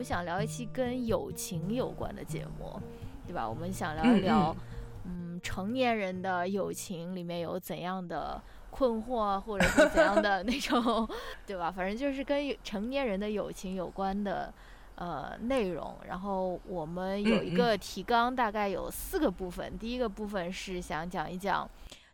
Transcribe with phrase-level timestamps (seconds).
[0.00, 2.80] 们想聊一期跟友情有关的节目，
[3.26, 3.46] 对吧？
[3.46, 4.56] 我们想聊一聊，
[5.04, 8.40] 嗯，成年人的友情里面有怎样的
[8.70, 11.06] 困惑，或者是怎样的那种，
[11.46, 11.70] 对吧？
[11.70, 14.50] 反正就是跟成年人的友情有关的。
[14.96, 19.78] 呃，内容，然后我们有一个提纲，大概有四个部分。
[19.78, 21.66] 第一个部分是想讲一讲，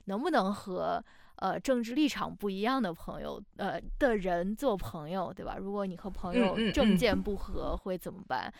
[0.04, 1.02] 能不能和
[1.36, 5.56] 呃政治立场不一样的朋友呃的人做朋友，对吧？
[5.58, 8.52] 如果你和朋友政见不合，会怎么办？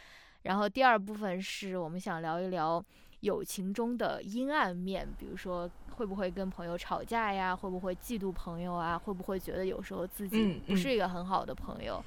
[0.43, 2.85] 然后第二部分是我们想聊一聊
[3.21, 7.57] 友情中的阴暗面，比如说会不会跟朋友吵架呀？
[7.57, 8.97] 会不会嫉妒朋友啊？
[8.97, 12.03] 会不会觉得有时候自己不是一个很好的朋友？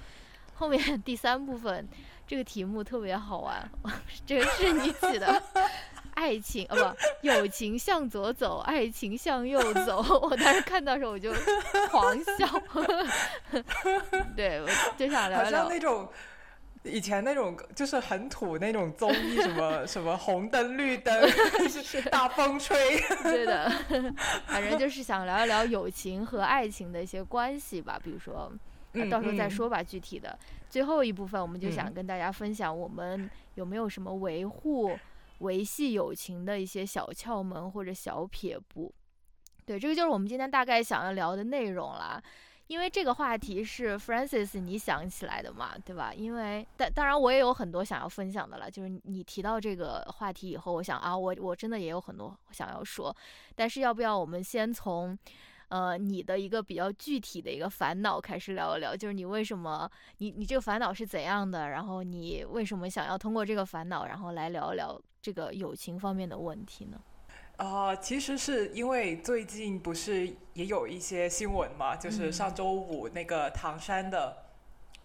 [0.56, 1.88] 后面 第三部分，
[2.28, 3.70] 这个题目特别好玩，
[4.26, 5.42] 这个是你起的，
[6.20, 10.04] 爱情啊不， 友情向左走，爱情向右走。
[10.22, 11.32] 我当时看到时候我就
[11.90, 12.46] 狂笑，
[14.36, 14.68] 对，我
[14.98, 15.46] 就想聊聊。
[15.46, 16.10] 好像那种
[16.84, 21.30] 以前那种就是很土那种综艺，什么什么红灯绿灯，
[22.12, 22.78] 大风吹。
[23.24, 23.72] 对的，
[24.46, 28.52] 反正就是想聊一聊友情和爱情的一些关系吧，比如说。
[28.92, 30.36] 那到时候再说吧，具体的。
[30.68, 34.98] 最后一部分，我们就想跟大家分享，我们有没有什么维护、
[35.40, 38.94] 维系友情的一些小窍门或者小撇步。
[39.66, 42.22] 对，这个就是我们今天大概想要聊的内容啦。
[42.68, 46.14] 因为这个话题是 Francis 你想起来的嘛，对吧？
[46.14, 48.70] 因为但当然我也有很多想要分享的了。
[48.70, 53.16] 就是你提到这个话题以后，我想啊，我我真的也有很多想要说。
[53.56, 55.18] 但是要不要我们先从？
[55.70, 61.70] 呃，你的一个比较具体的一个烦恼，开始聊一聊，就是你为什么，你你这个烦恼是怎样的？
[61.70, 67.00] 然后你为什么想要通过这个烦恼，然后来聊一聊这个友情方面的问题呢？
[67.58, 74.46] 啊，其实是因为最近不是也有一些新闻嘛，就是上周五那个唐山的。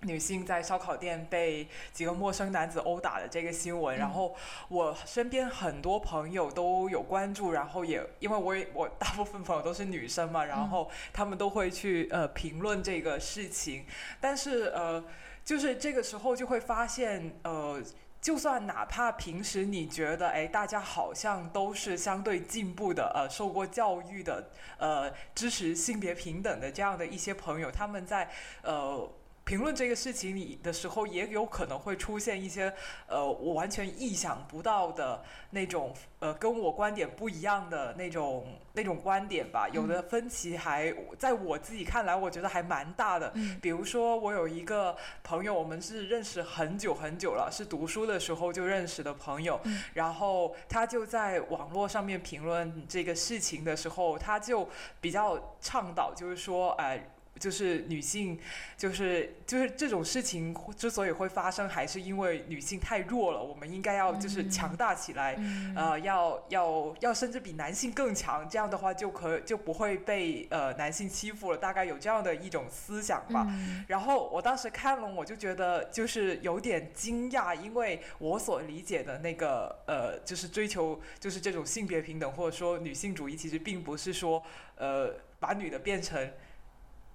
[0.07, 4.37] 女性在烧烤店被几个陌生男子殴打的这个新闻，然后
[4.69, 13.87] 我身边很多朋友都有关注，然后也因为我也我大部分朋友都是女生嘛，然后他们都会去呃评论这个事情，
[14.21, 15.03] 但是呃
[15.43, 17.83] 就是这个时候就会发现呃，
[18.25, 24.49] 就算哪怕平时你觉得哎大家好像都是相对进步的呃受过教育的
[24.79, 28.31] 呃支持性别平等的这样的一些朋友，他们在
[28.63, 29.07] 呃。
[29.45, 32.73] 评论这个事情里的时候，也有可能会出现一些
[33.07, 39.69] 呃，我完全意想不到的那种呃，跟我观点不一样的那种那种观点吧。
[39.71, 43.35] 有的分歧还在我自己看来，我觉得还蛮大的。
[43.61, 49.61] 比如说，我有一个朋友，我们是认识很久很久了，是读书的时候就认识的朋友。
[49.93, 54.67] 然后他就在网络上面评论这个事情的时候，他就
[55.03, 57.11] 比较倡导，就是说，哎。
[57.39, 58.39] 就是女性，
[58.77, 63.43] 就是就是这种事情之所以会发生，还是因为女性太弱了。
[63.43, 65.37] 我们应该要就是强大起来，
[65.75, 71.59] 呃，要要要甚至比男性更强，这样的话就可就不会被呃男性欺负了。
[71.59, 73.47] 大概有这样的一种思想吧。
[73.89, 84.43] 然后我当时看了，我就觉得就是有点惊讶，因为我所理解的那个呃，就是追求就是这种性别平等或者说女性主义，其实并不是说
[84.77, 86.31] 呃把女的变成。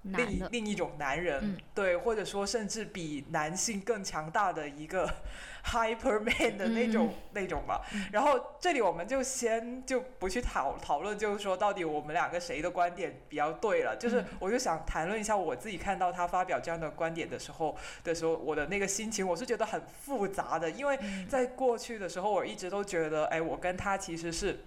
[0.04, 5.14] 另另一种男人，对，或者说甚至比男性更强大的一个
[5.66, 7.82] hyper man 的那种那种吧。
[8.12, 13.96] 然后这里我们就先就不去讨讨论，就是说到底我们两个谁的观点比较对了。
[13.98, 20.72] 就是我就想谈论一下我自己看到他发表这样的观点的时候的时候，我的那个心情，我是觉得很复杂的。
[20.72, 24.60] 因为在过去的时候，我一直都觉得，哎，我跟他其实是。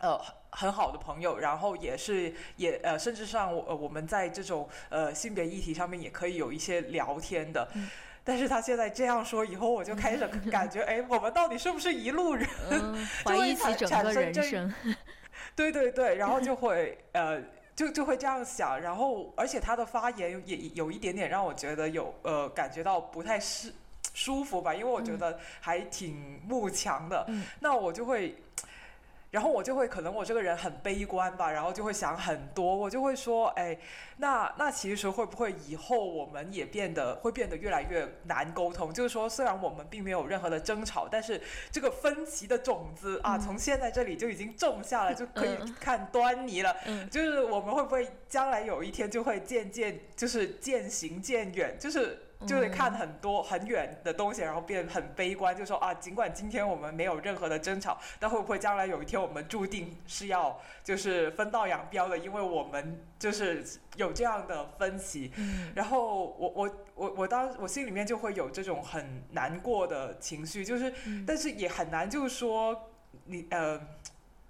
[0.00, 0.20] 呃，
[0.50, 7.68] 很好的朋友，然后也是也呃，甚至上我我们在这种呃性别议题上面也可以有一些聊天的。
[8.22, 12.46] 但是他现在这样说以后，我就开始感觉，哎，我们到底是不是一路人？
[13.24, 14.74] 怀疑起整个人生。
[15.56, 17.42] 对对对，然后就会呃，
[17.74, 23.72] 就就会这样想，然后而且他的发言也有一点点让我觉得有呃，感觉到不太是
[24.14, 27.26] 舒服吧，因为我觉得还挺慕强的。
[27.58, 28.36] 那我就会。
[29.30, 33.78] 然后我就会可能我这个人很悲观吧，然后就会想很多，我就会说，哎，
[34.16, 38.92] 那那其实会不会以后我们也变得会变得越来越难沟通？
[38.92, 41.38] 就是说，虽然我们并没有任何的争吵，但是
[41.70, 46.74] 这个分歧的种子啊，从现在这里就已经种下了，就可以看端倪了。
[47.10, 51.76] 就是我们会不会将来有一天就会渐渐就是渐行渐远？
[51.78, 62.16] 就是就是看很多很远的东西，然后变得很悲观，就说啊，尽管今天我们没有任何的争吵，但会不会将来有一天我们注定是要就是分道扬镳的？
[62.16, 63.64] 因为我们就是
[63.96, 65.32] 有这样的分歧。
[65.74, 70.94] 然后我我我我当我心里面就会有这种很难过的情绪，就是
[71.26, 72.90] 但是也很难就是说
[73.24, 73.80] 你呃，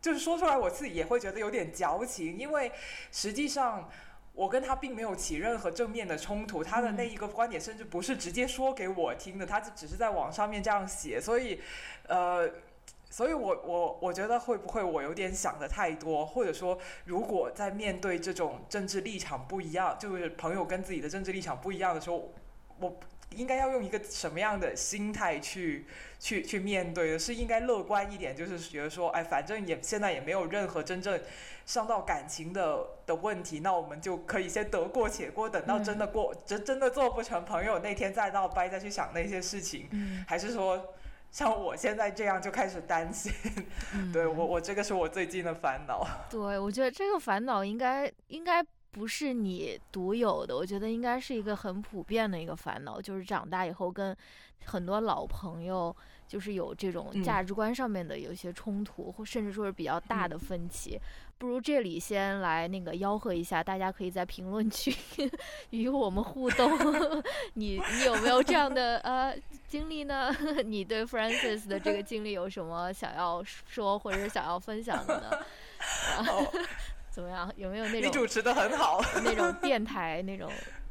[0.01, 2.71] 就是说出来我自己也会觉得有点矫情，因为
[3.11, 3.89] 实际上。
[4.39, 11.61] 我跟他并没有起任何正面的冲突，他的那一个观点甚至不是直接说给我听的，他就只是在网上面这样写，所以，
[12.07, 12.49] 呃，
[13.11, 22.33] 所以我我我觉得会不会我有点想的太多，或者说如果在面对这种政治立场不一样，就是朋友跟自己的政治立场不一样的时候，
[22.79, 22.97] 我
[23.37, 25.87] 应该要用一个什么样的心态去
[26.19, 27.19] 去去面对的？
[27.19, 31.21] 是应该乐观一点，就是觉得说，哎，反正也现在也没有任何真正。
[31.67, 39.87] 伤到感情的的问题，那我们就可以先得过且过，等到真的过真真的做不成朋友那天再闹掰，再去想那些事情。
[40.27, 40.95] 还是说
[41.31, 43.31] 像我现在这样就开始担心？
[44.15, 46.09] 对我我这个是我最近的烦恼。
[46.31, 54.17] 对，我觉得这个烦恼应该应该不是你独有的，我觉得应该是一个很普遍的一个烦恼，就是长大以后跟
[54.65, 55.95] 很多老朋友。
[56.29, 61.01] 就是有这种价值观上面的有一些冲突，或甚至说是比较大的分歧。
[61.39, 64.95] 不如这里先来那个吆喝一下，大家可以在评论区
[65.71, 66.71] 与我们互动。
[67.55, 69.35] 你你有没有这样的呃
[69.67, 70.31] 经历呢？
[70.67, 75.31] 你对 Francis 的这个经历有什么想要说或者是想要分享的呢？
[77.19, 77.53] 怎么样？
[77.57, 80.49] 有没有那种你主持的很好 那种电台那种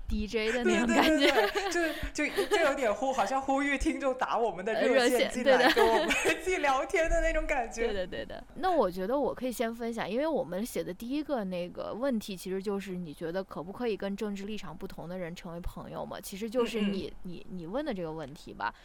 [0.10, 1.32] ？DJ 的那种感觉，
[1.72, 7.86] 就就就有点呼，好像呼吁听众打我们的热线进来跟我们一起聊天的那种感觉。
[7.86, 8.44] 对的，对的。
[8.56, 16.20] 那我觉得我可以先分享，因为我们写的第一个那个问题，其实就是你觉得可不可以跟政治立场不同的人成为朋友嘛？
[16.20, 18.76] 其实就是你你你问的这个问题吧。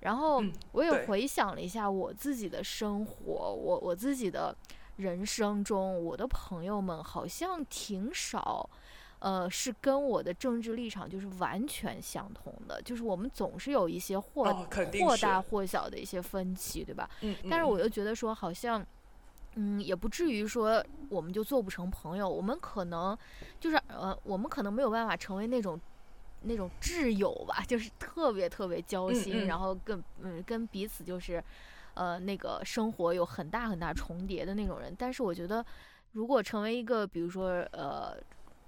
[0.00, 0.42] 然后
[0.72, 4.56] 我也回想了一下我自己的生活，我我自己的
[4.98, 8.68] 人生中，我的朋友们好像挺少。
[9.20, 14.44] 呃，是跟我的政治立场就是完全相同的，就是我们总是有一些或
[15.02, 17.10] 或大或小的一些分歧，对吧？
[17.22, 17.34] 嗯。
[17.50, 18.86] 但是我又觉得说，好像，
[19.56, 22.28] 嗯，也不至于说我们就做不成朋友。
[22.28, 23.18] 我们可能
[23.58, 25.80] 就是呃，我们可能没有办法成为那种
[26.42, 31.42] 那种挚友吧，就是特别特别交心，然后跟嗯跟彼此就是
[31.98, 34.94] 呃那个生活有很大很大重叠的那种人。
[34.96, 35.64] 但是我觉得，
[36.12, 38.16] 如果成为一个比如说呃。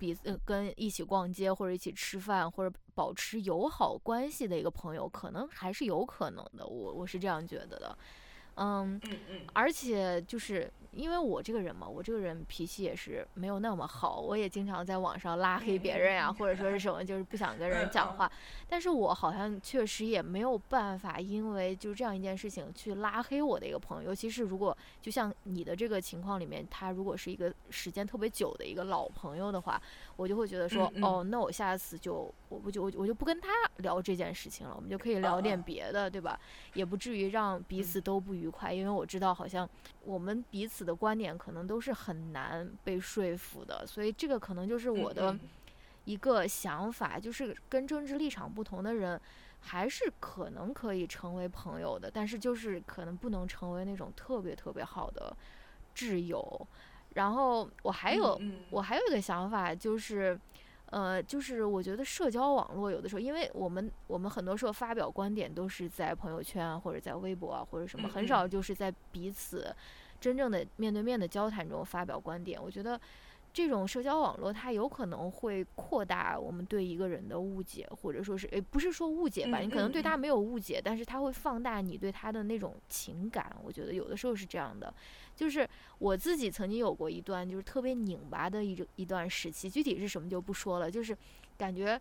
[0.00, 0.16] 比
[0.46, 6.66] 跟一起逛街或者一起吃饭或者保持友好关系的一个朋友，可能还是有可能的。
[6.66, 7.98] 我我是这样觉得的。
[8.60, 18.30] 嗯嗯嗯，而且就是因为我这个人嘛，我这个人脾气也是没有那么好，我也经常在网上拉黑别人呀，或者说是什么，就是不想跟人讲话。
[18.68, 24.10] 但是我好像确实也没有办法，因为就这样一件事情去拉黑我的一个朋友。
[24.10, 29.80] 尤其是如果就像你的这个情况里面，他如果是一个时间特别久的一个老朋友的话，
[30.20, 36.38] 我就会觉得说，哦，那我下次就我不就我我就不跟他聊这件事情了，我们就可以聊点别的，对吧？
[36.74, 38.46] 也不至于让彼此都不愉。
[38.50, 39.66] 快，因为我知道好像
[40.04, 45.38] 我们彼此的观点可能都是很难被说服的，所以这个可能就是我的
[46.04, 49.18] 一个想法，就是跟政治立场不同的人
[49.60, 55.34] 还是可能可以成为朋友的，但是就是可能不能成为那种特别特别好的
[55.94, 56.66] 挚友。
[57.14, 58.40] 然后我还有
[58.70, 60.38] 我还有一个想法就是。
[60.92, 69.72] 呃，就是我觉得社交网络有的时候，因为我们我们很多时候发表观点都是在朋友圈或者在微博啊或者什么，很少就是在彼此
[70.20, 72.60] 真正的面对面的交谈中发表观点。
[72.60, 73.00] 我觉得
[73.52, 83.54] 这种社交网络它有可能会扩大我们对一个人的误解，或者说是诶，不是说误解吧，你可能对他没有误解，但是他会放大你对他的那种情感。
[83.62, 84.92] 我觉得有的时候是这样的。
[85.34, 90.90] 就是我自己曾经有过一段就是特别拧巴的一一段时期，具体是什么就不说了。
[90.90, 91.16] 就是
[91.56, 92.00] 感觉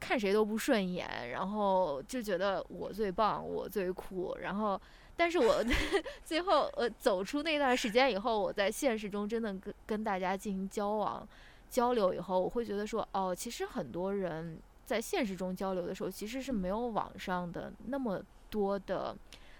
[0.00, 4.36] 看谁都不顺眼，然后就觉得我最棒，我最酷。
[4.40, 4.80] 然后，
[5.16, 5.64] 但是我
[6.24, 11.26] 最后呃走出那段时间以后，我在现实中真的跟跟大家进行交往
[11.70, 19.16] 交流以后，我会觉得说，哦，其实很多人在现实中交流的时候，其实是没有网上的那么多的。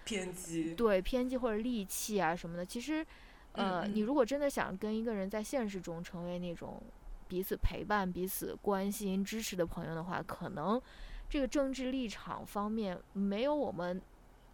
[0.06, 3.02] 偏激对偏激或者戾气啊什么的，其实，
[3.52, 6.78] 呃，你如果真的想跟一个人在现实中成为那种
[7.26, 10.78] 彼此陪伴、彼此关心、支持的朋友的话，可能
[11.30, 13.98] 这个政治立场方面没有我们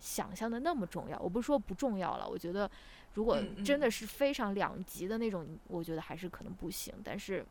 [0.01, 1.19] 想象的那么重要。
[1.19, 2.69] 我不是说不重要了，我觉得
[3.15, 6.93] 如果真的是非常两极的那种，我觉得还是可能不行。
[7.05, 7.45] 但是，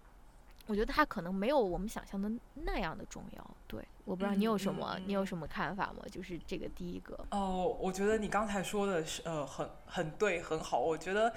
[0.68, 3.52] 我觉得它可能没有我们想象的那样的重要。
[3.68, 6.04] 对，我不知道你有什么，你有什么看法吗？
[6.12, 7.18] 就是这个第一个。
[7.32, 10.80] 哦，我觉得你刚才说的是呃很很对，很好。
[10.80, 11.34] 我觉得，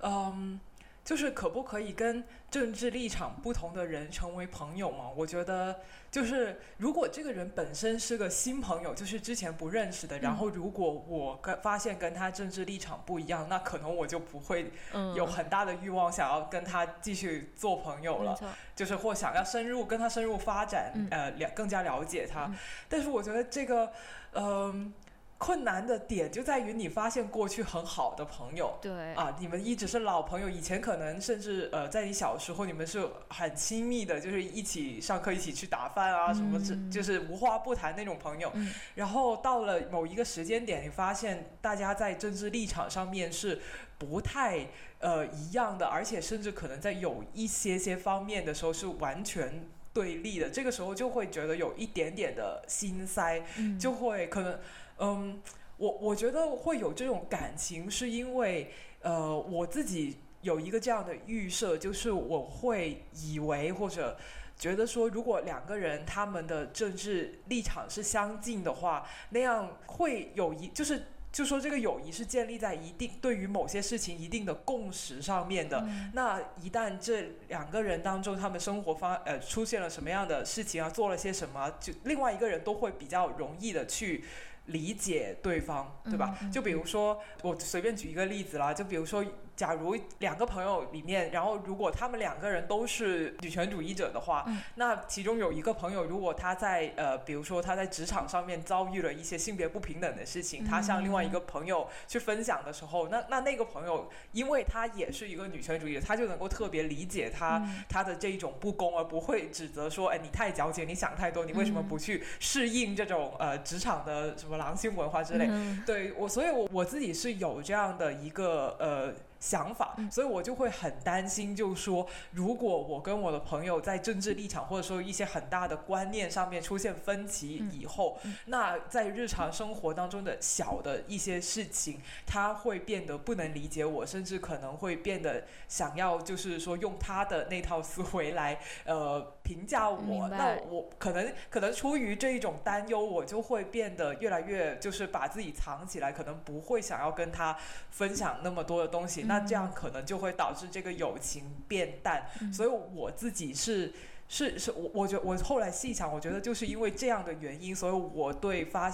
[0.00, 0.60] 嗯。
[1.06, 5.08] 就是可不可以跟政治立场不同的人成为朋友吗？
[5.14, 5.78] 我觉得，
[6.10, 14.72] 就是如果这个人本身是个新朋友，就是之前不认识的，然后如果我跟发现跟他政治立场不一样，那可能我就不会
[15.14, 18.36] 有很大的欲望想要跟他继续做朋友了，
[18.74, 22.50] 就是或想要深入跟他深入发展，呃，了更加了解他。
[22.88, 23.92] 但是我觉得这个，
[24.32, 24.92] 嗯。
[25.38, 38.50] 困难的点就在于你发现过去很好的朋友，对啊，你们一直是老朋友，以前可能甚至呃，在你小时候你们是很亲密的，就是一起上课，一起去打饭啊，什么是就是无话不谈那种朋友。
[38.94, 43.60] 然后到了某一个时间点，你发现大家在政治立场上面是
[43.98, 44.68] 不太
[45.00, 50.48] 呃一样的，而且甚至可能在有一些些方面的时候是完全对立的。
[50.48, 53.42] 这个时候就会觉得有一点点的心塞，
[53.78, 54.58] 就会可能。
[54.98, 55.40] 嗯，
[55.76, 58.72] 我我觉得会有这种感情，是因为
[59.02, 64.16] 呃，我自己有一个这样的预设，就是我会以为或者
[64.56, 75.86] 觉得说，如果两个人他们的政治立场是相近的话，那样会有一就是就说这个友谊是建立在一定对于某些事情一定的共识上面的。
[76.14, 84.24] 那一旦这两个人当中，他们生活方呃出现了什么样的事情啊，做了些什么，就另外一个人都会比较容易的去。
[84.66, 86.38] 理解对方，对吧？
[86.52, 89.24] 就比如说，我随便举一个例子啦，就比如说。
[89.56, 115.48] 假如两个朋友里面，然后如果他们两个人都是女权主义者的话，那其中有一个朋友，如果他在呃，比如说他在职场上面遭遇了一些性别不平等的事情，他向另外一个朋友去分享的时候，那那那个朋友，因为他也是一个女权主义者，他就能够特别理解他他的这一种不公，而不会指责说，哎，你太矫情，你想太多，你为什么不去适应这种呃职场的什么狼性文化之类？
[115.86, 119.14] 对我，所以我我自己是有这样的一个呃。
[119.38, 140.28] 想法，所以我就会很担心，就是说，如果我跟我的朋友在政治立场或者说一些很大的观念上面出现分歧以后，那在日常生活当中的小的一些事情，他会变得不能理解我，甚至可能会变得想要就是说用他的那套思维来 呃评价我。
[140.28, 147.56] 那我可能可能出于这一种担忧，我就会变得越来越就是把自己藏起来，可能不会想要跟他
[147.90, 149.22] 分享那么多的东西。
[149.22, 153.92] 那这样可能就会导致这个友情变淡，所以我自己是
[154.28, 158.90] 是是，我我觉我后来细想，我觉得就是因为这样的原因，所以我对发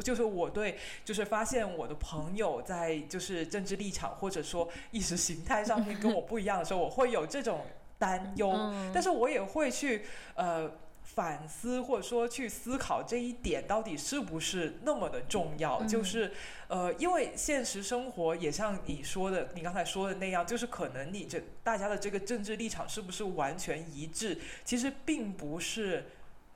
[0.00, 7.64] 就是我对就是发现我的朋友在就是政治立场或者说意识形态上面跟我不一样的时候，我会有这种
[7.98, 8.52] 担忧，
[8.92, 10.04] 但是我也会去
[10.34, 10.70] 呃。
[11.18, 15.82] 反思或者说去思考这一点到底是不是那么的重要？
[15.82, 16.30] 就是，
[16.68, 26.06] 呃，因为现实生活也像你说的，你刚才说的那样，就是可能你这大家的这个政治立场是不是完全一致，其实并不是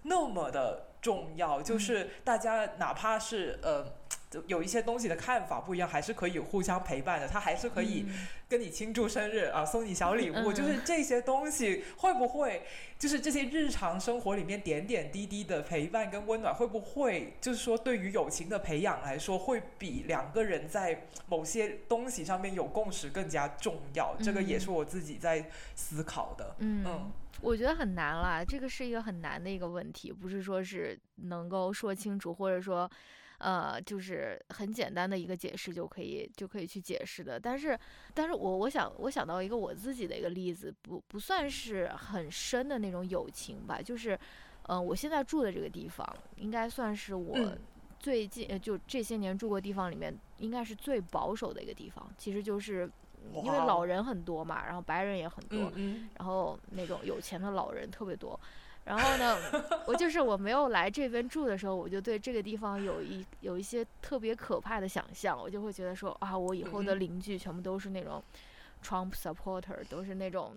[0.05, 1.61] 那么的重要。
[1.61, 3.85] 就是大家哪怕是呃。
[4.47, 7.29] 有一些东西的看法不一样，还是可以互相陪伴的。
[7.29, 8.07] 他还是可以
[8.49, 10.53] 跟你庆祝生日啊，送你小礼物。
[10.53, 12.63] 就是这些东西会不会，
[12.99, 24.15] 就是这些日常生活里面点点滴滴的陪伴跟温暖，会不会就是说对于友情的培养来说，会比两个人在某些东西上面有共识更加重要？
[24.23, 26.57] 这个也是我自己在思考的。
[26.59, 27.11] 嗯，
[27.41, 32.91] 我觉得很难啦，这个是一个很难的一个问题，不是说是能够说清楚，或者说。
[33.43, 37.77] 呃，就是很简单的一个解释就可以就可以去解释的，但是，
[38.15, 44.17] 但是我我想我想到一个我自己的一个例子，不不算是很深的那种友情吧，就是，
[44.63, 46.07] 呃，我现在住的这个地方
[46.37, 47.37] 应该算是我
[47.99, 52.89] 最近就这些年住过地方里面应该是最保守的一个地方，其实就是
[53.35, 55.73] 因为老人很多嘛，然后白人也很多，
[56.17, 58.39] 然后那种有钱的老人特别多。
[58.85, 59.39] 然后呢，
[59.87, 68.21] 我就是我没有来这边住的时候，我就对这个地方有一有一些特别可怕的想象，我就会觉得说啊，我以后的邻居全部都是那种
[68.85, 70.57] Trump supporter，都是那种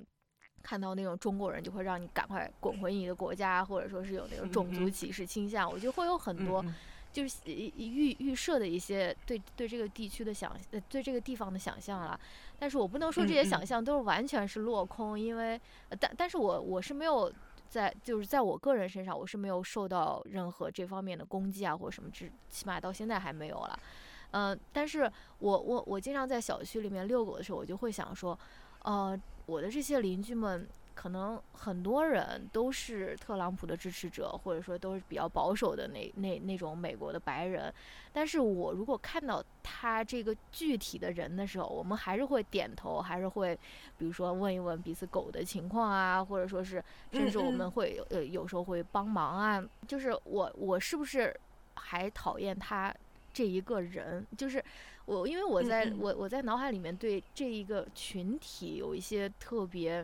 [0.63, 6.65] 看到那种中国人就会让你赶快滚回你的国家，或者说是有那种种族歧视倾向，我就会有很多
[7.13, 10.51] 就是预预设的一些对对这个地区的想
[10.89, 12.19] 对这个地方的想象了。
[12.57, 15.61] 但是我不能说这些想象都是完全是落空，因为
[15.99, 17.31] 但但是我我是没有。
[17.69, 23.79] 在就是在我个人身上，我是没有受到任何这方面的攻击啊，或者什么，至起码到现在还没有了。
[24.31, 28.37] 嗯，但是我我我经常在小区里面遛狗的时候，我就会想说，
[28.83, 37.71] 呃，我的这些邻居们可能很多人都是特朗普的支持者，或者说都是比较保守的那那那种美国的白人。
[38.13, 43.53] 但是我如果看到他这个具体的人的时候，我们还是会点头，还是会，
[43.97, 49.63] 比如说问一问彼此狗的情况啊，或者说是，甚至我们会呃有时候会帮忙啊。
[49.85, 51.37] 就是我我是不是
[51.75, 52.91] 还讨厌他
[53.33, 54.25] 这一个人？
[54.37, 54.63] 就是
[55.05, 60.03] 我因为我在我我在脑海里面对这一个群体有一些特别。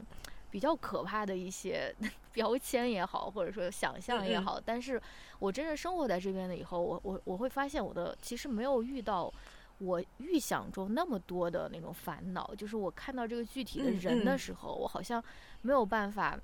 [0.52, 1.96] 比较可怕的一些
[2.34, 5.02] 标签也好，或者说想象也好，但是
[5.40, 9.34] 我真正生活在这边了以后，我我我会发现我的其实没有遇到
[9.80, 12.54] 我预想中那么多的那种烦恼。
[12.56, 15.24] 就是我看到这个具体的人的时候，我好像
[15.62, 16.38] 没有办法，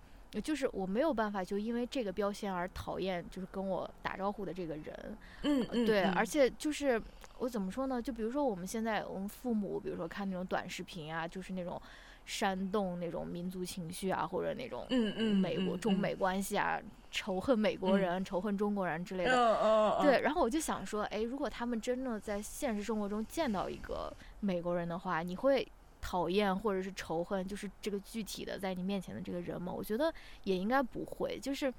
[0.44, 5.18] 就是我没有办法就因为这个标签而讨厌，就是跟我打招呼的这个人。
[5.44, 7.02] 嗯嗯，对，而且就是
[7.40, 8.02] 我怎么说呢？
[8.02, 11.82] 就比如说我们现在我们父母，比如说看那种短视频啊，就是那种。
[12.30, 16.78] 煽动那种民族情绪啊，或者那种嗯嗯美国中美关系啊，
[17.10, 20.02] 仇恨美国人、仇恨中国人之类的。
[20.04, 25.66] 对，然后我就想说，哎，如果他们真的在现实生活中见到一个美国人的话，你会
[26.02, 29.72] 讨厌或者是仇恨，就是这个具体的在你面前的这个人吗？
[29.72, 31.40] 我觉得也应该不会。
[31.40, 31.74] 就是，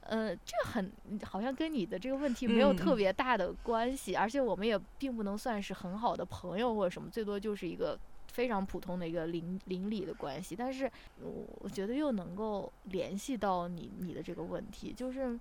[0.00, 0.92] 呃，这很
[1.24, 7.98] 好像跟你的这个问题没有特别大的关系，而且我们也并不能算是很好的朋友或者什么，最多就是一个。
[8.36, 10.84] 非常普通的一个邻邻里的关系，但是
[11.22, 15.40] 我我觉得又能够联系到你你的这个问题，就是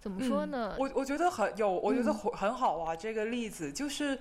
[0.00, 0.74] 怎么说呢？
[0.78, 2.96] 我我觉得很有，我觉得很很好啊。
[2.96, 4.18] 这个例子就是。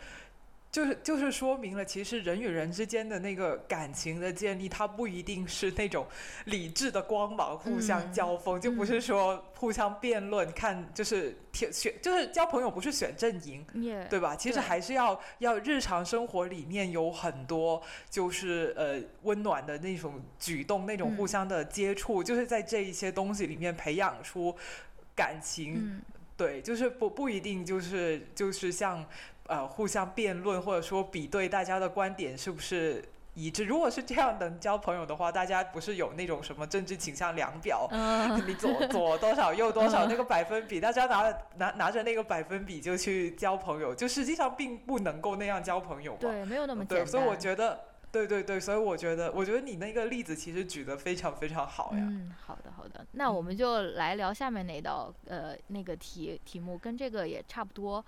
[0.78, 6.06] 就是就是说明了，其实人与人之间的那个感情的建立，它不一定是那种
[6.46, 13.66] 理智的光芒互相交锋，就不是说互相辩论，看就是选就是交朋友不是选阵营，
[14.08, 14.36] 对吧？
[14.36, 24.56] 其实还是要要日常生活里面有很多就是呃温暖的那种举动，那种互相的接触，就是在这一些东西里面培养出
[25.16, 26.04] 感情。
[26.38, 29.04] 对，就是不不一定就是就是像。
[29.48, 33.64] 呃，互相辩论或者说比对大家的观点是不是一致？
[33.66, 37.88] 如果是这样能交朋友的话，大家不是有那种什么政治倾向量表，
[38.46, 46.20] 你左左多少右多少 那个百分比，大家拿拿拿着那个百分比就去交朋友，就实际上并不能够那样交朋友嘛。
[46.20, 47.08] 对，没有那么简单。
[47.08, 47.80] 所以我觉得，
[48.12, 52.00] 对对对，所以我觉得，我觉得你那个例子其实举得非常非常好呀。
[52.02, 58.04] 嗯，好的好的，那我们就来聊下面那道呃那个题题目，跟这个也差不多。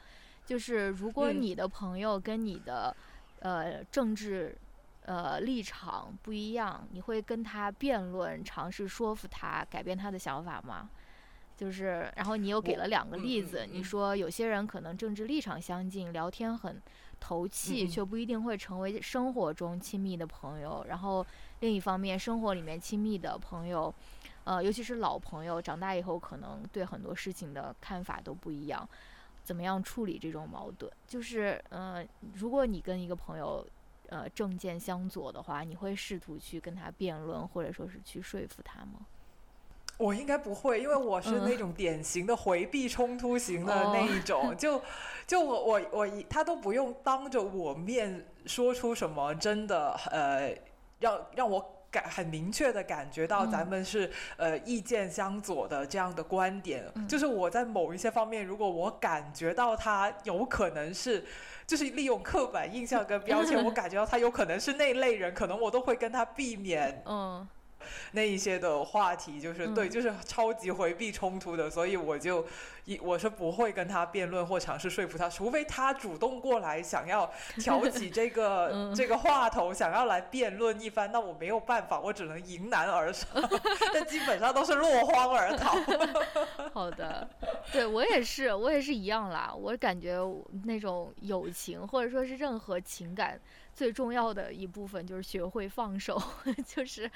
[0.50, 2.96] 就是如果你的朋友跟你的，
[3.38, 4.58] 呃，政治，
[5.06, 10.90] 呃，立场不一样，你会跟他辩论，尝试说服他改变他的想法吗？
[11.56, 16.82] 就是，然后你又给了两个例子，你说有些人可能政治立场相近，聊天很
[17.20, 20.84] 投气，却不一定会成为生活中亲密的朋友。
[20.90, 21.24] 然后
[21.60, 23.94] 另一方面，生活里面亲密的朋友，
[24.46, 28.90] 呃，尤其是老朋友，长大以后可能对很多事情的看法都不一样。
[29.50, 30.92] 怎么样处理这种矛盾？
[31.08, 33.66] 就是，呃，如果你跟一个朋友，
[34.10, 39.08] 呃，政见相左的话，你会试图去跟他辩论，或者说是去说服他吗？
[39.98, 44.54] 我应该不会，因为我是那种典型的回避冲突型的那一种。
[44.56, 44.80] 就，
[45.26, 50.56] 就我我我他都不用当着我面说出什么，真的，呃，
[51.00, 51.79] 让让我。
[51.92, 61.26] 感很明确的感觉到咱们是呃意见相左的这样的观点，就是我在某一些方面，如果我感觉到他有可能是，
[61.66, 67.02] 就是利用刻板印象跟标签， 我感觉到他有可能是那类人，可能我都会跟他避免。
[67.06, 67.48] 嗯。
[68.14, 72.46] 那一些的话题就是对，就是超级回避冲突的，所以我就
[72.86, 83.30] 一我是不会跟他辩论或尝试说服他，除非他主动过来想要挑起这个 这个话头，想要来辩论一番，那我没有办法，我只能迎难而上，
[83.94, 85.78] 但基本上都是落荒而逃。
[86.74, 87.28] 好的，
[87.72, 89.54] 对我也是，我也是一样啦。
[89.56, 90.18] 我感觉
[90.66, 93.40] 那种友情或者说是任何情感。
[93.80, 96.22] 最重要的一部分就是学会放手，
[96.68, 97.10] 就是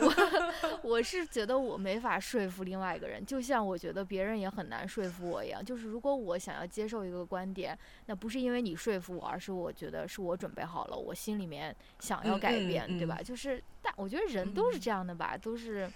[0.00, 0.14] 我
[0.88, 5.64] 我是觉得我没法说服另外一个人，就像我觉得别人也很难说服我一样。
[5.64, 13.18] 就是如果我想要接受一个观点，那不是因为你说服我，而是我觉得是我准备好了，我心里面想要改变，对吧？
[13.20, 15.90] 就是，但我觉得人都是这样的吧，都是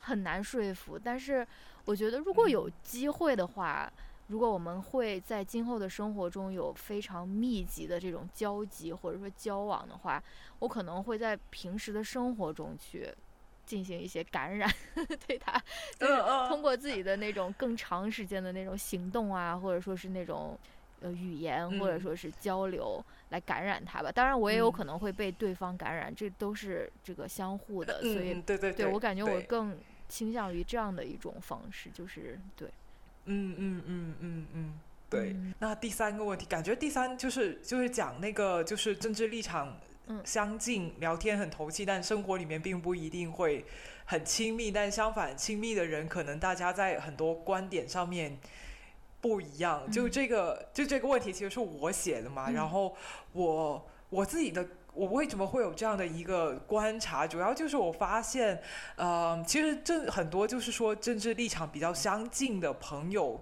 [0.00, 0.98] 很难说服。
[0.98, 1.46] 但是
[1.86, 3.90] 我觉得如果有机会的话。
[4.28, 10.22] 如果我们会在今后的生活中有非常密集的这种交集或者说交往的话，
[10.58, 13.08] 我可能会在平时的生活中去
[13.64, 14.68] 进行一些感染，
[15.26, 15.62] 对他，
[15.98, 16.16] 就是
[16.48, 20.58] 通过自己的那种更长时间的那种行动啊，或者说是那种
[21.00, 24.10] 呃语言或者说是交流来感染他吧。
[24.10, 28.02] 当然，我也有可能会被对方感染，这都是这个相互的。
[28.02, 32.68] 所以，对对对我感觉我更倾向于这样的一种方式，就是对。
[33.26, 34.72] 嗯嗯嗯嗯嗯，
[35.10, 35.36] 对。
[35.58, 39.78] 那第三个问题，感觉第三就是就是讲那个就是政治立场
[40.24, 43.64] 相近，聊天很投契，但生活里面并不一定会
[44.06, 44.70] 很亲密。
[44.70, 48.38] 但相反，亲密的人可能大家在很多观点上面
[49.20, 49.90] 不一样。
[49.90, 52.50] 就这个就这个问题，其实是我写的嘛。
[52.50, 52.96] 然后
[53.32, 54.66] 我我自己的。
[54.96, 57.26] 我为什么会有这样的一个观察？
[57.26, 58.62] 主要就是我发现，
[58.96, 63.38] 呃，其实这很多就是说政治立场比较相近的朋友，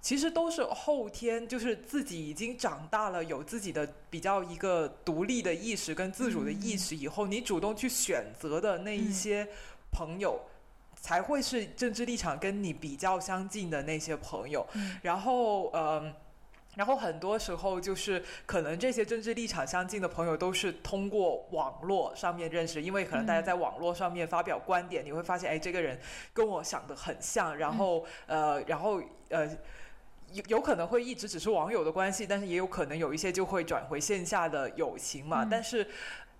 [0.00, 9.48] 其实都是后天就是自己已经长大了，有自己的比较一个独立的意识跟自主的意识以后，你主动去选择的那一些
[9.90, 10.40] 朋友，
[10.94, 14.64] 才会是政治立场跟你比较相近的那些朋友。
[15.02, 16.12] 然后，呃。
[16.76, 26.00] 然后很多时候就是可能这些政治立场相近的朋友都是通过网络上面认识，因为可能大家在网络上面发表观点，你会发现，哎，这个人
[26.32, 29.46] 跟我想的很像，然后呃，然后呃，
[30.32, 35.86] 有有可能会一直只是网友的关系，但是也有可能有一些就会转回线下的友情嘛，但是。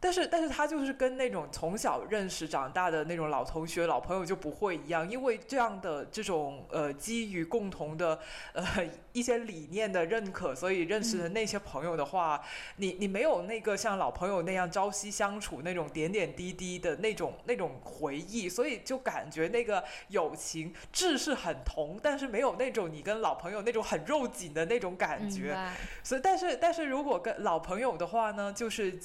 [0.04, 8.18] 但是，但是他就是跟那种从小认识长大的那种老同学、老朋友就不会一样，因为这样的这种呃基于共同的
[8.52, 8.64] 呃
[9.12, 12.42] 一些理念的认可，所以认识的那些朋友的话，
[12.78, 25.56] 你你没有那个像老朋友那样朝夕相处那种点点滴滴的那种那种回忆，所以就感觉那个友情质是很同，但是没有那种你跟老朋友那种很肉紧的那种感觉。
[26.02, 28.98] 所以，但是但是如果跟老朋友的话呢，就是。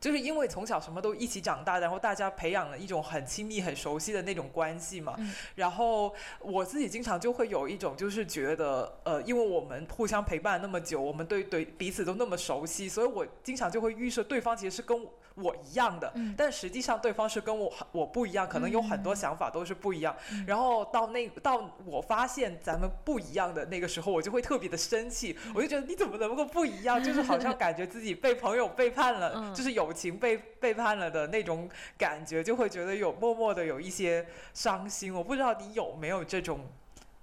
[0.00, 5.14] 就是因为从小什么都一起长大，然后大家培养了一种很亲密、很熟悉的那种关系嘛。
[5.54, 15.06] 然后我自己经常就会有一种，就是觉得，呃，因为我们互相陪伴那么久，我们对对彼此都那么熟悉，所以我经常就会预设对方其实是跟。
[15.36, 20.14] 我一样的，但实际上对方是跟我我不一样，可能有很多想法都是不一样。
[20.44, 27.02] 然后到那到我发现咱们不一样的那个时候，我就会特别的生气，我就觉得你怎么能够不一样？
[27.02, 34.24] 就是好像 感觉自己被朋友背叛了，就是友情被背叛了的那种感觉，就会觉得有默默的有一些
[34.54, 35.12] 伤心。
[35.12, 36.68] 我不知道你有没有这种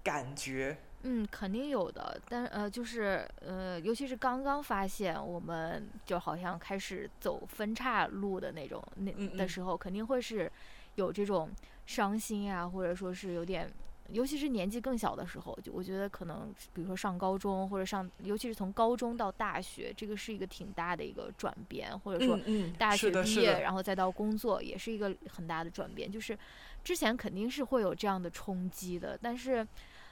[0.03, 0.75] 感觉。
[1.03, 10.51] 嗯，肯定有的，但呃，就是呃，尤其是刚刚发现我们就好像开始走分岔路的那种那的时候，肯定会是
[10.95, 11.49] 有这种
[11.86, 13.71] 伤心啊，或者说是有点，
[14.10, 22.39] 尤其是年纪更小的时候，就我觉得可能，比如说上高中或者上，尤其是从高中到大学，这个是一个挺大的一个转变，或者说
[22.78, 26.38] 大学毕业然后再到工作，也是一个很大的转变，就是
[26.84, 29.67] 之前肯定是会有这样的冲击的，但是。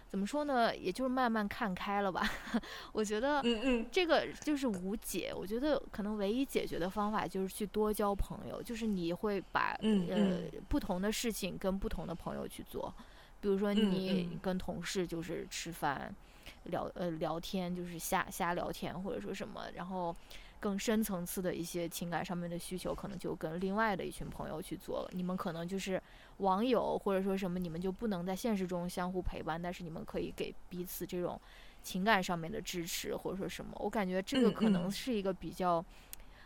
[0.07, 0.73] 怎么说呢？
[0.73, 2.29] 也就是慢慢看开了吧。
[2.93, 5.33] 我觉得，嗯嗯，这个就是无解。
[5.35, 12.93] 我觉得可能唯一解决的方法就是去多交朋友，就是你会把呃不同的事情跟不同的朋友去做。
[13.41, 16.13] 比如说你跟同事就是吃饭
[16.65, 20.15] 聊呃聊天，就是瞎瞎聊天或者说什么，然后。
[20.57, 25.09] 更深层次的一些情感上面的需求，可能就跟另外的一群朋友去做了。
[25.13, 26.01] 你们可能就是
[26.37, 31.39] 网友，或者说什么，你们就不能在现实中相互陪伴，但是你们可以给彼此这种
[31.83, 33.73] 情感上面的支持，或者说什么。
[33.75, 35.83] 我感觉这个可能是一个比较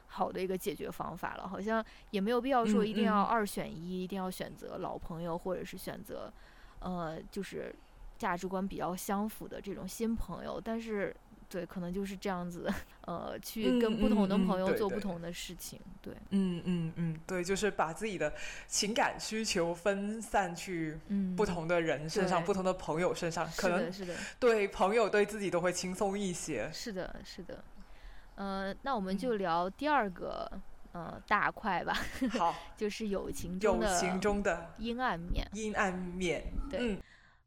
[0.07, 1.47] 好的一个解决方法了。
[1.47, 6.29] 好像也没有必要说一定要二选一，一定要选择老朋友，或者是选择
[6.79, 7.73] 呃，就是
[8.17, 10.61] 价值观比较相符的这种新朋友。
[10.63, 11.15] 但是。
[11.51, 12.71] 对，可能就是这样子，
[13.07, 15.79] 呃，去跟不同的朋友做不同的事情。
[15.99, 18.31] 对，嗯嗯嗯，对，就是把自己的
[18.67, 20.99] 情感需求分散去
[21.35, 26.69] 不同的人身上，不同的朋友身上，可能是的，对朋友对自己都会轻松一些。
[26.71, 27.63] 是的，是的。
[28.35, 30.47] 呃，那我们就聊第二个，
[30.91, 31.93] 呃，大块吧。
[32.37, 35.47] 好， 就是友情中的友情中的阴暗面。
[35.53, 36.97] 阴暗面，对。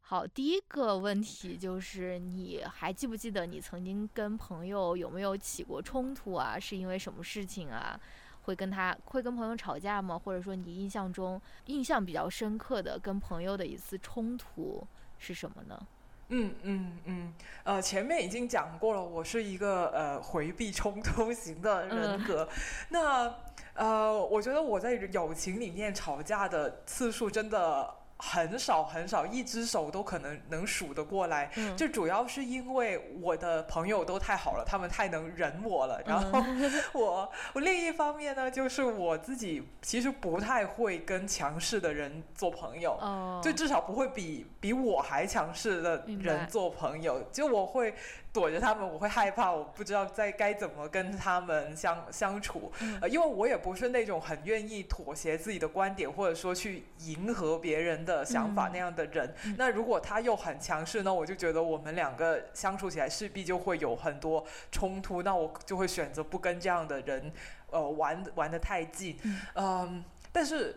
[0.01, 6.59] 好，第一个问题就是，你还记不记得你曾经跟朋友有没有起过冲突啊？
[6.59, 7.99] 是因为什么事情啊？
[8.43, 10.19] 会跟他会跟朋友吵架吗？
[10.19, 14.85] 或者说你印象中印象比较深刻的跟朋友的一次冲突
[15.17, 15.87] 是什么呢？
[16.35, 22.49] 嗯嗯嗯，呃，前面已经讲过了，我是一个呃回避冲突型的人格。
[22.89, 23.31] 那
[23.75, 27.93] 呃，我觉得我在友情里面吵架的次数真的。
[28.25, 31.51] 很少很少，一只手都可能能数得过来。
[31.75, 36.01] 就主要是因为我的朋友都太好了，他们太能忍我了。
[36.05, 36.41] 然后
[36.97, 42.97] 我我另一方面呢，就是我自己其实不太会跟强势的人做朋友，
[43.43, 47.21] 就至少不会比比我还强势的人做朋友。
[47.31, 47.93] 就我会
[48.33, 52.71] 躲着他们，我会害怕，我不知道在该怎么跟他们相相处。
[52.99, 59.35] 呃，因为我也不是那种很愿意妥协自己的观点，或者说去迎合别人的想法那样的人。
[59.55, 65.21] 那如果他又很强势呢，我就觉得我们两个相处起来势必就会有很多冲突。
[65.21, 67.31] 那我就会选择不跟这样的人，
[67.69, 69.15] 呃，玩玩的太近。
[69.53, 70.75] 嗯，但是。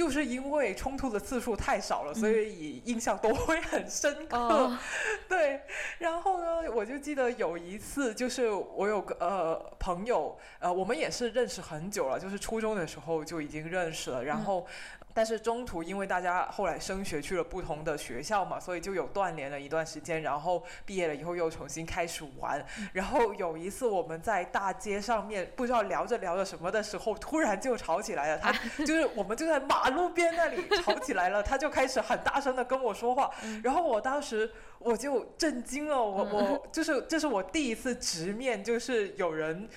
[0.00, 4.72] 就是因为冲突的次数太少了，所以印象都会很深刻。
[5.28, 5.60] 对，
[5.98, 14.66] 然后呢，我就记得有一次，就是我有个呃朋友，呃，我们也是认识很久了，就是初中的时候就已经认识了，然后。
[15.12, 20.22] 但是中途因为大家后来升学去了不同的学校嘛，所以就有断联了一段时间。
[20.22, 22.64] 然后毕业了以后又重新开始玩。
[22.92, 28.38] 然后有一次我们在大街上面不知道聊着聊着什么的时候，突然就吵起来了。
[28.38, 28.52] 他
[28.84, 33.30] 就是我们就在马路边那里吵起来了， 他就开始很大声的跟我说话。
[33.64, 39.68] 然后我当时我就震惊了，我我就是这是我第一次直面，就是有人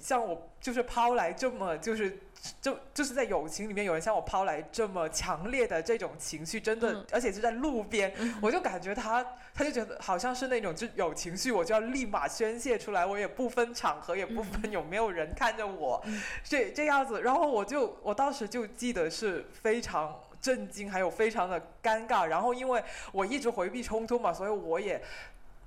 [0.00, 2.18] 像我就是抛来这么就是。
[2.60, 16.04] 就就是在友情里面，有人向我抛来这么强烈的这种情绪，真的，而且是在路边，我就感觉他，他就觉得好像是那种就有情绪，我就要立马宣泄出来，我也不分场合，也不分有没有人看着我，
[16.42, 25.02] 这这样子，然后我就我当时就记得是非常震惊，还有非常的尴尬，然后因为我一直回避冲突嘛，所以我也。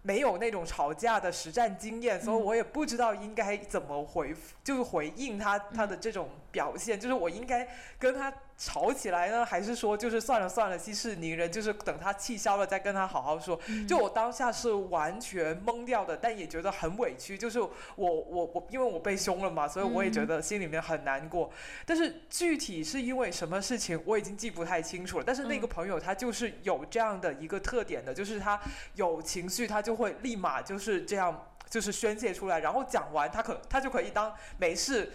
[0.04, 7.68] 没有那种吵架的实战经验，所以我也不知道应该怎么回，就是回应他他的这种表现，就是我应该
[8.00, 8.34] 跟他。
[8.60, 13.60] 吵起来呢，还是说就是算了算了，息事宁人，就是等他气消了再跟他好好说。
[13.88, 17.38] 就我当下是完全懵掉的，但也觉得很委屈。
[17.38, 21.52] 就是我我我，因为我被凶了嘛，所以我也觉得心里面很难过。
[21.86, 25.24] 但是具体是因为什么事情，我已经记不太清楚了。
[25.24, 28.60] 但是那个朋友他就是有这样的一个特点的，就是他
[28.96, 35.12] 有情绪，他就会立马就是这样就是宣泄出来，然后讲完他可他就可以当没事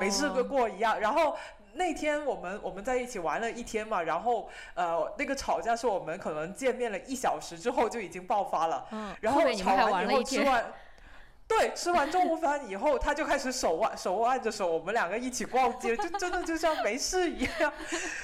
[0.00, 1.36] 没事过一样，然后。
[1.74, 8.86] 那天我们我们在一起玩了一天嘛，然后呃那个吵架是我们可能见面了一小时之后就已经爆发了，
[9.22, 10.66] 然后吵完以后吃完。
[11.58, 17.70] 对，吃完中午饭以后，他就开始手腕手挽着手，我们两个一起逛街，就真的就像没事一样。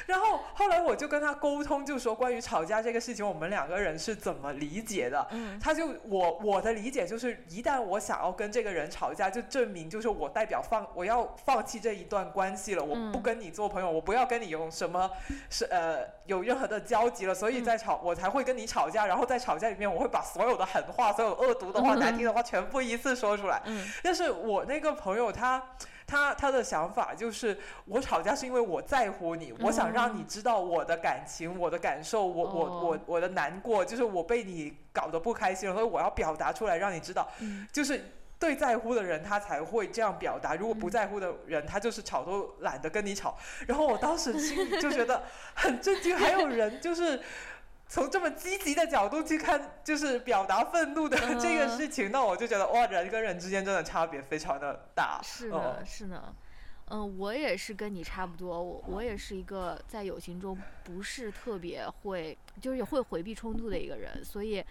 [0.07, 5.29] 然后后来我就跟他沟通，就说关于吵架这个事情，我们两个人是怎么理解的。
[5.63, 15.11] 他就我我的理解就是，一旦我想要跟这个人吵架，就证明就是我代表放我要放弃这一段关系了，我不跟你做朋友，我不要跟你有什么
[15.51, 19.05] 是呃有任何的交集了，所以在吵我才会跟你吵架。
[19.05, 23.18] 然后在吵架里面，我会把所有的狠话、所有恶毒的话、难听的话全部一次。
[23.19, 23.61] 说出来，
[24.03, 25.63] 但是我那个朋友他
[26.07, 37.29] 他他的想法就是，我吵架是因为我在乎你，我想让你知道我的感情、我的感受，我我我我的难过，就是我被你搞得不开心了，所以我要表达出来让你知道，
[37.73, 38.03] 就是
[38.39, 43.37] 对在乎的人他才会这样表达，如果不在乎的人，他就是吵都懒得跟你吵。
[43.67, 47.21] 然后我当时心里就觉得很震惊， 还有人就是。
[47.89, 55.19] 从这么积极的角度去看，就是表达愤怒的这个事情，那我就觉得哇，人跟人之间真的差别非常的大。
[55.23, 56.35] 是的，是的，
[56.91, 64.63] 嗯，我也是跟你差不多，我我也是一个在友情中不是特别会，就是会回避冲突的一个人，所以，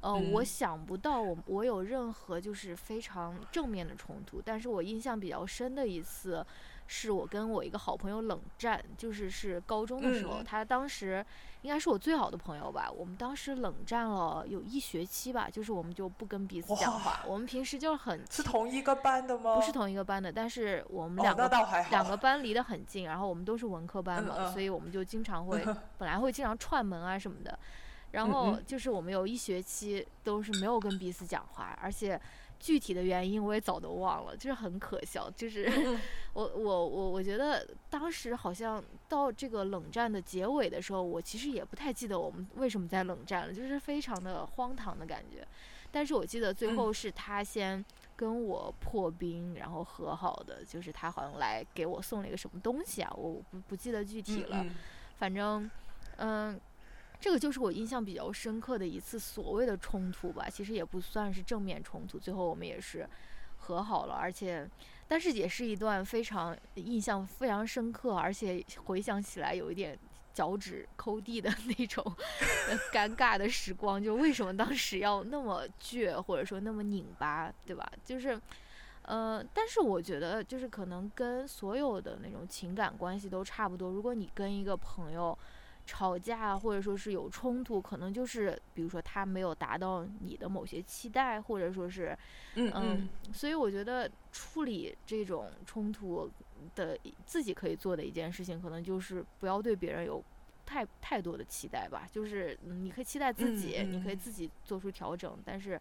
[0.00, 6.44] 呃，我想不到我我有任何就是非常正面的冲突，但是我印象比较深的一次。
[6.86, 11.24] 是我跟我一个好朋友冷战，就是是高中的时候，他当时
[11.62, 12.90] 应该是我最好的朋友吧。
[12.90, 17.24] 我们当时冷战了有一学期吧，就是我们就不跟彼此讲话。
[17.26, 19.54] 我们平时就是很是同一个班的吗？
[19.56, 21.48] 不是同一个班的，但是我们两个
[21.90, 25.64] 两个班离得很近，然后我们都是文科班嘛，所以我们就经常会
[25.96, 27.58] 本来会经常串门啊什么的。
[28.10, 32.20] 然后就是我们有一学期都是没有跟彼此讲话，而且。
[32.64, 35.30] 具体的原因我也早都忘了，就是很可笑。
[35.36, 35.70] 就是
[36.32, 45.46] 我我我我觉得当时好像到这个冷战的结尾的时候，我其实也不太记得我们为什么在冷战了，就是非常的荒唐的感觉。
[45.92, 47.84] 但是我记得最后是他先
[48.16, 54.64] 跟我破冰，然后和好的，就是他好像来给我送了一个什么东西啊，我不不记得具体了。
[55.18, 55.70] 反正
[56.16, 56.58] 嗯。
[57.24, 63.08] 这个就是我印象比较深刻的一次所谓的冲突吧，其实也不算是正面冲突，最后我们也是
[63.56, 64.68] 和好了，而且，
[65.08, 69.98] 但是也是一段非常印象非常深刻，而且回想起来有一点
[70.34, 72.04] 脚趾抠地的那种
[72.92, 77.90] 尴尬的时光，就为什么当时要那么倔，或者说那么拧巴，对吧？
[78.04, 78.38] 就是，
[79.00, 85.38] 呃，但是我觉得就是可能跟所有的那种情感关系都差不多，如果你跟一个朋友。
[85.86, 92.16] 吵架或者说是有冲突，可能就是比如说他没有达到你的某些期待，或者说是，
[92.54, 96.30] 嗯嗯，所以我觉得处理这种冲突
[96.74, 100.24] 的自己可以做的一件事情，可能就是不要对别人有
[100.64, 102.08] 太太多的期待吧。
[102.10, 105.80] 就是你可以期待自己，你可以自己做出调整，但是。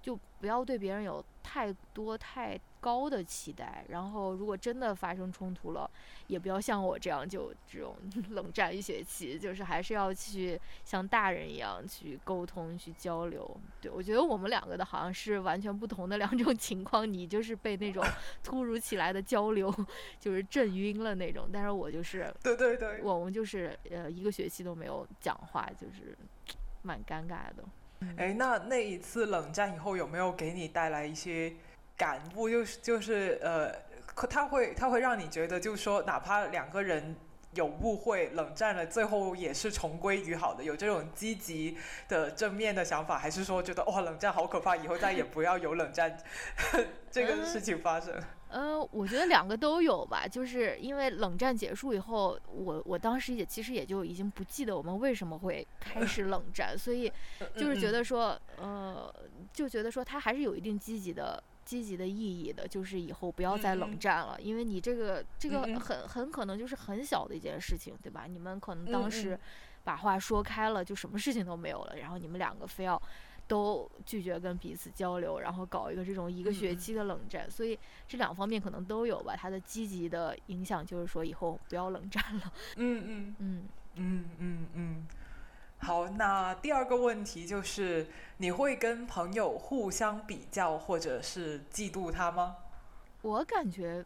[0.00, 5.90] 就不要对别人有太多太高的期待，然后如果真的发生冲突了，
[6.28, 7.96] 也不要像我这样就这种
[8.30, 13.60] 冷战一学期，就是还是要去像大人一样去沟通、去交流。
[13.80, 18.04] 对我觉得我们两个的好像是完全不同的两种 情况，你就是被那种
[18.44, 19.74] 突如其来的交流
[20.20, 26.16] 就是震晕了那种，但是我就是对对对，我们就是呃一个学期都没有讲话，就是
[26.82, 27.64] 蛮尴尬的。
[28.16, 31.52] 哎，那那一次冷战以后有没有给你带来一些
[31.96, 32.48] 感悟？
[32.48, 33.72] 就是就是呃，
[34.28, 37.16] 他会他会让你觉得，就是说，哪怕两个人
[37.54, 41.76] 有误会、冷战了，最后也是重归于好的，有这种积极
[42.08, 46.16] 的正面的想法，还是说觉得哇，冷战好可怕，以后再也不要有冷战
[47.10, 48.14] 这个事情发生？
[48.50, 57.12] 呃，我觉得两个都有吧，就是因为冷战结束以后，我我当时也其实也就已经不记得我们为什么会开始冷 战，所以
[57.54, 59.14] 就是觉得说，呃，
[59.52, 68.24] 就觉得说它还是有一定积极的积极的意义的，就是以后不要再冷战了，因为你这个这个很很可能就是很小的一件事情，对吧？
[68.26, 69.38] 你们可能当时
[69.84, 73.00] 把话说开了，就什么事情都没有了，然后你们两个非要。
[73.48, 79.34] 都拒绝跟彼此交流，然后搞一个这种一个学期的冷战，所以这两方面可能都有吧。
[79.34, 82.52] 它的积极的影响就是说以后不要冷战了。
[82.76, 85.06] 嗯嗯嗯嗯嗯嗯。
[85.78, 88.06] 好，那第二个问题就是，
[88.36, 92.56] 你会跟朋友互相比较或者是嫉妒他吗？
[93.22, 94.04] 我感觉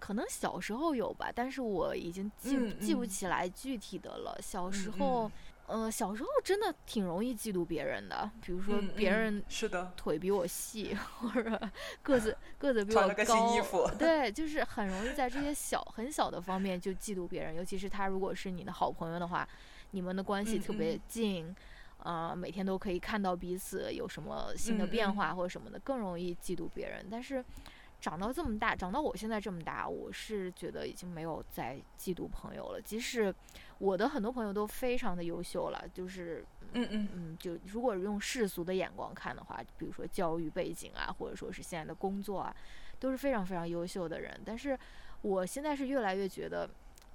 [0.00, 4.38] 可能小时候有吧，但是我已经记记不起来具体的了。
[4.40, 5.30] 小时候。
[5.68, 9.92] 呃，小时候真的挺容易嫉妒别人的，比如说别人是的。
[9.96, 11.70] 腿比我细，或者
[12.02, 19.46] 个子个子比我高，对，就是很容易在这些小很小的方面就嫉妒别人，尤其是他如果是你的好朋友的话，
[19.90, 21.54] 你们的关系特别近，
[21.98, 27.06] 啊，每天都可以看到彼此有什么新的变化或者什么的，更容易嫉妒别人。
[27.10, 27.44] 但是
[28.00, 33.34] 长到这么大，长到我现在这么大，我是觉得已经没有再嫉妒朋友了，即使。
[33.80, 42.52] 我的很多朋友都非常的优秀了，就是嗯嗯嗯，就如果用世俗的眼光看的话，比如说教育背景啊，或者说是现在的工作啊，
[42.98, 44.36] 都是非常非常优秀的人。
[44.44, 44.76] 但是
[45.22, 46.68] 我现在是越来越觉得，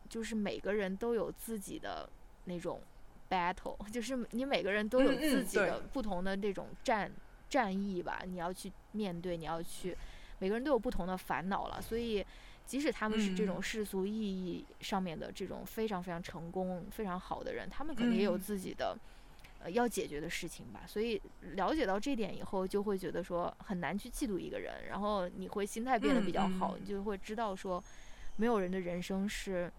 [0.07, 2.09] 就是每个人都有自己的
[2.45, 2.79] 那种
[3.29, 7.11] battle， 就是你每个人都有自己的不同的这种战
[7.49, 9.97] 战役吧，你要去面对，你要去，
[10.43, 12.25] 每个人都有不同的烦恼了，所以。
[12.65, 18.97] 即使他们是这种世俗意义上面的这种非常非常成功、非常好的人，他们可能也有自己的
[19.61, 20.83] 呃要解决的事情吧。
[20.87, 21.21] 所以
[21.55, 27.83] 了解到这点以后，就会觉得说很难去嫉妒一个人，然后你会心态变得比较好，你就会知道说
[28.37, 29.69] 没有人的人生是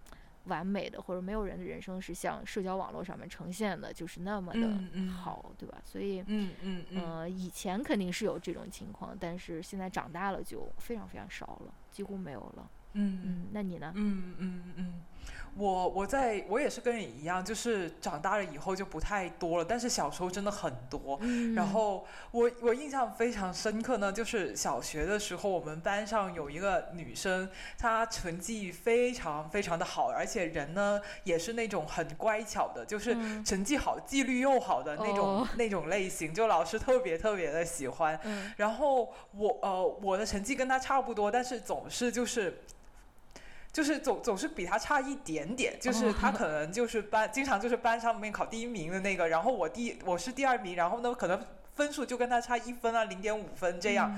[0.45, 5.77] 完美的，或者没有人的人生是像社交网络上面呈现的，就是那么的好，对吧？
[5.83, 12.69] 所以嗯嗯呃，以前肯定是有这种情况，但是现在长大了就非常非常少了，几乎没有了。
[12.93, 13.91] 嗯嗯，那你呢？
[13.95, 14.93] 嗯嗯嗯，
[15.57, 21.17] 我我在我也是跟你一样，就是长大了以后就不太多了，但是小时候真的很多。
[21.55, 38.19] 然后我我印象非常深刻呢，就是小学的时候，我们班上有一个女生，她成绩非常非常的好，而且人呢也是那种很乖巧的，就是成绩好、纪律又好的那种那种类型，就老师特别特别的喜欢。
[38.57, 42.61] 然后我呃我的成绩跟她差不多，但是总是就是。
[43.75, 54.15] 就是总总是比他差一点点，就是他可能就是班经常就是班上面考第一名的那个，然后我第我是第二名，然后呢可能分数就跟他差一分啊零点五分这样。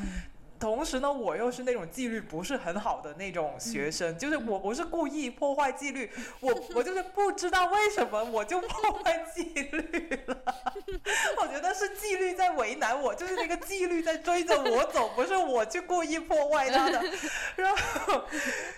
[0.59, 10.37] 同时呢，我又是那种纪律不是很好的那种学生，就是我不是故意破坏纪律，我我就是不知道为什么我就破坏纪律了。
[11.41, 17.03] 我觉得是纪律在为难我，就是那个纪律在追着我走，不是我去故意破坏它的。
[17.55, 18.23] 然后，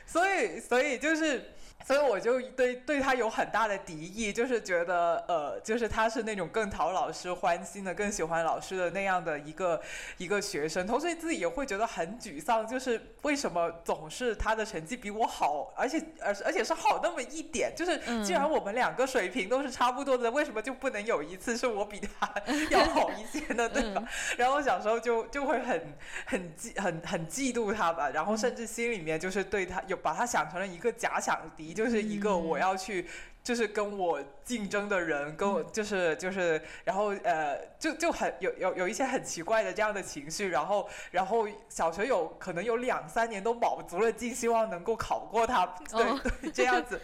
[0.05, 1.53] 所以，所以就是。
[1.89, 9.81] 所以我就对对他有很大的敌意，就是觉得呃，就是他是那种更讨老师欢心的，更喜欢老师的那样的一个
[10.17, 22.31] 一个学生，同时自己也会觉得很沮丧，就是为什么总是他的成绩比我好，而且而而且是好那么一点，就是既然我们两个水平都是差不多的，为什么就不能有一次是我比他
[22.69, 23.67] 要好一些呢？
[23.67, 24.03] 对吧？
[24.37, 31.78] 然后小时候就就会很很嫉很很嫉妒他吧，然后甚至心里面就是对他有把他想成了一个假想敌。
[31.79, 33.05] 就是一个我要去
[33.43, 46.03] 就是跟我竞争的人，跟我就是就是，然后呃，就就很有有有一些很奇怪的这样的情绪，然后然后小学有可能有两三年都卯足了劲，希望能够考过他，对
[46.41, 46.99] 对，这样子，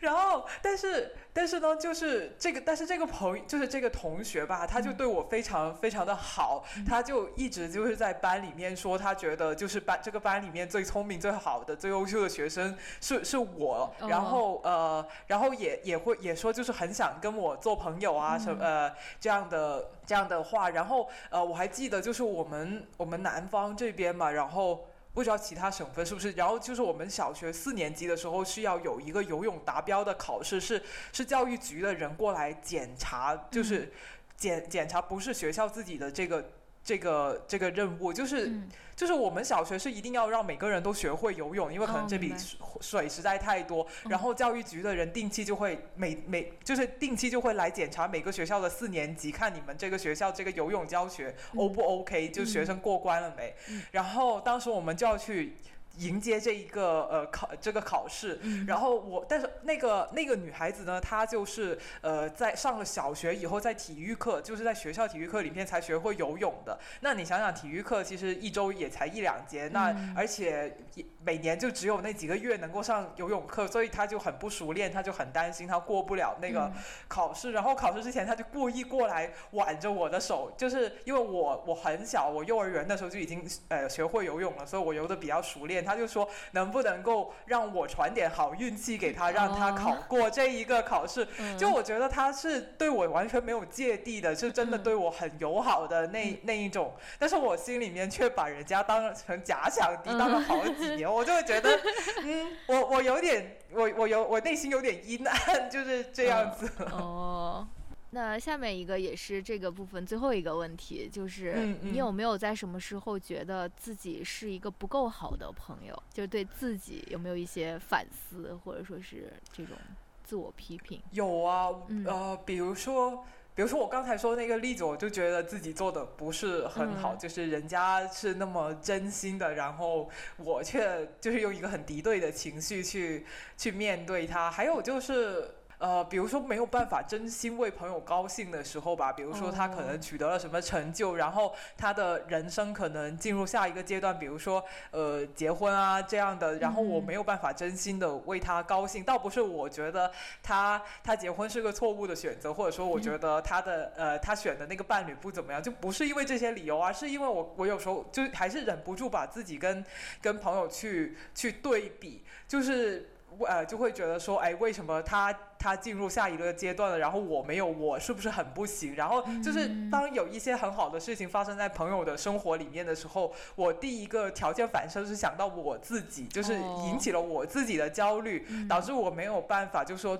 [0.00, 1.14] 然后但是。
[1.36, 24.86] 但是呢，就是这个，但是这个朋友，就是这个同学吧，他就对我非常非常的好，他就一直就是在班里面说，他觉得就是班这个班里面最聪明、最好的、最优秀的学生是是我，然后呃，然后也也会也说就是很想跟我做朋友啊什么呃这样的这样的话，然后呃我还记得就是我们我们南方这边嘛，然后。
[25.14, 26.32] 不知道其他省份是不是？
[26.32, 30.82] 然后就是我们小学四年级的时候，是要有一个游泳达标的考试，是
[31.12, 33.92] 是教育局的人过来检查，就是
[34.36, 36.44] 检检查不是学校自己的这个。
[36.84, 38.52] 这个这个任务就是，
[38.94, 42.34] 就是我们小学是一定要让每个人都学会游泳，因为可能这里
[42.80, 43.86] 水实在太多。
[44.08, 53.54] 然后教育局的人定期就会每每就是定期就会来检查每个学校的四年级，看你们这个学校这个游泳教学 O 不 OK，就学生过关了没。
[53.92, 55.56] 然后当时我们就要去。
[55.98, 66.76] 迎接这一个呃考这个考试，然后我但是那个那个女孩子呢，她就是呃在上了小学以后，在体育课就是在学校体育课里面才学会游泳的。
[67.00, 70.76] 那你想想，体育课其实一周也才一两节，那而且
[71.22, 76.72] 每年就只有那几个月能够上游泳课，所以她就很不熟练，她就很担心她过不了那个
[77.06, 77.52] 考试。
[77.52, 85.83] 然后考试之前，她就故意过来挽着我的手，就是因为我我很小，我幼儿园的时候就已经呃学会游泳了，所以我游的比较熟练。
[85.84, 91.26] 他就说能不能够让我传点好运气给他，让他考过这一个考试。
[91.58, 96.92] 就我觉得他是对我完全没有芥蒂的，是真的对我很友好的那那一种。
[97.18, 101.78] 但是我心里面却把人家当成假想敌当了好几年， 我就会觉得，
[102.22, 106.70] 嗯，我我有点，我我有我内心有点阴暗，就是这样子。
[106.90, 107.66] 哦。
[108.14, 116.00] 那下面一个也是这个部分最后一个问题，就是你有没有在什么时候觉得自己是一个不够好的朋友？
[116.12, 119.76] 就是对自己有没有一些反思，或者说是这种
[120.22, 121.02] 自我批评？
[121.10, 121.70] 有啊，
[122.06, 123.24] 呃，比如说，
[123.56, 134.48] 比如说我刚才说那个例子，我就觉得自己做的不是很好，就是人家是那么真心的，然后我却就是用一个很敌对的情绪去去面对他。
[134.48, 135.50] 还有就是。
[135.78, 150.10] 呃，比如说没有办法真心为朋友高兴的时候吧，比如说他可能取得了什么成就，然后他的人生可能进入下一个阶段，比如说呃结婚啊这样的，然后我没有办法真心的为他高兴，倒不是我觉得
[150.42, 159.84] 他他结婚是个错误的选择，或者说我觉得他的呃他选的那个伴侣不怎么样，就不是因为这些理由啊，是因为我我有时候就还是忍不住把自己跟
[160.22, 163.10] 跟朋友去去对比，就是。
[163.46, 168.94] 呃，就会觉得说，哎，为什么他他进入下一个阶段了，然后我没有，我是不是很不行？
[168.94, 176.54] 然后就是当有一些很好的事情发生在朋友的生活里面的时候，我第一个条件反射是想到我自己，就是
[176.86, 180.18] 引起了我自己的焦虑，导致我没有办法，就说。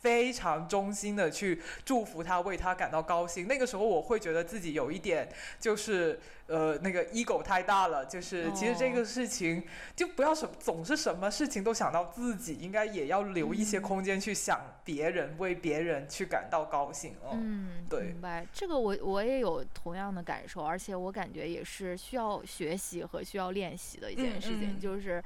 [0.00, 3.48] 非常衷心的去祝福他，为他感到高兴。
[3.48, 8.06] 那个时候我会觉得自己有一点，就是呃，那个 ego 太大了。
[8.06, 9.64] 就是其实这个事情
[9.96, 17.16] 就不要什总是什么事情都想到自己，应该也要留一些空间去想别人，为别人去感到高兴。
[17.32, 18.46] 嗯，对，明白。
[18.52, 24.78] 这个我我也有同样的感受，而且我感觉也是需要学习和需要练习的一件事情。
[24.78, 25.22] 就是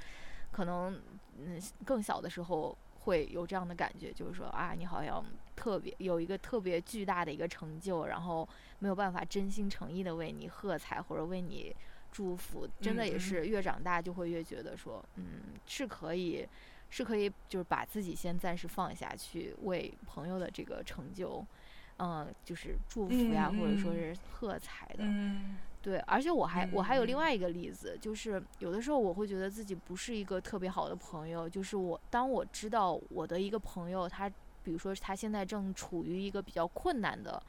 [0.50, 0.98] 可能
[1.38, 2.74] 嗯，更小的时候。
[3.08, 5.24] 会有这样的感觉，就是说啊，你好像
[5.56, 8.46] 特别有一个特别巨大的一个成就，然后
[8.80, 11.74] 没有办法真心诚意的为你喝彩或者为你
[12.12, 12.68] 祝福。
[12.82, 16.46] 真的也是越长大就会越觉得说，嗯，是可以，
[16.90, 21.42] 是可以，就是把自己先暂时放下去，为朋友的这个成就，
[21.96, 25.04] 嗯，就是祝福呀，或者说是喝彩的。
[25.80, 34.28] 对，而且我还我还有另外一个例子，就是有的时候我会觉得自己不是一个特别好的朋友，就是我当我知道我的一个朋友他，
[34.62, 37.40] 比如说他现在正处于一个比较困难的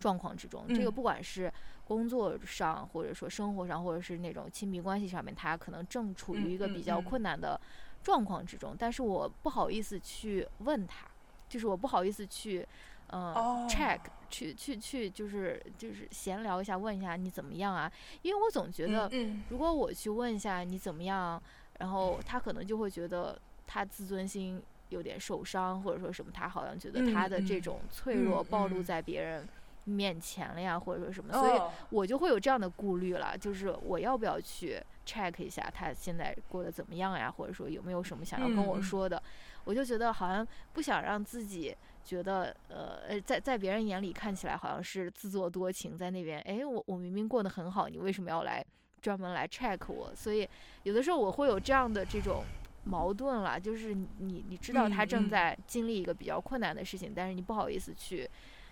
[0.00, 1.50] 状况之中，这个不管是
[1.86, 7.58] 工作上，或者说生活上，或者是那种亲密关系上面，他可能正处于一个比较困难的
[8.02, 11.06] 状况之中，但是我不好意思去问他，
[11.48, 12.66] 就是我不好意思去。
[13.10, 13.32] 嗯
[13.68, 14.00] ，check
[14.30, 17.90] 去去去，就是就是闲聊一下，问一下你怎么样啊？
[18.22, 19.10] 因为我总觉得，
[19.48, 21.40] 如果我去问一下你怎么样，
[21.78, 27.80] 然后他可能就会觉得他自尊心有点受伤，或者说什么，他好像觉得他的这种。
[27.90, 29.46] 脆弱暴露在别人
[29.84, 31.60] 面前了呀，或者说什么，所以
[31.90, 39.22] 我就会有这样的顾虑了，就是我要不要去 check 一下他现在过得怎么样呀，或者说有没有什么想要跟我说的，
[39.64, 41.76] 我就觉得好像不想让自己
[42.06, 48.64] 觉得呃呃在在别人眼里看起来好像是自作多情，在那边哎我我明明过得很好，你为什么要来
[49.02, 50.10] 专门来 check 我？
[50.14, 50.48] 所以
[50.84, 52.42] 有的时候我会有这样的这种。
[52.88, 58.30] 矛盾啦，就是你你知道他正在经历一个比较困难的事情，但是你不好意思去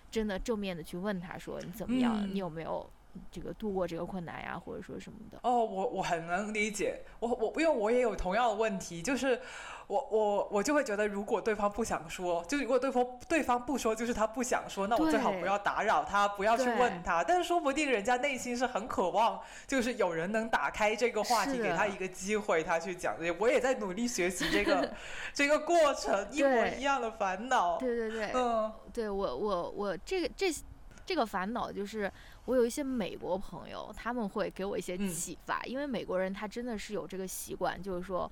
[0.09, 2.89] 真的正面的去问他说你怎么样，你有没有？
[3.31, 5.39] 这个度过这个困难呀，或者说什么的。
[5.43, 9.39] 哦，我我很能理解，我我因为我也有同样的问题，就是
[9.87, 17.23] 我我我就会觉得，如果对方不想说，就如果对方对方不说，就是他不想说，那我最好不要打扰他，不要去问他。
[17.23, 23.15] 但是说不定人家内心是很渴望，就是有人能打开这个话题，给他一个机会，他去讲。
[23.39, 24.91] 我也在努力学习这个
[25.33, 27.77] 这个过程，一模一样的烦恼。
[27.77, 30.53] 对对对，嗯，对我我我这个这
[31.05, 32.11] 这个烦恼就是。
[32.45, 38.31] 我有一些美国朋友，他们会给我一些启发，因为美国人他真的是有这个习惯，就是说，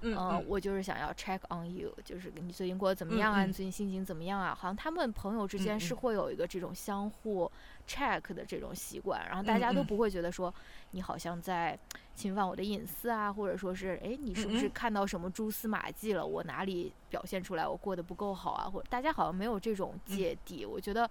[0.00, 3.44] 嗯，我就是想要 check on you，就是你最近过得怎么样啊？
[3.44, 4.52] 你最近心情怎么样啊？
[4.52, 7.48] 好像他们朋友之间是会有一个这种相互
[7.86, 10.52] check 的这种习惯，然后大家都不会觉得说
[10.90, 11.78] 你好像在
[12.16, 16.26] 侵犯我的隐私啊，或者说是哎，你是不是看到什么蛛丝马迹了？
[16.26, 18.68] 我哪里表现出来我过得不够好啊？
[18.68, 20.66] 或者大家好像没有这种芥蒂。
[20.66, 21.08] 我觉得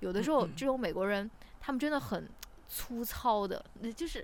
[0.00, 1.30] 有的时候这种美国人。
[1.64, 2.28] 他们真的很
[2.68, 4.22] 粗糙的，那就是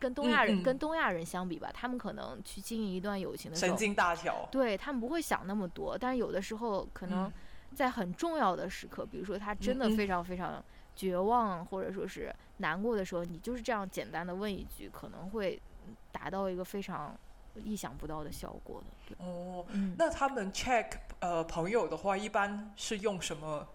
[0.00, 5.96] 跟东亚人跟东亚人相比吧，他们可能去经营一段友情的时候，神经大条，对他们不会想那么多。
[5.96, 7.32] 但是有的时候，可能
[7.76, 10.60] 在很重要的时刻，比如说他真的非常非常
[10.96, 15.62] 绝望，或者说是难过的时候，你就是这样简单的问一句，可能会
[16.10, 17.16] 达到一个非常
[17.54, 19.24] 意想不到的效果的。
[19.24, 19.64] 哦，
[19.96, 23.68] 那他们 check 呃朋友的话，一般是用什么？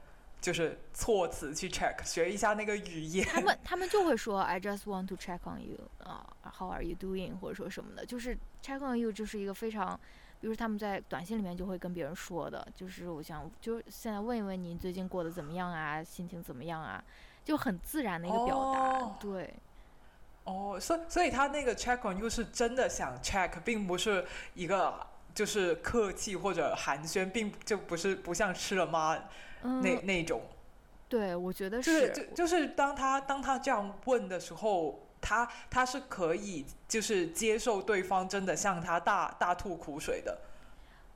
[0.46, 8.38] 就是措辞去 check 学一下那个语言，他们他们就会说 I just want to check on you 啊，How are you doing 或者说什么的，就是
[8.64, 10.00] check on you 就是一个非常，
[10.40, 17.04] 比如他们在短信里面就会跟别人说的，就是我想就现在问一问你最近过得怎么样啊，心情怎么样啊，
[17.44, 19.52] 就很自然的一个表达，对。
[20.44, 24.24] 哦，所以所以他那个 check on you 是真的想 check，并不是
[24.54, 24.96] 一个
[25.34, 29.18] 就是客气或者寒暄，并就不是不像吃了吗？
[29.82, 30.42] 那那种，
[31.10, 40.40] 对，我觉得是，就就是当他当他这样问的时候，他他是可以就是接受对方真的向他大大吐苦水的。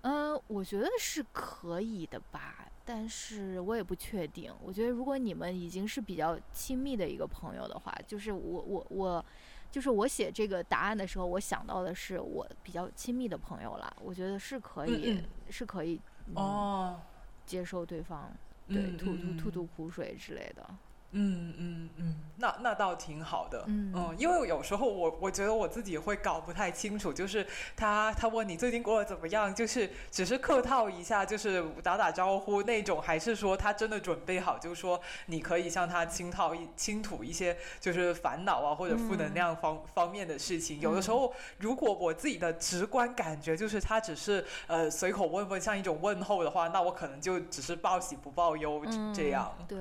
[0.02, 4.54] 嗯，我觉得是可以的吧，但是我也不确定。
[4.64, 9.26] 我觉得如果你们已经是比较亲密的一个朋友的话，就是我我我，
[9.70, 13.94] 就是我写这个答案的时候，我想到的是我比较亲密的朋友了。
[14.02, 16.00] 我觉得是可以，是可以
[16.36, 17.02] 哦。
[17.50, 18.32] 接受对方
[18.68, 20.70] 对吐吐吐吐苦水之类的。
[21.12, 23.64] 嗯嗯嗯，那那倒挺好的。
[23.68, 27.46] 嗯嗯，因为有时候我我觉得我自己会搞不太清楚，就是
[27.76, 40.80] 他他问你最近过得怎么样，就是只是客套一下，就是打打招呼那种，还是说他真的准备好，就是说你可以向他倾套一倾吐一些就是烦恼啊或者负能量方方面的事情。
[40.80, 49.52] 有的时候，如果我自己的直观感觉就是他只是呃随口问问，像一种问候的话，那我可能就只是报喜不报忧这样。
[49.68, 49.80] 对。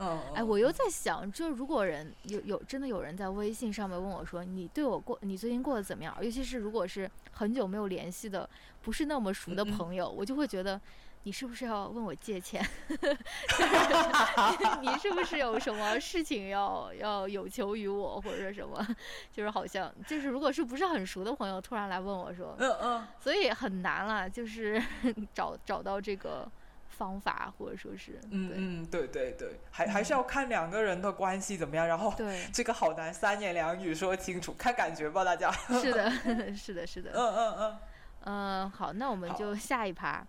[0.00, 6.16] 嗯，哎，我又在想，就如果人有有真的有人在微信上面问我说，你对我过，你最近过得怎么样？
[6.20, 8.48] 尤其是如果是很久没有联系的，
[8.82, 10.80] 不是那么熟的朋友，我就会觉得，
[11.24, 12.64] 你是不是要问我借钱？
[14.80, 18.86] 你是不是有什么事情要要有求于我，或者什么？
[19.32, 24.82] 就是好像就是如果是不是很熟的朋友突然来问我说，嗯嗯，所以很难了，就是
[25.34, 26.50] 找找到这个。
[26.98, 35.48] 方法或者说是，嗯嗯，对对对，还还是要看两个人的关系怎么样，然后对这个好难三言两语说清楚，看感觉吧，大家。
[35.80, 36.10] 是的，
[36.56, 37.12] 是的，是的。
[37.14, 37.78] 嗯嗯嗯。
[38.24, 40.26] 嗯，好，那我们就下一趴，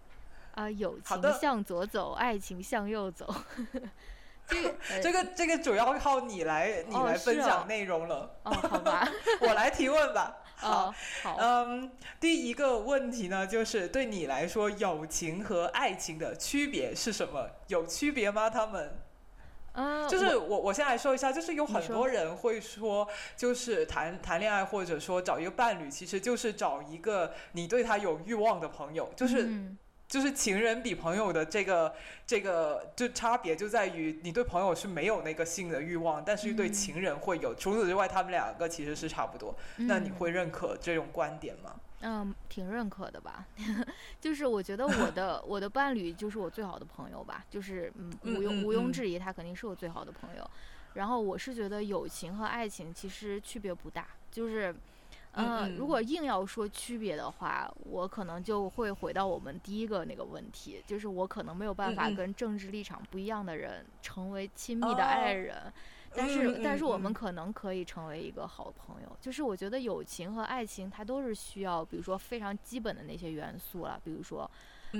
[0.54, 3.34] 啊，友情向左走，爱情向右走。
[4.48, 8.36] 这个这个这个主要靠你来你来分享内容了。
[8.44, 9.08] 哦，好吧，
[9.42, 10.38] 我来提问吧。
[10.62, 10.94] 好，
[11.24, 11.90] 好，嗯，
[12.20, 17.50] 第一个问题呢，就是对你来说，友情和爱情的区别是什么？
[17.68, 18.50] 有区别吗？
[18.50, 19.00] 他们？
[19.72, 23.08] 啊，就是我，我先来说一下，就是有很多人会说，
[23.38, 29.50] 就是谈谈恋爱或者说找一个伴侣，其实就是找一个你对他有欲望的朋友，就是。
[30.10, 31.94] 就是情人比朋友的这个
[32.26, 37.54] 这个就差别就在于你对朋友是没有那个性的欲望，但是对情人会有。
[37.54, 39.56] 除此之外，他们两个其实是差不多。
[39.78, 41.76] 那你会认可这种观点吗？
[42.02, 43.46] 嗯，挺认可的吧？
[44.20, 50.50] 就是我觉得我的 我的伴侣就是我最好的朋友吧，就是嗯，毋庸毋庸置疑，他肯定是我最好的朋友。
[50.96, 54.74] 然后我是觉得友情和爱情其实区别不大，就是，
[55.34, 65.72] 嗯，如果硬要说区别的话，我可能就会回到我们第一个那个问题，就是我可能没有办法跟政治立场不一样的人成为亲密的爱人。
[66.16, 69.18] 但是，但是我们可能可以成为一个好朋友。
[69.22, 74.50] 就是我觉得友情和爱情，它都是需要，比如说非常基本的那些元素了，比如说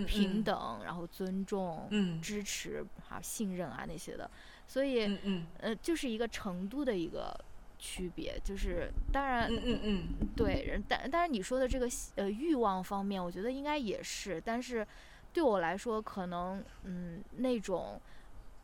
[0.06, 1.90] 平等，然后尊重、
[2.22, 4.30] 支持啊、信任啊那些的。
[4.68, 5.18] 所以，
[5.58, 7.36] 呃，就是一个程度的一个
[7.80, 8.40] 区别。
[8.44, 14.40] 就是当然，嗯嗯嗯，对，但但是你说的这个呃欲望方面，我觉得应该也是。
[14.40, 14.86] 但是
[15.34, 18.00] 对我来说，可能嗯那种。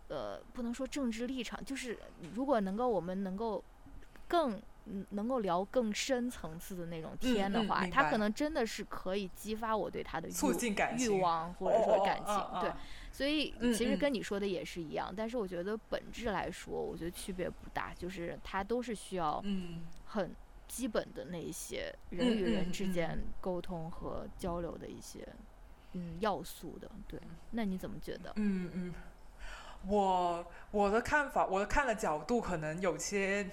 [0.07, 1.97] 呃，不能说政治立场，就是
[2.35, 3.63] 如果能够我们能够
[4.27, 4.61] 更
[5.09, 12.35] 能够聊更深层次的那种天的话，他可能真的是可以激发我对他的欲欲望或者说感情。
[12.61, 12.71] 对，
[13.15, 15.13] 所以其实跟你说的也是一样。
[15.15, 19.41] 但是我觉得本质来说，我觉得区别不大，就是它都是需要
[20.05, 20.35] 很
[20.67, 25.25] 基本的那些人与人之间沟通和交流的一些
[25.93, 26.91] 嗯要素的。
[27.07, 27.17] 对，
[27.51, 28.33] 那你怎么觉得？
[28.35, 28.93] 嗯嗯。
[29.87, 33.49] 我我的看法，我的看的角度可能有些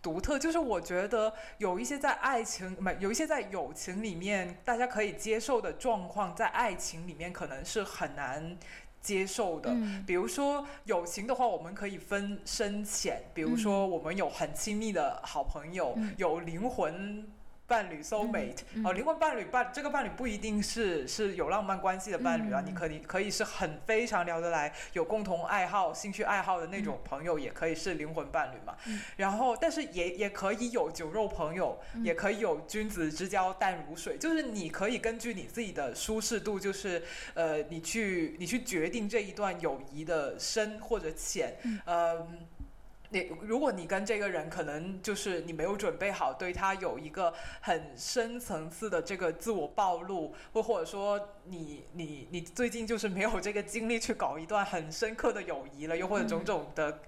[0.00, 8.56] 独特，就是我觉得有一些在爱情，没有一些在友情里面大家可以接受的状况，在爱情里面可能是很难
[9.06, 9.72] 接受的。
[10.04, 17.24] 比如说友情的话，我们可以分深浅，比如说我们有很亲密的好朋友，有灵魂。
[17.66, 28.76] 伴侣 soul mate 哦，灵魂伴侣伴这个伴侣不一定是是有浪漫关系的伴侣啊，你可以可以是很非常聊得来，有共同爱好、兴趣爱好的那种朋友，也可以是灵魂伴侣嘛。
[29.16, 37.02] 然后，但是也也可以有酒肉朋友，也可以有君子之交淡如水，就是你可以根据你自己的舒适度，就是
[37.34, 42.26] 呃，你去你去决定这一段友谊的深或者浅，呃。
[43.10, 57.00] 你如果你跟这个人可能就是你没有准备好，对他有一个很深层次的这个自我暴露，或或者说你你你最近就是没有这个精力去搞一段很深刻的友谊了，又或者种种的。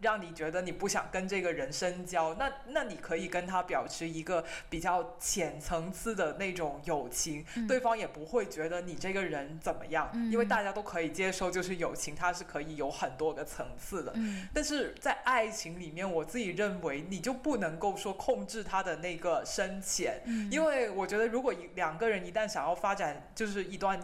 [0.00, 14.14] 让你觉得你不想跟这个人深交，那那你可以跟他保持一个比较浅层次的那种友情，对方也不会觉得你这个人怎么样，因为大家都可以接受，就是友情它是可以有很多个层次的。
[14.54, 24.00] 但是在爱情里面，我自己认为你就不能够说控制他的那个深浅，因为我觉得如果两个人一旦想要发展，就是一段。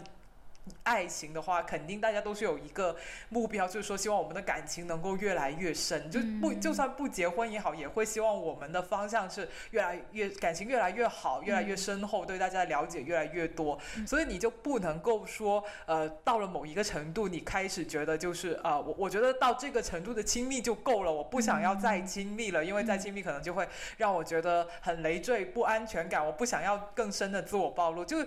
[0.83, 2.97] 爱情的话，肯定大家都是有一个
[3.29, 13.79] 目标，就是说希望我们的感情能够越来越深，就不就算不结婚也好，也会希望我们的方向是越来越感情越来越好，越来越深厚，对大家的了解越来越多。
[14.07, 28.05] 所以你就不能够说，呃，到了某一个程度，你开始觉得就是啊，我我觉得到这个程度的亲密就够了，我不想要再亲密了，因为再亲密可能就会让我觉得很累赘、不安全感，我不想要更深的自我暴露。
[28.05, 28.19] 就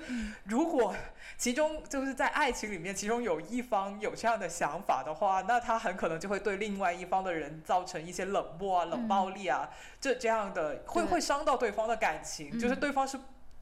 [0.46, 0.96] 如果
[1.38, 9.70] 其中就是在爱情里面，其中有一方有这样的想法的话，那他很可能就会对另外一方的人造成一些冷漠啊、冷暴力啊，
[10.02, 13.20] 这这样的会会伤到对方的感情，就是对方是。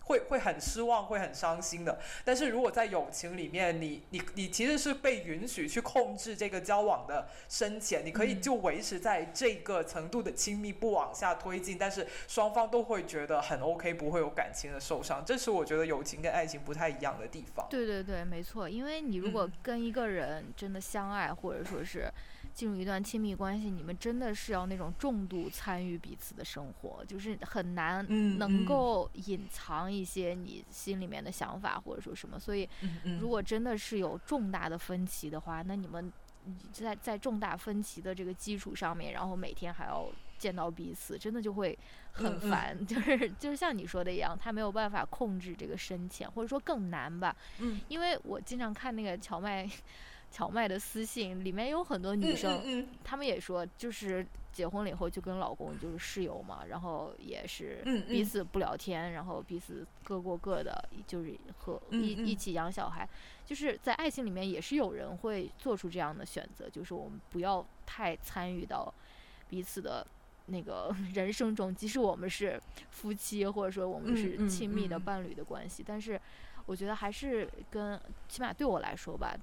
[0.07, 1.97] 会会很失望，会很伤心的。
[2.25, 15.23] 但是如果在友情里面，你你你其实是被允许去控制这个交往的深浅，你可以就维持在这个程度的亲密不往下推进，但是双方都会觉得很 OK，不会有感情的受伤。
[15.25, 17.67] 这是我觉得友情跟爱情不太一样的地方。
[17.69, 18.67] 对对对，没错。
[18.67, 22.11] 因为你如果跟一个人真的相爱，或者说是。
[22.57, 28.03] 进入一段亲密关系，你们真的是要那种重度参与彼此的生活，就是很难
[28.39, 32.39] 能够隐藏一些你心里面的想法或者说什么。
[32.39, 32.67] 所以，
[33.21, 36.11] 如果真的是有重大的分歧的话，那你们
[36.71, 41.77] 在在重大分歧的这个基础上面，然后每天还要见到彼此，真的就会
[42.11, 42.75] 很烦。
[42.87, 47.35] 就是就是像你说的一样，他没有办法控制这个深浅，或者说更难吧。
[47.59, 49.69] 嗯，因为我经常看那个荞麦。
[50.31, 63.07] 荞麦的私信里面有很多女生，她们也说，就是结婚了以后就跟老公就是室友嘛，然后也是彼此不聊天，然后彼此各过各的，就是和一一起养小孩。
[63.45, 68.93] 就是在爱情里面也是有人会做出这样的选择，就是我们不要太参与到
[69.49, 70.05] 彼此的
[70.47, 72.61] 那个 人生中，即使我们是
[72.91, 76.19] 夫妻或者说我们是亲密的伴侣的关系，但是
[76.65, 79.33] 我觉得还是跟起码对我来说吧。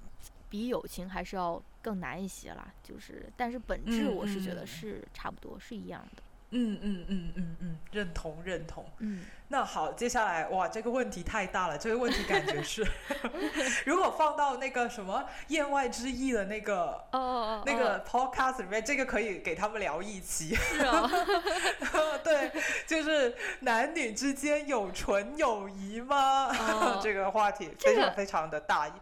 [0.54, 6.22] 比友情还是要更难一些啦，就是，但是本质我是觉得是差不多是一样的。
[6.50, 8.86] 嗯嗯嗯嗯嗯，认同认同。
[8.98, 11.76] 嗯，那好，接下来哇，这个问题太大了。
[11.76, 12.86] 这个问题感觉是，
[13.84, 20.54] 如果放到那个什么言外之意的那个哦哦哦，那个 podcast 里面，这个可以给他们聊一期。
[20.54, 21.10] 是哦，
[22.22, 22.52] 对，
[22.86, 26.46] 就是男女之间有纯友谊吗？
[26.56, 28.86] 哦这个话题非常非常的大。
[28.86, 29.00] 这个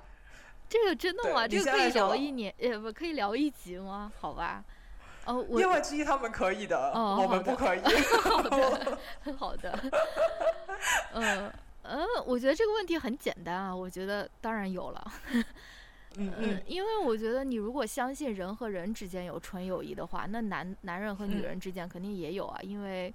[0.98, 1.46] 真的吗？
[1.48, 4.10] 这个可以聊一年，呃，不可以聊一集吗？
[4.20, 4.64] 好吧，
[5.26, 7.80] 哦，我另外之一他们可以的，哦我们不可以。
[7.80, 8.98] 好的，
[9.38, 9.78] 好的，
[11.14, 11.52] 嗯
[11.82, 15.44] 呃，我觉得这个问题很简单啊，我觉得当然有了，嗯
[16.16, 23.12] 嗯嗯，因为我觉得你如果相信人和人之间有纯友谊的话，那男男人和女嗯人之间肯定也有啊，因为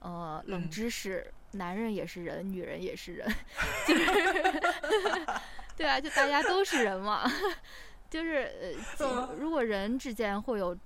[0.00, 3.28] 呃，冷嗯知识，男人也是人，女人也是人，
[3.86, 4.04] 就是
[5.76, 7.30] 对啊，就大家都是人嘛，
[8.08, 10.76] 就是呃，如果人之间会有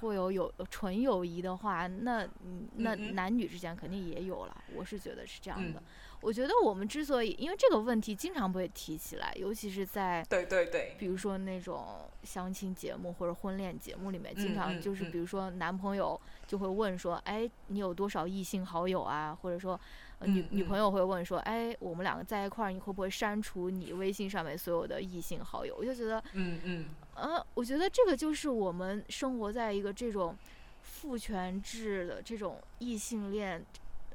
[0.00, 5.80] 会有有纯友谊的话，那嗯那男女之间肯定也有了，我是觉得是这样的。
[5.80, 5.82] 嗯。
[6.20, 15.10] 我觉得我们之所以因为这个问题经常被提起来，尤其是在对对对，比如说那种相亲节目或者婚恋节目里面，经常就是嗯。
[15.10, 19.36] 比如说男朋友就会问说，哎，你有多少异性好友啊？
[19.42, 19.78] 或者说，
[20.18, 25.74] 呃、女女朋友会问说，哎，我们两个在一块儿，你会不会删除你微信上面所有的异性好友？
[25.76, 30.36] 我就觉得，嗯嗯呃，我觉得这个就是我们生活在一个这种
[30.82, 33.64] 父权制的这种异性恋。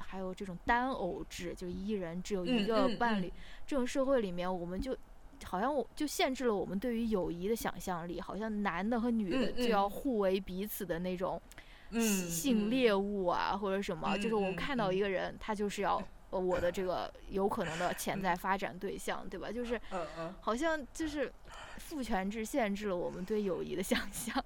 [0.01, 3.31] 还有这种单偶制，就一人只有一个伴侣，嗯
[3.67, 4.95] 这种社会里面，我们就
[5.43, 11.61] 好像我就限制了我们对于友谊的想象力，好像男的和女的就要互为彼此的那种嗯，
[11.91, 14.95] 性猎物啊，或者什么，就是我看到嗯。
[14.95, 15.97] 一个人，他就是要
[16.31, 19.51] 呃我的这个有可能的潜在发展对象，对吧？
[19.51, 19.79] 就是
[20.41, 21.31] 好像就是
[21.77, 24.43] 父权制限制了我们对友谊的 想象，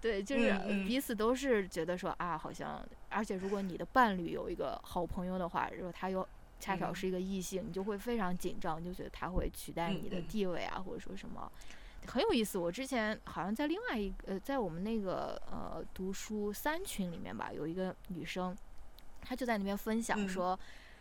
[0.00, 6.26] 对，就是彼此都是觉得说啊，好像，而且如果你的伴侣有一个好朋友的话，如果他又
[6.58, 6.94] 恰巧嗯。
[6.94, 11.50] 是一个异性，你就会非常紧张，你就觉得他会取代你的地位啊，或者说什么。
[12.06, 18.56] 很有意思，我之前好像在另外一个呃，在我们那个呃读书三群里面吧，有一个女生，
[19.20, 20.28] 她就在那边分享嗯。
[20.28, 20.58] 说，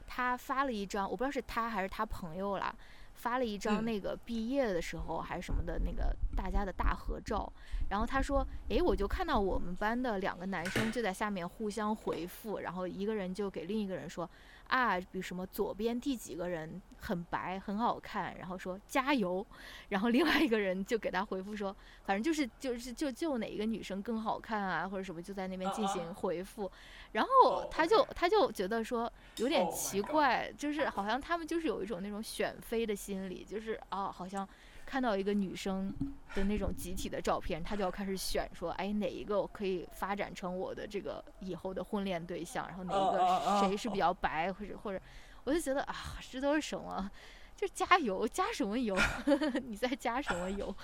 [0.08, 2.74] 她发了一张，我不知道是她还是她朋友啦，
[3.16, 3.86] 发了一张嗯。
[3.86, 7.52] 那个毕业的时候还是什么的那个大家的大合照，
[7.90, 14.30] 然后她说，诶，我就看到我们班的两个男生就在下面互相回复，然后一个人就给另一个人说，
[14.72, 19.46] 啊，比如什么左边第几个人很白很好看，然后说加油，
[19.90, 26.72] 然后另外一个人就给他回复说，反正就是就是就就哪一个女生更好看啊，或者什么就在那边进行回复，
[27.12, 34.48] 然哦后他就他就觉得说有点 Oh 奇怪，就是好像他们就是有一种那种选妃的心理，就是啊好像。
[34.92, 35.90] 看到一个女生
[36.36, 45.02] 的那种集体的照片，他就要开始选，说，哎，哪一个我可以发展成我的这个以后的婚恋对象，然后哪一个谁是比较白，或者或者，
[45.46, 45.96] 我就觉得啊，
[46.30, 47.10] 这都是什么？
[47.56, 48.94] 就加油，加什么油？
[49.64, 50.76] 你在加什么油？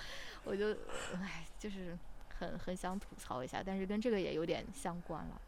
[0.44, 0.70] 我就，
[1.22, 1.94] 哎，就是
[2.38, 5.38] 很很想吐槽一下，但是跟这个也有点相关了。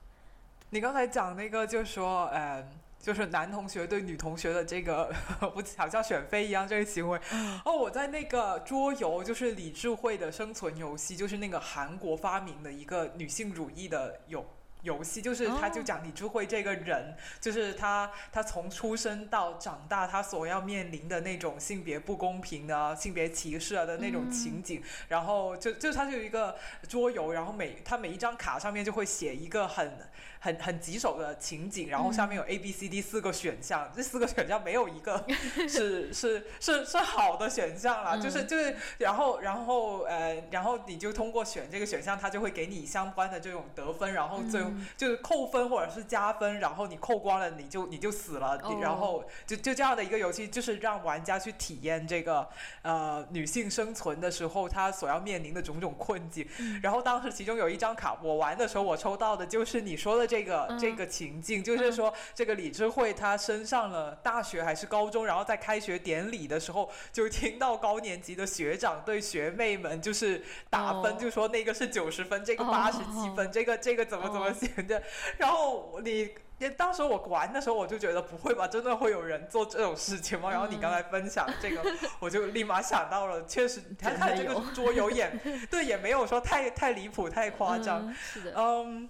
[0.69, 2.69] 你刚才讲那个，就说，呃，
[3.01, 7.19] 就是男同学对女同学的这个，我好像选妃一样这个行为。
[7.33, 14.47] 嗯哦，我在那个桌游，就是李智慧的生存游戏，就是那个韩国发明的一个女性主义的游
[14.83, 15.85] 游戏，就是他就哦。
[15.85, 24.31] 讲李智慧这个人，就是他他从出生到长大，他所要面临的那种性别不公平啊、性别歧视啊的那种嗯。
[24.31, 26.57] 情景，然后就就他就有一个
[26.89, 29.99] 桌游，然后每他每一张卡上面就会写一个很
[30.41, 35.25] 很很棘手的情景，然后下面有 A B C D 四个选项，这四个选项没有一个
[35.69, 38.47] 是是是是好的选项啦，就是嗯。
[38.49, 44.87] 就是，然后然后呃，然后你就通过选这个选项，它就会给你相关的这种得分，然后最后嗯。
[44.97, 48.79] 就是扣分或者是加分，然后你扣光了你就你就死了，哦。
[48.81, 52.49] 然后就就这样的一个游戏，就是让玩家去体验这个
[52.83, 56.47] 呃女性生存的时候她所要面临的种种困境。
[56.59, 56.81] 嗯。
[56.83, 75.03] 然后当时其中有一张卡，我玩的时候我抽到的就是你说的这个、嗯这个情境，就是说这个李智慧他升上了大学还是高中，然后在开学典礼的时候就听到高年级的学长对学妹们就是打分，哦就说那个是九十分，这个哦八十七分，这个这个怎么怎么哦写的，
[75.37, 76.31] 然后你。
[76.77, 80.51] 当时我玩的时候，我就觉得不会吧，真的会有人做这种事情吗？
[80.51, 81.83] 然后你刚才分享这个，
[82.21, 85.33] 我就立马想到了，确实， 他看这个桌游也
[85.71, 88.07] 对，也没有说太太离谱、太夸张。
[88.07, 89.09] 嗯是的，嗯，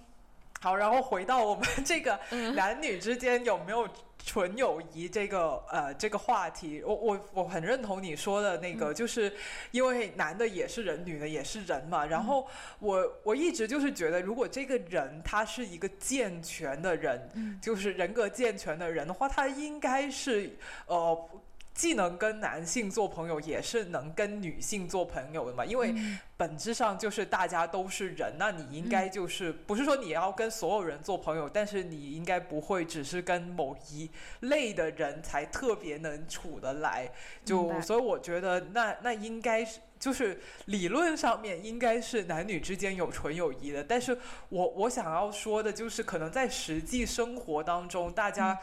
[0.63, 3.89] 好，然后回到我们 这个嗯男女之间有没有
[4.23, 9.33] 纯友谊这个呃这个话题，我我我很认同你说的那个，就是
[9.71, 12.05] 因为男的也是人，女的也是人嘛。
[12.05, 12.47] 然后
[12.77, 20.55] 我我一直就是觉得，如果这个人他是一个健全的人，就是人格健全的人的话，他应该是
[20.85, 21.29] 呃。
[21.73, 25.65] 既能跟男性做朋友，也是能跟女性做朋友的嘛？
[25.65, 25.95] 因为
[26.35, 34.09] 本质上就是大家都是人，那你应该就是不是说你要跟所有人做朋友，但是你应该不会只是跟某一
[34.41, 37.09] 类的人才特别能处得来。
[37.45, 44.17] 就所以我觉得那那应该是就是理论上面应该是男女之间有纯友谊的，但是
[44.49, 48.59] 我我想要说的就是可能在实际生活当中，大家。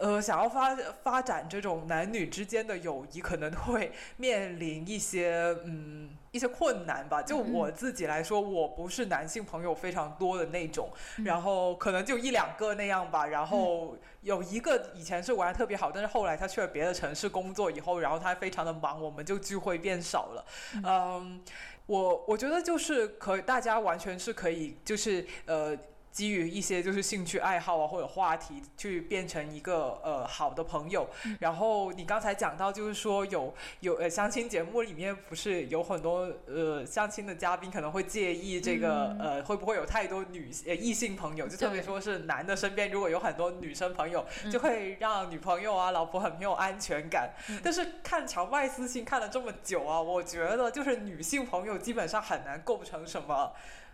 [0.00, 0.74] 呃，想要发
[1.04, 7.20] 发展这种男女之间的友谊，可能会面临一些嗯一些困难吧。
[7.22, 10.90] 就我自己来说，我不是男性朋友非常多的那种，
[11.24, 13.26] 然后可能就一两个那样吧。
[13.26, 20.44] 然后有一个以前是玩的特别好，但是后来他去了别的城市工作以后，然后他非常的忙，我们就聚会变少了。
[20.82, 21.42] 嗯，
[21.84, 25.76] 我我觉得就是可大家完全是可以，就是呃。
[26.10, 31.08] 基于一些就是兴趣爱好啊，或者话题，去变成一个呃好的朋友。
[31.38, 47.30] 然后你刚才讲到，就是说有有呃相亲节目里面不是有很多呃相亲的嘉宾可能会介意这个呃会不会有太多女呃异性朋友，就特别说是男的身边如果有很多女生朋友，就会让女朋友啊老婆很没有安全感。
[47.62, 53.52] 但是看乔麦私信看了这么久啊，我觉得就是女性朋友基本上很难构成什么。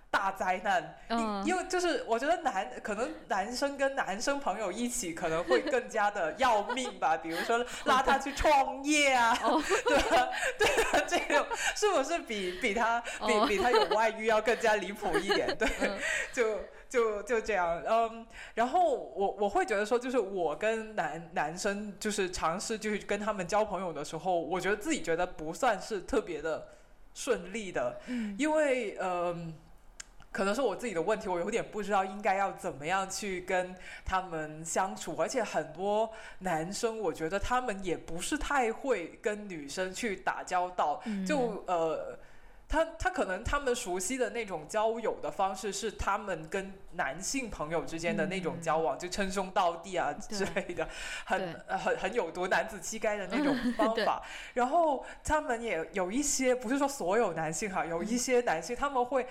[0.08, 0.96] 大灾难，
[1.44, 9.36] 因为就是我觉得男可能男生跟男生朋友一起可能会更加的要命吧， 比如说拉他去创业啊，
[9.86, 10.28] 对吧？
[10.58, 11.06] 对吧？
[11.06, 15.54] 这种是不是比比他比比他有外遇要更加离谱一点？
[15.58, 15.68] 对，
[16.32, 26.68] 就就就这样，嗯，然后我我会觉得说，就是我跟男男生就是尝试就是跟他们交朋友的时候，我觉得自己觉得不算是特别的
[27.12, 28.00] 顺利的，
[28.38, 29.52] 因为嗯。
[30.36, 33.74] 可能是我自己的问题，我有点不知道应该要怎么样去跟
[34.04, 42.18] 他们相处，而且很多男生，我觉得他们也不是太会跟女生去打交道，就呃，
[42.68, 50.86] 他他可能他们熟悉的那种交友的方式是他们跟男性朋友之间的那种交往，就称兄道弟啊之类的，
[51.24, 54.22] 很很很有毒男子气概的那种方法。
[54.52, 59.26] 然后他们也有一些，不是说所有男性哈，有一些男性他们会。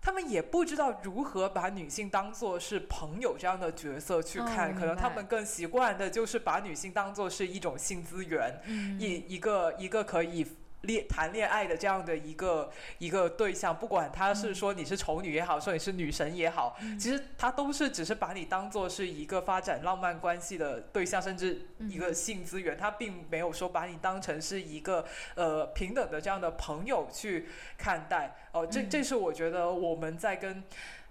[0.00, 8.60] 他们也不知道如何把女性当做是朋友这样的角色去看，可能他们更习惯的就是把女性当做是一种性资源，
[8.98, 10.46] 一一个一个可以。
[10.82, 25.04] 恋谈恋爱的这样的一个一个对象，不管他是说你是丑女也好，说你是女神也好，其实他都是只是把你当做是一个发展浪漫关系的对象，甚至一个性资源，他并没有说把你当成是一个
[25.34, 28.36] 呃平等的这样的朋友去看待。
[28.52, 30.62] 哦，这这是我觉得我们在跟。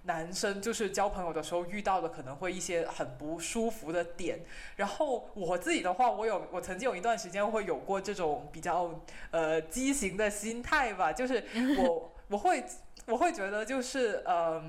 [0.04, 4.40] 男生就是交朋友的时候遇到的可能会一些很不舒服的点，
[4.76, 8.90] 然后我自己的话，我有我曾经有一段时间会有过这种比较
[9.30, 11.44] 呃畸形的心态吧，就是
[11.78, 12.64] 我我会
[13.06, 14.62] 我会觉得就是呃，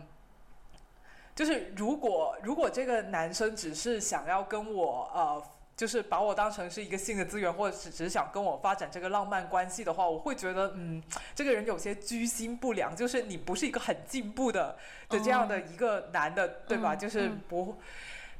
[1.36, 5.44] 就是如果如果这个男生只是想要跟我呃。
[5.80, 11.02] 就是把我当成是一个性的资源，或者是只是想跟我发展这个浪漫关系的话，我会觉得，嗯，
[11.34, 14.78] 这个人有些居心不良，就是你不是一个很进步的
[15.08, 16.94] 的这样的一个男的，对吧？
[16.94, 17.78] 就是不，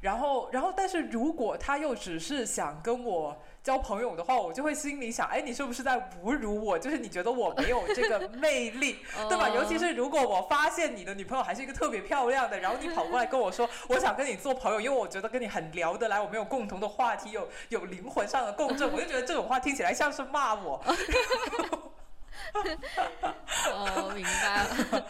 [0.02, 3.42] 然后，然后，但是如果他又只是想跟我。
[3.62, 6.78] 交朋友的话，我就会心里想，哎，你是不是在侮辱我？
[6.78, 8.98] 就是你觉得我没有这个魅力，
[9.28, 9.48] 对吧？
[9.50, 20.82] 尤其是如果我发现你的女朋友还是一个特别漂亮的，然后你跑过来跟我说，我想跟你做朋友，因为我觉得跟你很聊得来，我们有共同的话题，有有灵魂上的共振，我就觉得这种话听起来像是骂我。
[23.72, 25.06] 哦，明白了。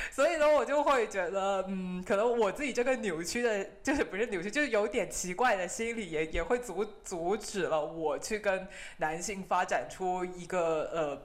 [0.12, 8.66] 所以呢，我就会觉得，嗯，可能我自己这个扭曲的，就是不是扭曲，就是有点奇怪的心理，也也会阻阻止了我去跟
[8.98, 11.22] 男性发展出一个呃。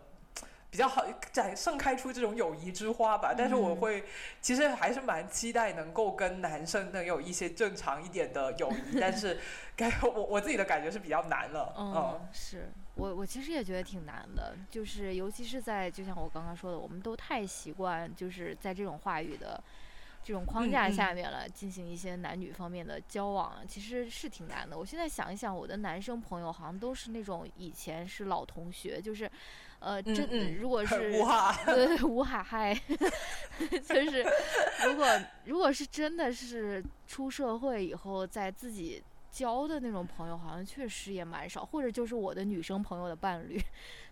[0.72, 4.06] 比较好展盛开出这种友谊之花吧，但是我会
[4.40, 9.38] 其实还是蛮期待能够跟男生能有一些正常一点的友谊，但是
[9.76, 11.74] 该我我自己的感觉是比较难了。
[11.78, 12.72] 嗯，是
[13.02, 19.62] 我我其实也觉得挺难的，就是尤其是在就像我刚刚说的，我们都太习惯就是在这种话语的。
[20.24, 24.78] 这种框架下面了，进行一些男女方面的交往，其实是挺难的。
[24.78, 29.28] 我现在想一想，我的男生朋友好像都是那种以前是老同学，就是，
[29.80, 31.12] 呃，真如果是
[31.66, 32.72] 对 吴海嗨，
[33.58, 34.24] 就是
[34.86, 35.08] 如果
[35.46, 39.02] 如果是真的是出社会以后，在自己
[39.32, 43.58] 交的那种朋友，好像确实也蛮少，或者就是我的女生朋友的伴侣，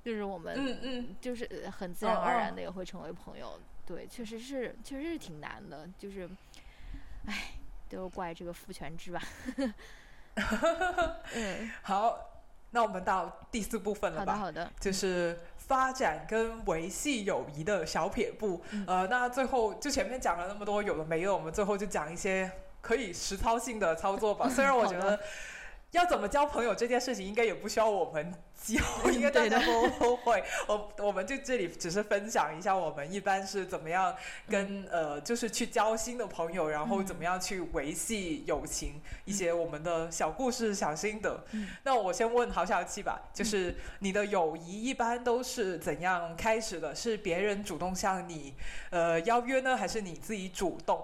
[0.03, 3.59] 就是我们，嗯嗯，就是很自然而然的也会成为朋友。
[3.85, 6.29] 对，确实是，确实是挺难的，就是，
[7.25, 7.51] 唉，
[7.89, 9.21] 都怪这个父权制吧。
[11.33, 12.17] 嗯， 好，
[12.71, 14.35] 那我们到第四部分了吧？
[14.35, 18.61] 好的，好的，就是发展跟维系友谊的小撇步。
[18.87, 22.49] 呃，那最后就前面讲了那么多有的没的，我们最后就讲一些。
[22.81, 25.19] 可以实操性的操作吧， 虽然我觉得
[25.91, 28.31] 要怎么交朋友这件事情应该也不需要我们
[28.63, 30.43] 教， 应该大家都会。
[30.67, 34.15] 我我们就这里只是分享一下我们一般是怎么样
[34.47, 41.43] 跟呃，就是去交新的朋友，然后怎么样去维系友情，一些我们的小故事、小心得。
[41.83, 46.93] 那我先问郝小七吧，就是你的友谊一般都是怎样开始的？
[46.93, 48.53] 是别人主动向你
[48.91, 51.03] 呃邀约呢，还是你自己主动？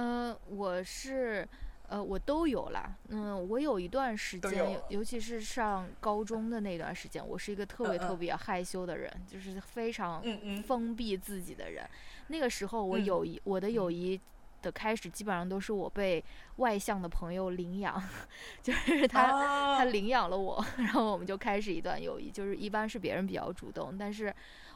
[0.00, 1.44] 嗯，我是，
[1.88, 2.94] 呃，我都有啦。
[3.08, 10.22] 嗯，我有一段时间，尤其是上高中的那段时间，我是一个特别特别害羞的人，就是非常
[10.62, 11.84] 封闭自己的人。
[12.28, 14.20] 那个时候，我友谊，我的友谊
[14.62, 16.24] 的开始，基本上都是我被
[16.58, 18.00] 外向的朋友领养，
[18.62, 19.32] 就是他
[19.78, 22.30] 他领养了我， 然后我们就开始一段友谊。
[22.30, 24.32] 就是一般是别人比较主动，但是。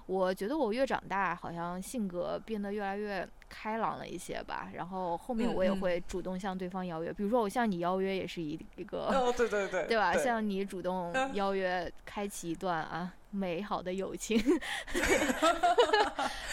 [0.06, 4.70] 我觉得我越长大，好像性格变得越来越开朗了一些吧。
[4.74, 10.12] 然后后面我也会主动向对方邀约，比如说我向你邀约也是一一个，对对对，对吧？
[10.16, 14.38] 向你主动邀约，开启一段啊美好的友情。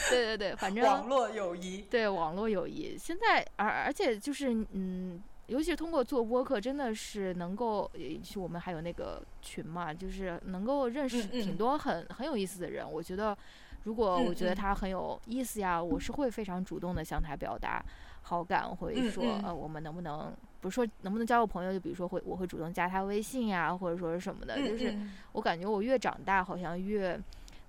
[0.10, 5.22] 对对对，反正网络友谊，对网络友谊，现在而而且就是嗯。
[5.50, 7.90] 尤其是通过做播客，真的是能够，
[8.36, 12.90] 我们还有那个群嘛，就是能够认识挺多很很有意思的人。
[12.90, 13.36] 我觉得，
[13.84, 17.84] 如果我觉得他很有意思呀，我是会非常主动的向他表达
[18.22, 20.32] 好感，会说呃，我们能不能
[20.62, 24.56] 不是说能不能交个朋友，就比如说会我会主动加他微信呀，或者说是什么的。
[24.60, 24.96] 就是
[25.32, 27.20] 我感觉我越长大，好像越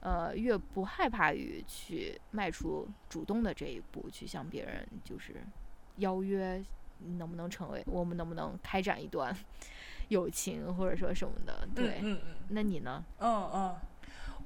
[0.01, 5.37] 呃越不害怕于去迈出主动的这一步，去向别人就是
[5.97, 6.62] 邀约。
[7.19, 9.35] 能不能成为我们能不能开展一段
[10.09, 11.67] 友情或者说什么的？
[11.75, 13.05] 对，嗯嗯，那你呢？
[13.19, 13.77] 嗯嗯。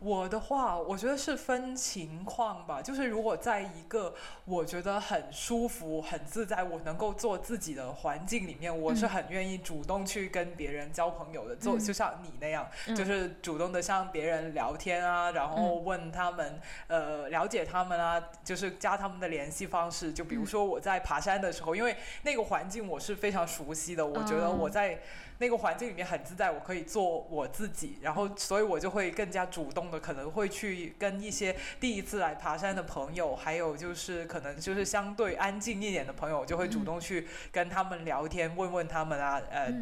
[0.05, 2.83] 我的话，我觉得是分情况吧。
[2.83, 11.57] 就是如果在一个我觉得很舒服、很自在，我能够做自己的环境里面，我是很愿意主动去跟别人交朋友的。
[11.57, 20.13] 做就像你那样，就是主动的向别人聊天啊，然后问他们，呃，了解他们啊，就是加他们的联系方式。
[20.13, 25.01] 就比如说我在爬山的时候，因为那个环境我是非常熟悉的，我觉得我在。
[25.39, 39.72] 那个环境里面很自在，我可以做我自己，然后所以我就会更加主动的，可能会去跟一些第一次来爬山的朋友，还有就是可能就是相对安静一点的朋友，就会主动去跟他们聊天，问问他们啊，呃，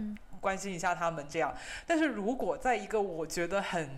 [0.40, 1.54] 关心一下他们这样。
[1.86, 3.90] 但是如果在一个我觉得很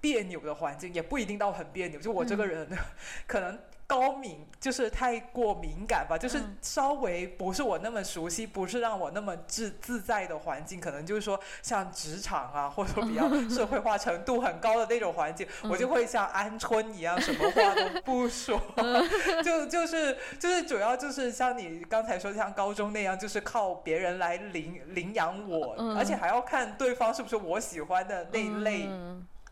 [0.00, 2.68] 别扭的环境，也不一定到很别扭，就我这个人
[3.26, 3.58] 可能。
[3.86, 18.60] 高敏就是太过敏感吧，就是稍微不是我那么熟悉，不是让我那么自自在的环境，可能就是说像职场啊，或者说比较社会化程度很高的那种环境， 我就会像鹌鹑一样，什么话都不说，
[19.44, 28.88] 就就是就是主要就是像你刚才说像高中那样，就是靠别人来领领养我，而且还要看对方是不是我喜欢的那一类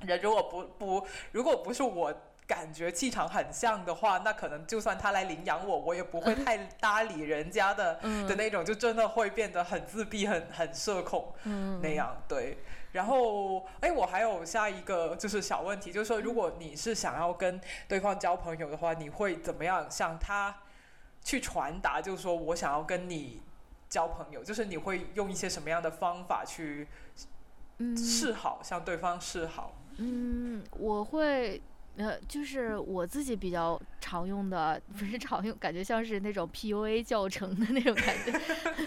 [0.00, 2.12] 人，如果不不如果不是我。
[2.46, 7.94] 感觉气场很像的话，那可能就算他来领养我，我也不会太搭理人家的
[8.28, 11.32] 的那种，就真的会变得很自闭、很很社恐
[11.80, 12.22] 那样。
[12.28, 12.58] 对，
[12.92, 20.54] 然后哎，我还有下一个就是小问题，就是说，如果你是想要跟对方交朋友的话，你会怎么样向他
[21.22, 22.02] 去传达？
[22.02, 23.40] 就是说我想要跟你
[23.88, 26.88] 交朋友，就是你会用一些什么样的方法去
[27.96, 29.72] 示好，向对方示好？
[29.96, 31.62] 嗯，我会。
[31.96, 38.32] 呃，就是我自己比较常用的，不是常用，感觉像是那种 PUA 教程的那种感觉。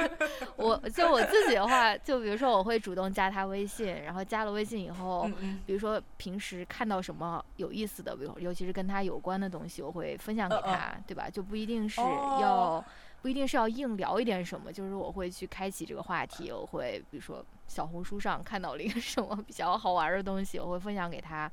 [0.57, 5.29] 我就我自己的话，就比如说我会主动加他微信，然后加了微信以后，
[5.65, 11.29] 比如说平时看到什么有意思的，比如尤其是跟他有关的东西，我会分享给他，对吧？
[11.29, 12.83] 就不一定是要
[13.21, 21.49] 不一定是要硬聊一点什么，就是我会去开启这个话题，我会比如说小红书上看到了一个什么比较好玩的东西，我会分享给他。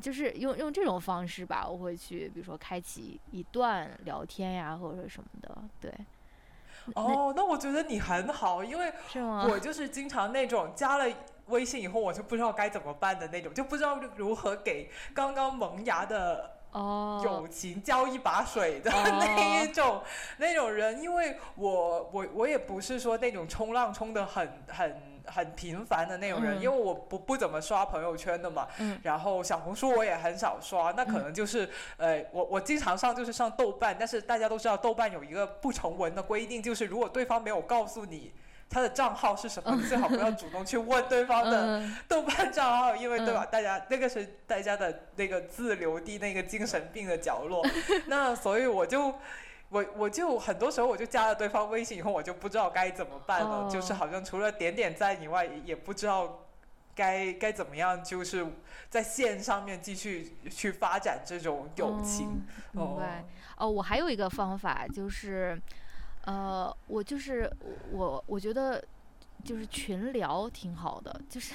[0.00, 5.92] 就是用用这种方式吧，我会去，比如说开启一段聊天呀，或者什么的，对。
[6.94, 8.92] 哦，那我觉得你很好，因为？
[9.48, 11.06] 我就是经常那种加了
[11.46, 20.02] 微信以后，我就不知道该怎么办的那种，就不知道如何给刚刚萌芽的哦，友情浇一把水的哦 那一种、
[20.36, 38.32] 那种人，因为我我我也不是说那种冲浪冲的很很很频繁的那种人，嗯因为我不不怎么刷朋友圈的嘛，嗯然后小红书我也很少刷，那可能就是、呃我我经常上就是上豆瓣，但是大家都知道豆瓣有一个不成文的规定，就是如果对方没有告诉你。
[38.70, 39.72] 他的账号是什么？
[39.76, 43.44] 你最好不要主动去问对方的嗯豆瓣账号，因为对吧？
[43.44, 47.64] 嗯大家那个是大家的那个自留地，那个精神病的角落。
[48.08, 49.14] 那所以我就。
[49.74, 56.46] 我我就很多时候我就加了对方微信以后，我就不知道该怎么办了，哦就是好像除了点点赞以外，也不知道
[56.94, 58.46] 该该怎么样，就是
[58.88, 62.46] 在线上面继续去发展这种友情。
[62.74, 63.24] 哦明白。
[63.56, 65.60] 哦，我还有一个方法，就是，
[66.24, 67.50] 呃，我就是
[67.90, 68.80] 我，我觉得
[69.42, 71.54] 就是群聊挺好的，就是。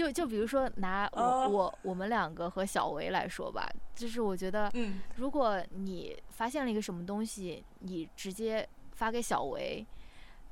[0.00, 1.48] 就就比如说拿我、哦。
[1.48, 5.02] 我我们两个和小维来说吧，就是我觉得嗯。
[5.16, 9.86] 如果你发现了一个什么东西，你直接发给小维，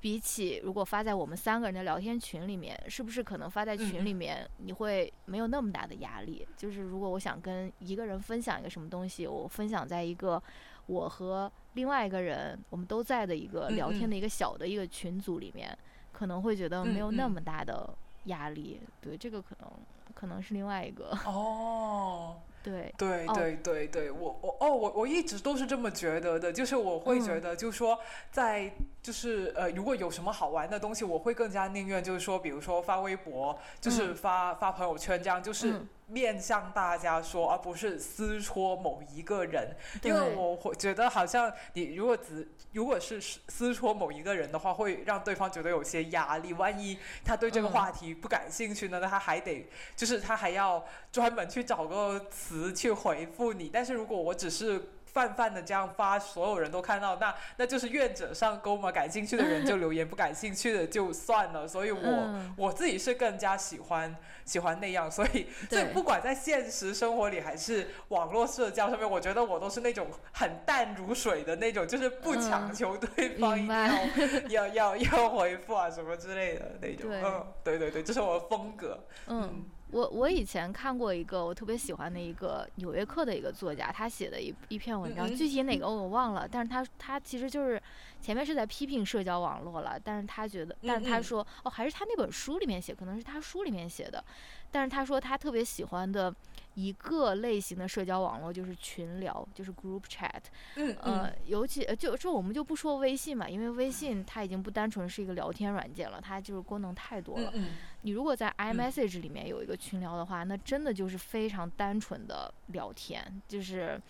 [0.00, 6.46] 比起如果发在我们三个人的聊天群里面，是不是可能发在群里面你会没有那么大的压力？
[6.56, 10.42] 就是如果我想跟一个人分享一个什么东西，我分享在一个
[10.86, 15.76] 我和另外一个人我们都在的一个聊天的一个小的一个群组里面，
[16.12, 17.28] 可能会觉得没有那。
[17.28, 17.94] 么大的
[18.28, 18.80] 压力。
[19.00, 19.70] 对，这个可能
[20.14, 22.88] 可能是另外一个哦， 对。
[22.88, 27.98] 哦对对对对，我我哦我我一直都是这么觉得的，就是我会觉嗯得，就是说
[28.30, 28.72] 在
[29.02, 46.52] 就是呃，如果有什么好玩的东西，我会更加宁愿就是说，比如说发微博，就是嗯发、发朋友圈这样，就是嗯面向大家说，而不是私戳某一个人，因为我会觉得好像你如果只如果是私私戳某一个人的话，会让对方觉得有些压力。
[46.54, 53.70] 万一他对这个嗯话题不感兴趣呢，那他还得就是他还要专门去找个词去回复你。
[53.72, 54.80] 但是如果我只是
[55.18, 58.92] 泛泛的这样发，所有人都看到，那那就是愿者上钩嘛。
[58.92, 61.66] 感兴趣的人就留言，不感兴趣的就算了。
[61.66, 64.14] 所以我、嗯我自己是更加喜欢
[64.44, 73.58] 喜欢那样，所以所以不管在现实生活里还是网络社交上面，我觉得我都是那种很淡如水的那种，就是不强嗯求对方
[74.48, 77.10] 要、要要要回复啊什么之类的那种。
[77.12, 79.04] 嗯，对对对，这是我的风格。
[79.26, 87.80] 嗯，我我以前看过一个我特别喜欢的一个《纽约客》的一个作家，他写的一一篇文章，嗯嗯具体哪个我忘了，但是他他其实就是
[88.20, 94.22] 前面是在批评社交网络了，但是他觉得，但是他说，哦，还是他那本书里面写，可能是他书里面写的，
[94.70, 96.34] 但是他说他特别喜欢的
[96.78, 100.40] 一个类型的社交网络就是群聊，就是 group chat，
[100.76, 107.50] 嗯呃，尤其呃就就我们就不说微信嘛，因为微信它已经不单纯是一个聊天软件了，它就是功能太多了。
[107.52, 107.70] 嗯嗯。
[108.02, 114.00] 你如果在 iMessage 里面有一个群聊的话，那真的就是非常单纯的聊天，就是，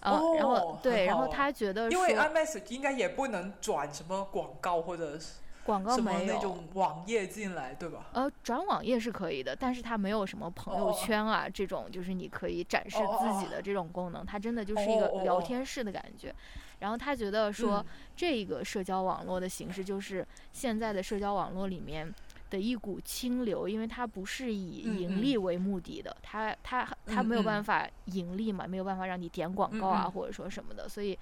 [0.00, 5.34] 呃，然哦后对，然后他觉得因为 iMessage 应该也不能转什么广告或者是
[5.66, 6.40] 广告没有那。
[6.40, 8.06] 种网页进来，对吧？
[8.12, 16.34] 呃，转网页是可以的，但是它没有什么朋友圈啊这种，就是你可以展示自己的这种功能，它真的就是一个聊天室的感觉。
[16.78, 22.14] 然后他觉得说，嗯这个社交网络的形式就是现在的社交网络里面
[22.50, 31.18] 的一股清流，因为它不是以嗯盈嗯利为目的的，它它它没有办法盈利嘛，没有办法让你点广告啊、或者说什么的，所以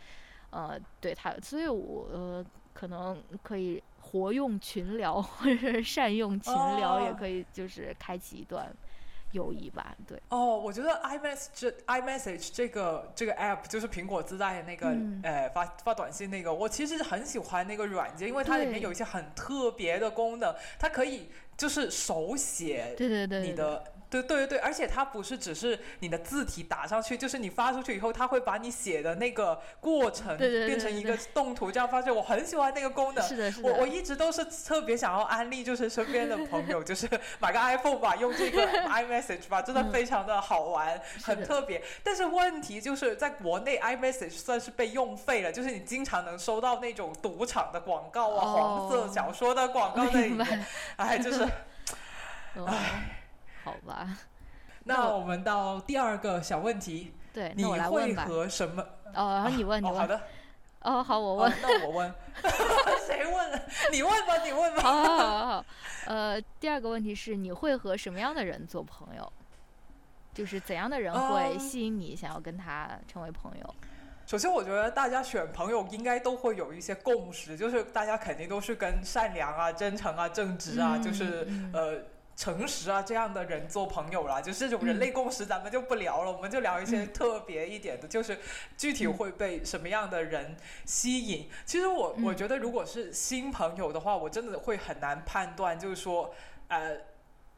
[0.51, 7.17] 呃，对它，所以我呃可能可以活用群聊 或者是善用群聊，也哦。
[7.19, 8.71] 可以就是开启一段
[9.33, 15.21] 友谊吧，对，哦，我觉得 iMessage 这 iMessage 这个这个 app 就是苹果自带的那个、嗯。
[15.25, 23.51] 呃发发短信那个，我其实很喜欢那个软件，因为它里面有一些很特别的功能，它可以就是手写对对对对对。
[23.51, 23.85] 你的。
[24.23, 32.11] 对对对对，而且它不是只是你的字体打上去，就是你发出去以后，它会把你写的那个过程变成一个动图，这样发出去。
[32.13, 33.27] 我很喜欢那个功能。
[33.27, 37.09] 是的，是我我，一直都是特别想要安利，就是身边的朋友，就是
[37.41, 41.83] 买个 iPhone 吧，用这个 iMessage 吧，真的嗯非常的好玩，很特别。
[42.03, 51.47] 但是问题就是在国内 iMessage 算是被用废了，就是你经常能收到那种赌场的广告啊、黄色哦小说的广告在里面，哎，就是。
[52.57, 52.65] 嗯，
[53.65, 54.07] 好吧，
[54.85, 58.25] 那我们到第二个小问题，对，你来会问吧。
[58.27, 58.83] 和什么？
[59.15, 60.07] 哦，然后你问，你哦，好。
[60.07, 60.21] 的，
[60.81, 62.15] 哦，好，我哦问。，那我问，
[63.07, 63.63] 谁问？
[63.91, 64.83] 你问吧，你问吧。
[64.83, 65.65] 好好好好。
[66.07, 69.33] 呃，第二个问题是，你会和什么样的人做朋友？
[70.35, 73.75] 就是怎样的人会嗯吸引你，想要跟他成为朋友？
[74.27, 82.03] 首先，我觉得大家选朋友应该都会有一些共识，就是大家肯定都是跟善良啊、真诚啊、正直啊，嗯就是嗯呃
[82.37, 88.39] 诚实啊这样的人做朋友啦，就是这种人类共识咱们就不聊了，我们就聊一些特别一点的，就是
[88.77, 91.49] 具体会被什么样的人吸引。
[91.65, 96.35] 其实我我觉得如果是新朋友的话，我真的会很难判断，就是说
[96.69, 96.97] 呃。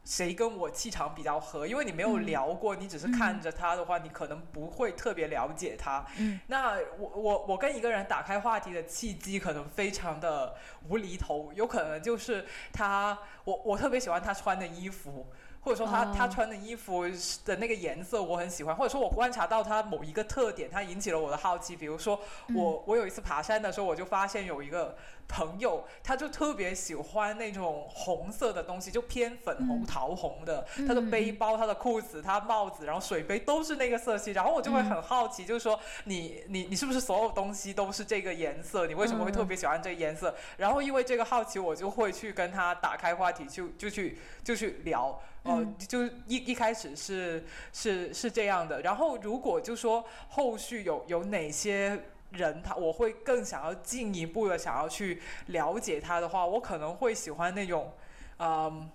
[0.07, 1.67] 谁跟我气场比较合？
[1.67, 6.05] 因为你没有聊过，你只是看着他的话，你可能不会特别了解他。
[6.17, 10.55] 嗯，那我我我跟一个人打开话题的契机可能非常的
[10.87, 15.27] 无厘头，有可能就是他，我我特别喜欢他穿的衣服。
[15.59, 17.03] 或者说他他穿的衣服
[17.43, 21.75] 的那个颜色我很喜欢，或者说我观察到他某一个特点，他引起了我的好奇。
[21.75, 22.17] 比如说
[22.55, 24.95] 我我有一次爬山的时候，我就发现有一个
[25.27, 30.65] 朋友，他就特别喜欢那种红色的东西，就偏粉红桃红的。
[30.87, 34.31] 他的背包、他的裤子、他帽子，然后水杯都是那个色系。
[34.31, 38.87] 然后我就会很好奇，就是说你你你是不是所有东西都是这个颜色？
[38.87, 40.33] 你为什么会特别喜欢这个颜色？
[40.57, 45.19] 然后因为这个好奇，我就会去跟他打开话题，就就去就去聊。
[45.43, 51.97] 呃，就一一开始是是是这样的，然后如果就说后续有有哪些
[52.31, 57.93] 人，他我会更想要进一步的想要去了解他的话，我可能会喜欢那种，
[58.39, 58.89] 嗯，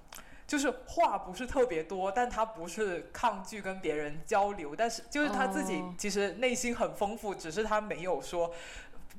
[0.47, 8.53] 就是话不是特别多，但他不是抗拒跟别人交流，但是就是他自己其实内心很丰富，只是他没有说。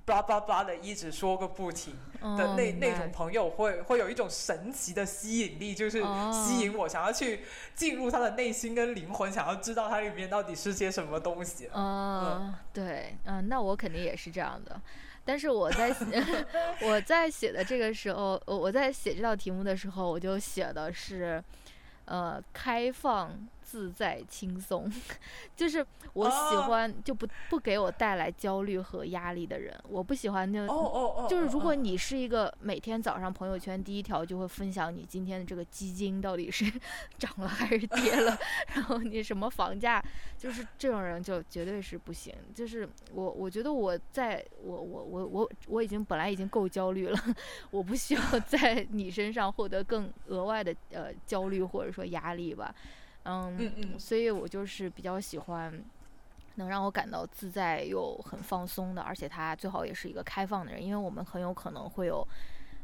[0.06, 6.02] 叭叭叭的一直说个不停的那那种朋友，会会有一种神奇的吸引力，就是
[6.32, 11.70] 吸引我想要去进入他的内心跟灵魂，想要知道他里面到底是些什么东西。
[11.74, 14.80] 嗯，对，嗯，那我肯定也是这样的。
[15.26, 15.96] 但是我在
[16.84, 21.42] 我在写的这个时候，我我在写这道题目的时候，我就写的是，
[22.06, 23.32] 呃，开放。
[23.74, 24.88] 自在轻松，
[25.58, 25.84] 就是
[26.14, 29.76] 我喜欢就不不给我带来焦虑和压力的人。
[29.90, 36.72] 我不喜欢那，哦哦哦，就是如果你是一个每天早上朋友圈第一条就会分享你今天的这个基金到底是
[37.18, 38.38] 涨了还是跌了，
[38.76, 40.00] 然后你什么房价，
[40.38, 42.32] 就是这种人就绝对是不行。
[42.54, 47.20] 就是我我觉得我在我我我我我已经本来已经够焦虑了，
[47.72, 52.72] 我不需要在你身上获得更额外的呃焦虑或者说压力吧。
[53.26, 55.82] 嗯，所以我就是比较喜欢
[56.56, 62.28] 能让我感到自在又很放松的，而且他最好也是一个开放的人，因为我们很有可能会有，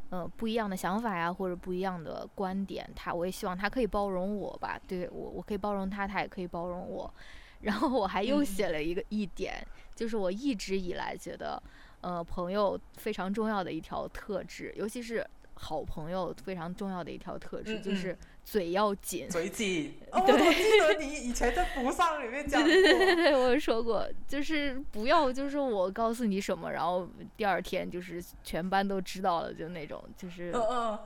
[0.08, 2.88] 呃，不一样的想法呀，或者不一样的观点。
[2.96, 7.12] 他我也希望他可以包容我吧，对我我可以包容他，他也可以包容我。
[7.60, 9.62] 然后我还又写了一个一点，
[9.94, 11.62] 就是我一直以来觉得，
[12.00, 18.16] 呃，朋友非常重要的一条特质，尤其是好朋友非常重要的一条特质，就是。
[18.50, 19.94] 嘴要紧，嘴紧。
[20.10, 22.68] 哦，我记得你以前在《不上》里面讲过。
[22.68, 30.52] 对对对对，我说过，就是不要，就是我告诉你什么，然后第二天就是全班都知道了，就那种，就是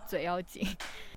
[0.06, 0.66] 嘴要紧。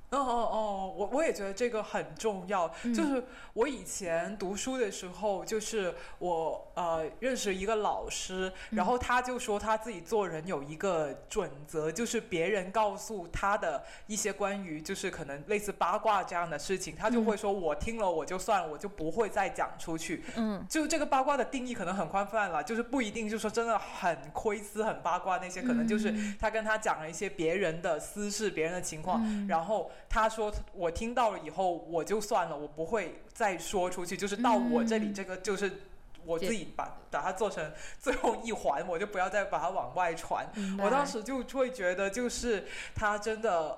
[0.09, 2.69] 哦哦哦，我我也觉得这个很重要。
[2.95, 3.21] 就是
[3.51, 20.23] 我以前读书的时候，就是我呃认识一个老师，然后他就说他自己做人有一个准则，就是别人告诉他的一些关于就是可能类似八卦这样的事情，他就会说我听了我就算了，我就不会再讲出去。
[20.37, 29.91] 嗯，就这个八卦的定义可能很宽泛了，就是不一定就说真的很窥私、很八卦那些，可能就是他跟他讲了一些别人的私事、别人的情况，然后。
[30.09, 34.15] 他说：“我听到了以后，我就算了，我不会再说出去。
[34.15, 35.81] 就是到我这里，这个就是
[36.25, 40.47] 我自己把把它做成最后一环，我就不要再把它往外传。
[40.81, 42.65] 我当时就会觉得，就是
[42.95, 43.77] 他真的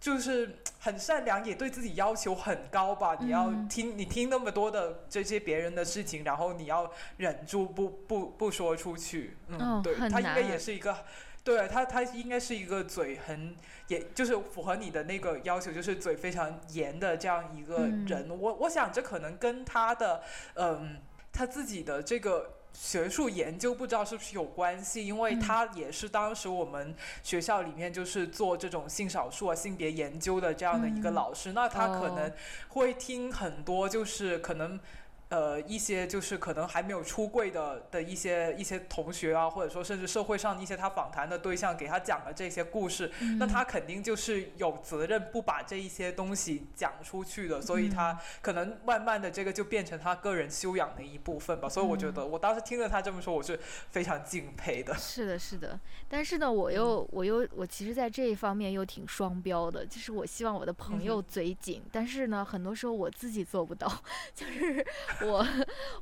[0.00, 3.16] 就是很善良，也对自己要求很高吧。
[3.20, 9.36] 你要听，你听那么多的这些别人的事情，然后你要忍住不不不说出去。
[9.48, 10.96] 嗯，对他应该也是一个。”
[11.48, 13.56] 对他，他应该是一个嘴很，
[13.86, 18.28] 也就是符合你的那个要求，就是嘴非常严的这样一个人。
[18.28, 20.22] 我我想这可能跟他的，
[20.56, 20.98] 嗯，
[21.32, 32.30] 他自己的这个学术研究不知道是不是有关系，因为他也是当时我们学校里面就是做这种性少数啊、性别研究的这样的一个老师，那他可能
[32.68, 34.78] 会听很多，就是可能。
[35.30, 51.68] 呃，一些就是可能还没有出柜的的一些一些同学啊，或者说甚至社会上一些他访谈的对象，给他讲的这些故事，那他肯定就是有责任不把这一些东西讲出去的，所以他可能慢慢的这个就变成他个人修养的一部分吧。
[51.68, 53.60] 所以我觉得，我当时听了他这么说，我是
[53.90, 54.94] 非常敬佩的。
[54.96, 55.78] 是的，是的。
[56.08, 63.86] 但是呢，我又我又我其实，在这一方面又挺双标的，就是我希望我的朋友嘴紧，但是呢，很多时候我自己做不到，
[64.34, 64.86] 就是。
[65.22, 65.46] 我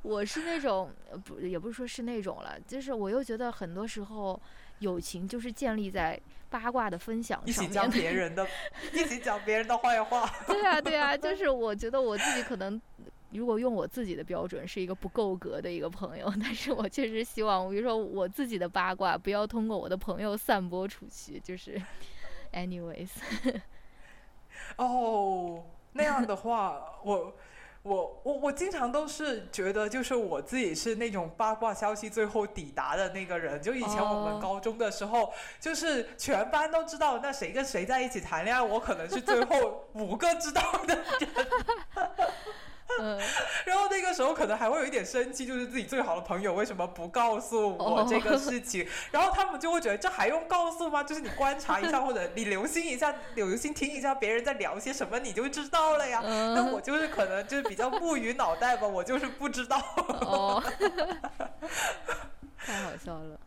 [0.03, 0.91] 我是那种
[1.25, 4.41] 不也不是说是那种了，就是我又觉得很多时候
[4.81, 6.21] 友情就是建立在
[6.51, 8.47] 八卦的分享上一起讲别人的，
[8.93, 10.31] 一起讲别人的坏话。
[10.47, 12.81] 对啊，对啊，就 是我觉得我自己可能，
[13.31, 21.81] 如果用我自己的标准，是一个不够格的一个朋友，但是我确实希望，比如说我自己的八卦不要通过我的朋友散播出去，就是，
[22.53, 23.09] anyways，
[24.77, 27.35] 哦，那样的话，我。
[27.87, 33.63] 我我我经常都是觉得，就是我自己是那种八卦消息最后抵达的那个人。
[33.63, 41.05] 就以前我们高中的时候，就是全班都知道那谁跟谁在一起谈恋爱，我可能是最后五个知道的人。
[42.99, 43.19] 嗯，
[43.67, 48.87] 然后那个时候可能还会有一点生气，就是自己最好的朋友为什么不告诉我这个事情？
[49.11, 51.03] 然后他们就会觉得这还用告诉吗？
[51.03, 56.21] 就是你观察一下，或者你留心一下，留心听一下别人在聊些什么，你就知道了呀。
[56.23, 59.77] 那我就是可能就是比较木鱼脑袋吧，我就是不知道。
[60.23, 60.63] 哦，
[62.59, 63.39] 太好笑了。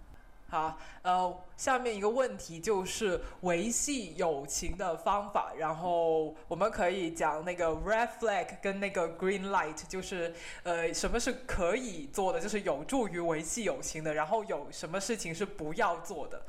[0.49, 16.41] 好，呃，下面一个问题就是维系友情的方法，然后我们可以讲那个 red flag 跟那个 green light，就是呃，什么是可以做的，就是有助于维系友情的，然后有什么事情是不要做的。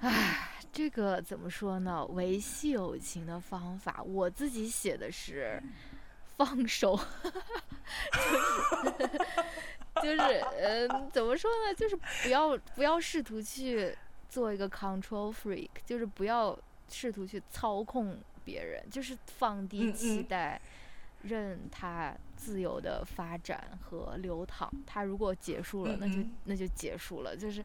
[0.00, 2.06] 唉，这个怎么说呢？
[2.10, 5.60] 维系友情的方法，我自己写的是
[6.36, 6.98] 放手，
[10.02, 10.18] 就是，
[10.60, 11.74] 嗯，怎么说呢？
[11.74, 13.96] 就是不要不要试图去
[14.28, 16.58] 做一个 control freak，就是不要
[16.88, 20.60] 试图去操控别人，就是放低期待，
[21.22, 24.70] 任他自由的发展和流淌。
[24.84, 27.36] 他如果结束了，那就那就结束了。
[27.36, 27.64] 就是，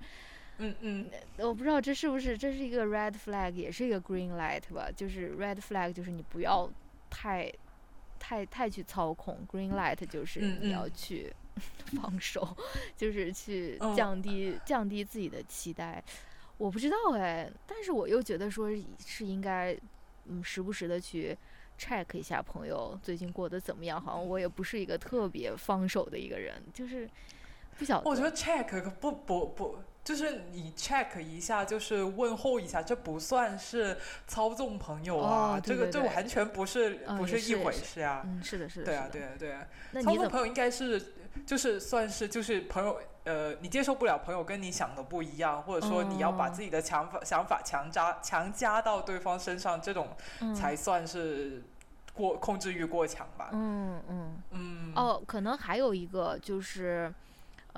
[0.60, 4.90] 嗯嗯，我不知道这是不是这是一个 red flag，也是一个 green light 吧？
[4.96, 6.70] 就是 red flag 就是你不要
[7.10, 7.52] 太
[8.20, 11.34] 太太去操控，green light 就是你要去。
[12.02, 12.56] 放手，
[12.96, 16.04] 就是去降低降低自己的期待。
[16.58, 18.70] 我不知道哎，但是我又觉得说
[19.06, 19.76] 是应该，
[20.26, 21.38] 嗯，时不时的去
[21.80, 24.02] check 一下朋友最近过得怎么样。
[24.02, 27.10] 好像我也不是一个特别放手的一个人，就是
[27.78, 28.10] 不晓得。
[28.10, 29.80] 我觉得 check 不不不。
[30.02, 33.96] 就是你 check 一下，就是问候一下，这不算是
[34.26, 38.24] 操纵朋友啊，这个这完全不是不是一回事啊。
[38.26, 38.86] 嗯，是的，是的。
[38.86, 39.68] 对啊，对啊，对啊。
[40.02, 41.14] 操纵朋友应该是
[41.46, 50.10] 就是算是就是朋友，呃，你接受不了朋友跟你想的不一样，或者说你要把自己的想法想法强加强加到对方身上，这种
[50.56, 51.64] 才算是
[52.14, 53.50] 过控制欲过强吧。
[53.52, 54.94] 嗯嗯嗯。
[54.96, 57.14] 哦，可能还有一个就是。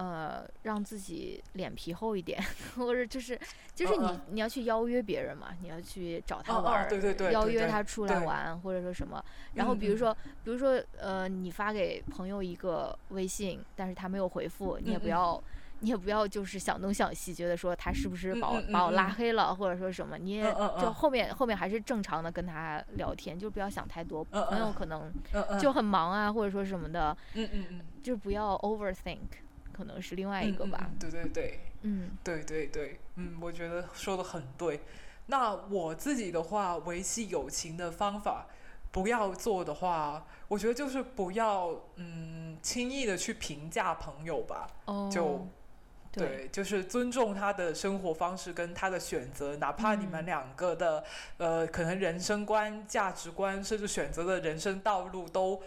[0.01, 2.41] 呃，让自己脸皮厚一点，
[2.75, 3.39] 或者就是
[3.75, 9.23] 就是你你要去邀约别人嘛，你要去找他玩，对对对，邀约他出来玩，或者说什么。
[9.53, 10.11] 然后比如说
[10.43, 15.39] 比如说呃，你发给朋友一个微信，但是他没有回复，你也不要
[15.81, 20.51] 你也不要就是想东想西，觉得说他是不是把我把我拉黑了，或者说什么，你也
[20.81, 24.23] 就后面后面还是正常的跟他聊天，就不要想太多。
[24.23, 25.13] 朋友可能
[25.59, 29.19] 就很忙啊，或者说什么的，嗯嗯嗯，就不要 overthink。
[29.71, 30.89] 可能是另外一个吧。
[30.99, 34.81] 对对对，嗯，对对对，嗯，我觉得说的很对。
[35.27, 38.47] 那我自己的话，维系友情的方法，
[38.91, 44.67] 不要做的话，我觉得就是不要嗯轻易的去评价朋友吧。
[44.85, 45.47] 哦，就
[46.11, 51.03] 对，就是尊重他的生活方式跟他的选择，哪怕你们两个的
[51.37, 55.61] 呃可能人生观、价值观，甚至选择的人生道路都。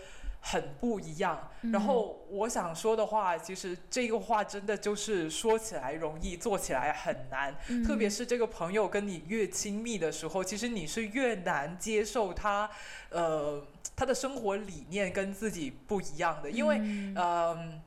[0.46, 1.50] 很不一样。
[1.72, 7.56] 然后我想说的话，其实这个话真的就是说起来容易，做起来很难。
[7.82, 12.68] 特别是这个朋友跟你越亲密的时候，其实你是越难接受他，
[13.08, 13.66] 呃，
[13.96, 16.50] 他的生活理念跟自己不一样的。
[16.50, 16.78] 因为，
[17.16, 17.80] 嗯，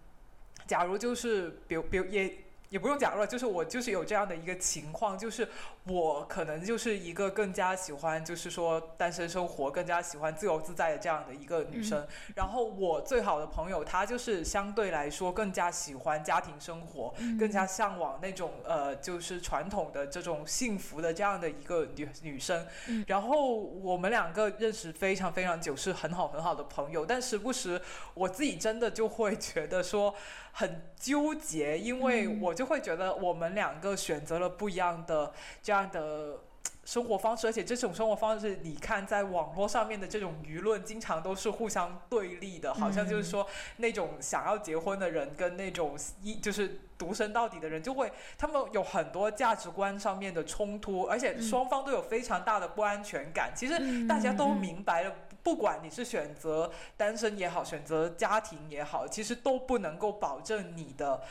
[0.65, 2.33] 假如就是，比如，比如也。
[2.69, 5.47] 也不用讲了，就是我就是有这样的一个情况，就是
[5.87, 12.05] 我可能就是一个更加喜欢，就是说单身生活，更加喜欢自由自在的这样的一个女生。
[12.35, 22.65] 然后我最好的朋友，她就是相对来说更加喜欢家庭生活，更加向往那种呃，就是传统的这种幸福的这样的一个女女生。
[23.07, 27.05] 然后我们两个认识非常非常久，是很好很好的朋友。
[27.05, 27.81] 但时不时
[28.13, 30.13] 我自己真的就会觉得说。
[30.59, 35.31] 很纠结，因为我就会觉得我们两个选择了不一样的
[35.61, 36.39] 这样的
[36.83, 43.45] 生活方式，而且这种生活方式，你看在网络上面的这种舆论，经常都是互相对立的，好像就是说
[43.75, 53.51] 那种想要结婚的人跟那种一就是独身到底的人，就会他们有很多价值观上面的冲突，而且双方都有非常大的不安全感。
[53.53, 55.13] 其实大家都明白了。
[55.43, 61.21] 不管你是选择单身也好，选择家庭也好，其实都不能够保证你的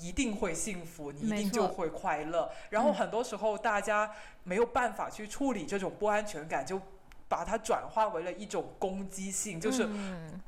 [0.00, 2.50] 一定会幸福，你一定就会快乐。
[2.70, 4.10] 然后很多时候大家
[4.44, 6.80] 没有办法去处理这种不安全感，就
[7.28, 10.40] 把它转化为了一种攻击性，就是嗯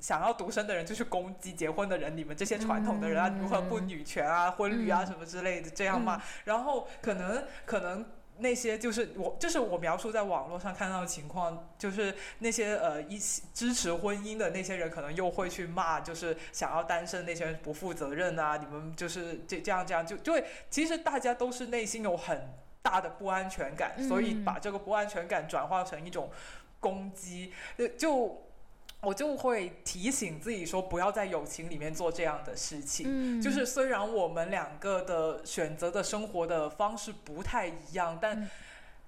[0.00, 6.22] 想要独身的人就是攻击结婚的人，你们这些传统的人啊，嗯如何不女权啊、婚礼啊嗯什么之类的，这样嘛。
[6.44, 8.04] 然后可能可能。
[8.38, 24.44] 那些就是我，就是我描述在网络上看到的情况，就是那些呃一起支持婚姻的那些人，可能又会去骂，就是想要单身那些人不负责任啊，你们就是这这样这样，就就会其实大家都是内心有很大的不安全感，所以嗯。
[24.44, 26.30] 把这个不安全感转化成一种
[26.78, 28.45] 攻击，呃就
[29.02, 33.06] 我就会提醒自己说，不要在友情里面做这样的事情。
[33.08, 38.50] 嗯，就是虽然我们两个的选择的生活的方式不太一样，但嗯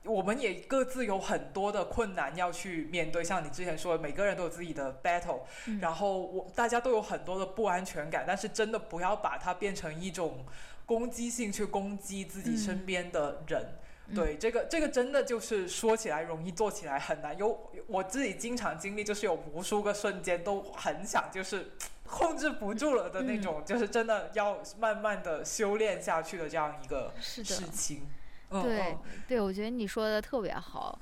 [0.05, 3.24] 我们也各自有很多的困难要去面对。
[3.24, 10.44] 像你之前说的，每个人都有自己的 battle，、嗯然后我大家都有很多的不安全感，但是真的不要把它变成一种
[10.86, 13.60] 攻击性去攻击自己身边的人。
[13.60, 13.78] 嗯
[14.14, 17.36] 对，这个这个真的就是说起来容易，做起来很难。
[17.36, 21.72] 有我自己经常经历，就是有无数个瞬间都很想就是
[22.06, 28.06] 控制不住了的那种，就是真的要慢慢的修炼下去的这样一个事情。
[28.51, 28.98] 嗯对嗯。
[29.28, 30.98] 对，我觉得你说的特别好，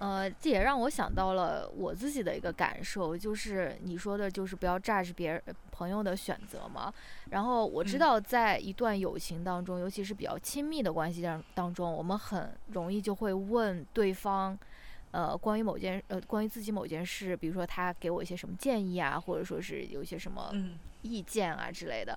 [0.00, 6.92] 呃，这也让我想到了我自己的一个感受，就是你说的，就是不要 judge 别人朋友的选择嘛。
[7.28, 14.58] 然后我知嗯道，在一段友情当中，尤其是比较亲密的关系当当中，我们很容易就会问对方。
[15.12, 22.16] 呃，关于某件呃，关于自己某件事，比如说他给我一些什么建议啊，或者说是有一些什么嗯意见啊之类的。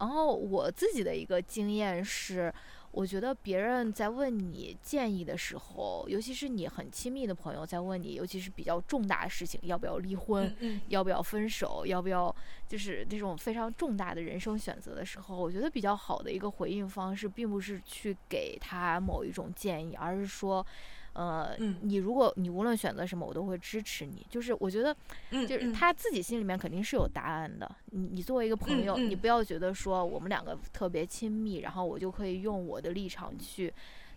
[0.00, 2.52] 然后我自己的一个经验是，
[2.92, 10.80] 我觉得别人在问你建议的时候，尤其是你很亲密的朋友在问你，尤其是比较重大的事情，要不要离婚，嗯嗯。
[10.88, 12.34] 要不要分手，要不要
[12.72, 20.66] 就是那种非常重大的人生选择的时候，我觉得比较好的一个回应方式，并不是去给他某一种建议，而是说。
[21.14, 24.26] 呃，嗯你如果你无论选择什么，我都会支持你。
[24.30, 24.96] 就是我觉得，
[25.28, 27.70] 嗯，就是嗯他自己心里面肯定是有答案的。
[27.90, 33.70] 你你作为一个朋友，你不要觉得说我们两个特别亲密，然后我就可以用我的立场去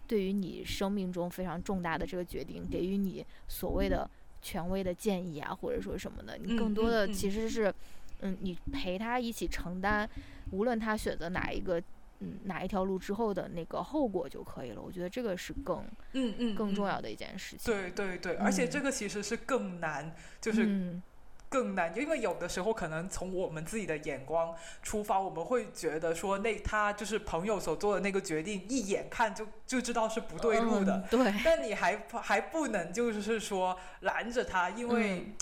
[0.08, 4.10] 对于你生命中非常重大的这个决定给予你所谓的
[4.42, 6.38] 权威的建议啊，或者说什么的。
[6.38, 7.76] 你嗯更多的其实是，
[8.22, 10.10] 嗯，你陪他一起承担，
[10.52, 11.82] 无论他选择哪一个。
[12.20, 14.82] 嗯，哪一条路之后的那个后果就可以了。
[14.82, 15.80] 我觉得这个是更
[16.14, 17.66] 嗯嗯嗯更重要的一件事情。
[17.66, 21.04] 对对对，而且嗯这个其实是更难，就是嗯
[21.50, 31.06] 更难，因为有的时候可能从我们自己的眼光出发，我们会觉得说那他就是朋友所做的那个决定，一眼看就就知道是不对路的。
[31.12, 35.20] 嗯对，但你还还不能就是说拦着他，因为。
[35.20, 35.34] 嗯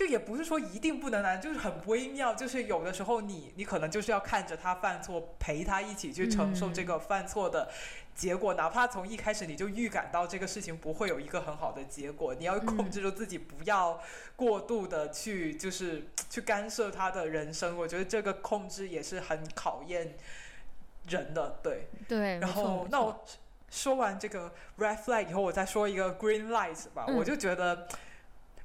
[0.00, 2.32] 就也不是说一定不能难，就是很微妙。
[2.32, 7.68] 就是有的时候你你可能就是要看着他犯错，陪他一起去承受这个犯错的
[8.14, 14.00] 结果，哪怕从一开始你就预感到这个事情不会有一个很好的结果，你要控制住自己，不要
[14.36, 17.76] 过度的去就是去干涉他的人生。
[17.76, 20.16] 我觉得这个控制也是很考验
[21.10, 21.90] 人的，对。
[22.08, 23.22] 对，然后那我
[23.68, 27.04] 说完这个 red flag 以后，我再说一个 green light 吧。
[27.06, 27.86] 嗯我就觉得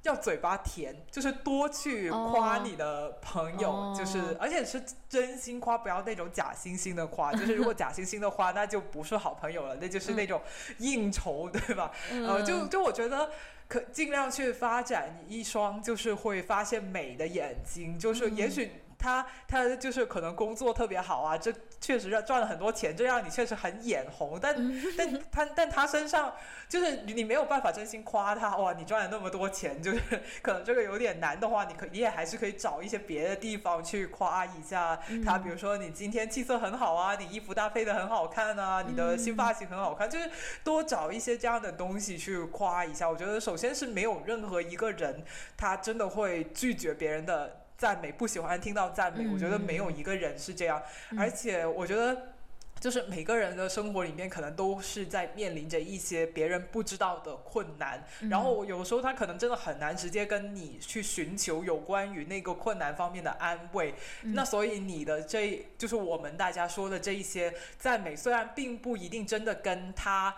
[0.07, 7.31] 要嘴巴甜，就是多去夸哦你的朋友，就是哦而且是真心夸，不要那种假惺惺的夸。
[7.35, 10.41] 就是如果假惺惺的夸，那就不是好朋友了，那就是那种
[10.77, 11.91] 应酬，对吧？
[12.11, 13.29] 呃，就嗯就我觉得。
[13.67, 18.71] 可尽量去发展一双就是会发现美的眼睛，就是也嗯许
[19.05, 24.39] 他他就是可能工作特别好啊，这确实让赚了很多钱，这让你确实很眼红。
[24.41, 26.33] 但嗯但他但他身上
[26.67, 29.99] 就是你你没有办法真心夸他哇，你赚了那么多钱，就是
[30.41, 40.27] 可能这个有点难的话，你可你也还是可以找一些别的地方去夸一下他，嗯比如说你今天气色很好啊，你衣服搭配的很好看啊，你的新发型很好看，就是
[40.63, 43.07] 多找一些这样的东西去夸一下。
[43.07, 45.23] 我觉得首先是没有任何一个人
[45.55, 47.64] 他真的会拒绝别人的。
[47.77, 50.81] 赞美不喜欢听到赞美，我觉得没有一个人是这样，
[51.11, 52.29] 嗯而且我觉得。
[52.77, 63.95] 就是每个人的生活里面，可能都是在面临着一些别人不知道的困难，嗯然后有时候他可能真的很难直接跟你去寻求有关于那个困难方面的安慰。
[64.23, 70.35] 嗯那所以你的这就是我们大家说的这一些赞美，虽然并不一定真的跟他。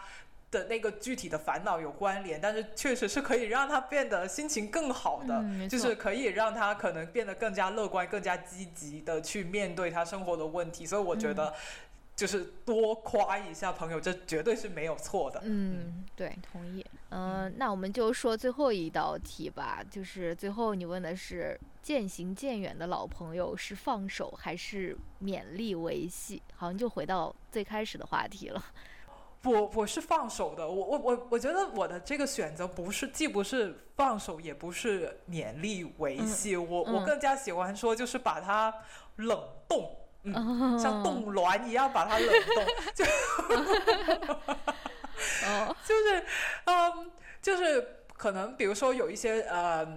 [0.49, 10.85] 的那个具体的烦恼有关联，但是确实是可以让他变得心情更好的，嗯就是可以让他可能变得更加乐观、更加积极的去面对他生活的问题。
[10.85, 11.53] 所以我觉得
[12.15, 15.41] 就是多夸一下朋友，这绝对是没有错的。
[15.43, 16.85] 嗯，对，同意。
[17.09, 26.41] 嗯，那我们就说最后一道题吧，就是最后你问的是渐行渐远的老朋友是放手还是勉力维系？
[26.55, 28.63] 好像就回到最开始的话题了。
[29.47, 38.73] 我我是放手的，我我我我觉得我的这个选择不是既不是放手，也不是勉力维系，我我更加喜欢说就是把它
[39.15, 39.95] 冷冻。
[40.23, 40.33] 嗯，
[40.77, 43.05] 像冻卵一样把它冷冻，就
[45.85, 46.25] 就是，
[46.65, 47.11] 嗯，
[47.41, 49.87] 就是可能比如说有一些呃。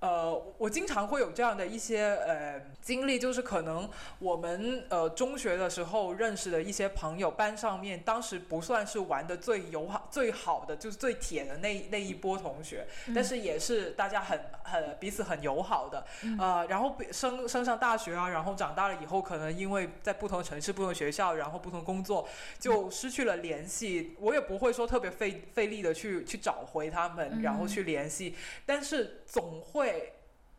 [0.00, 16.06] 呃，我经常会有这样的一些呃经历，就是可能我们呃中学的时候认识的一些朋友，班上面当时不算是玩的最友好、最好的，就是最铁的那那一波同学，但是也是大家很很彼此很友好的。
[16.38, 22.28] 呃，然后升升上大学啊，然后长大了以后，可能因为在不同城市、不同学校，然后不同工作，
[22.60, 24.14] 就失去了联系。
[24.20, 29.87] 我也不会说特别费费力的去去找回他们，然后去联系，但是总会。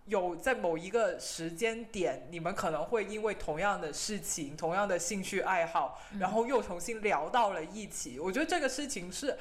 [0.09, 8.19] 有在某一个时间点，你们可能会因为同样的事情、同样的兴趣爱好，然后又重新聊到了一起。
[8.19, 9.37] 我觉得这个事情是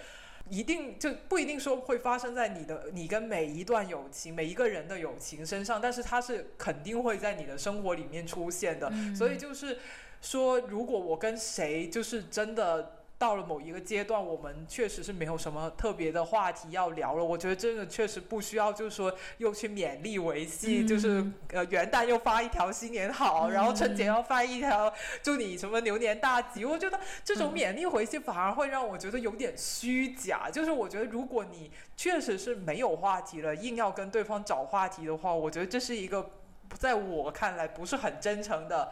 [0.49, 8.93] 一定就不一定说会发生在你的你跟每一段友情、每一个人的友情身上，但是它是肯定会在你的生活里面出现的。
[9.17, 9.79] 所以就是
[10.21, 12.98] 说，如果我跟谁就是真的。
[13.19, 17.25] 到了某一个阶段，我们确实是没有什么特别的话题要聊了。
[17.25, 26.65] 我觉得真的确实不需要，就是说又去勉力维系，就是呃元旦又发一条新年好，然后春节要发一条祝你什么牛年大吉。
[26.65, 30.49] 我觉得这种勉励维系反而会让我觉得有点虚假。
[30.49, 36.31] 就是我觉得如果你确实是没有话题了，硬要跟对方找话题的话，我觉得这是一个。
[36.77, 38.91] 在我看来不是很真诚的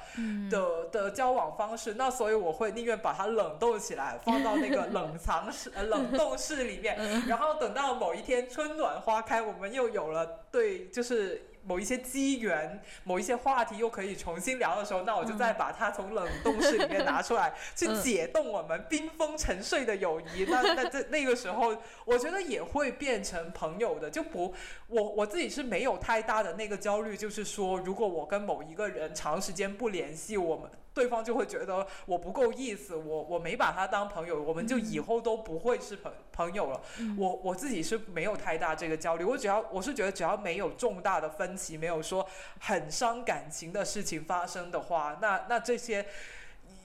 [0.51, 6.97] 的的交往方式，那所以我会宁愿把它冷冻起来，放到那个 冷藏室、呃冷冻室里面，
[7.27, 11.43] 然后等到某一天春暖花开，我们又有了对，就是。
[11.67, 20.47] 某一些机缘，某一些话题又可以重新聊的时候，那我就再把它从冷冻室里面拿出来，去解冻我们冰封沉睡的友谊。
[20.49, 24.55] 那那这那个时候，我觉得也会变成朋友的，就不
[24.87, 30.71] 我我自己是没有太大的那个焦虑，就是说，如果我跟某一个人长时间不联系，我们。
[30.97, 36.81] 对方就会觉得我不够意思，我我没把他当朋友，我们就以后都不会是朋朋友了。
[37.18, 42.27] 我我自己是没有太大这个焦虑，我只要我是觉得只要没有重大的分歧，没有说
[42.60, 46.06] 很伤感情的事情发生的话，那那这些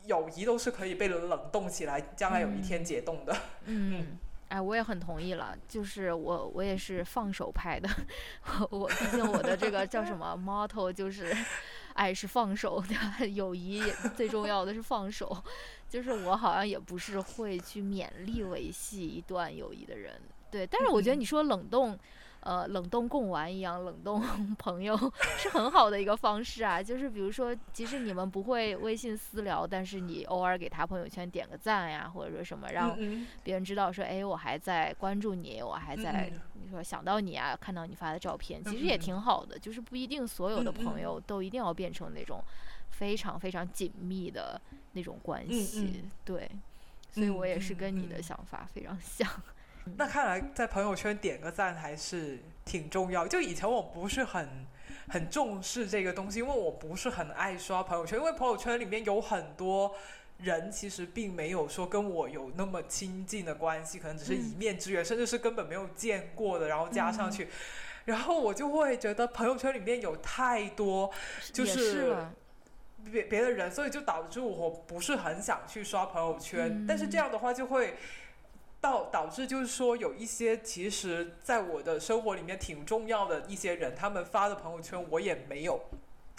[0.07, 3.33] 友谊都是可以被冷冻起来，将来有一天解冻的。
[3.67, 4.17] 嗯，
[4.49, 7.89] 哎，我也很同意了，就是我我也是放手派的，
[8.71, 11.33] 我毕竟我的这个叫什么 motto 就是。
[11.93, 12.83] 爱是放手
[13.19, 13.81] 的， 友谊
[14.15, 15.43] 最重要的是放手。
[15.89, 20.65] 就是我好像也不是会去勉力维系一段友谊的人，对。
[20.65, 21.97] 但是我觉得你说冷冻。
[22.41, 24.21] 呃，冷冻贡丸一样冷冻
[24.57, 24.97] 朋友
[25.37, 26.81] 是很好的一个方式啊。
[26.81, 32.97] 就是比如说，即使你们不会微信私聊，但是你偶尔给他朋友圈点个赞呀，或者说什么，让
[33.43, 39.59] 别人知道说，哎，我还在关注你，我还在你说想到你啊，看到你发的照片，其实也挺好的。
[39.59, 42.43] 就是不一定所有的朋友都一定要变成那种
[42.89, 44.59] 非常非常紧密的
[44.93, 46.49] 那种关系，对。
[47.11, 49.29] 所以我也是跟你的想法非常 像。
[49.97, 53.27] 那看来在朋友圈点个赞还是挺重要。
[53.27, 54.67] 就以前我不是很
[55.09, 59.95] 很重视这个东西，因为我不是很爱刷朋友圈，因为朋友圈里面有很多
[60.37, 67.47] 人其实并没有说跟我有那么亲近的关系，可能只是一面之缘，甚至是根本没有见过的，然后加上去，
[68.05, 71.11] 然后我就会觉得朋友圈里面有太多
[71.51, 72.15] 就是
[73.11, 76.85] 别别的人，所以就导致我不是很想去刷朋友圈。
[76.87, 77.95] 但是这样的话就会。
[78.81, 85.79] 导导致就是说，有一些其实在我的生活里面挺重要的一些人，他们发的朋友圈我也没有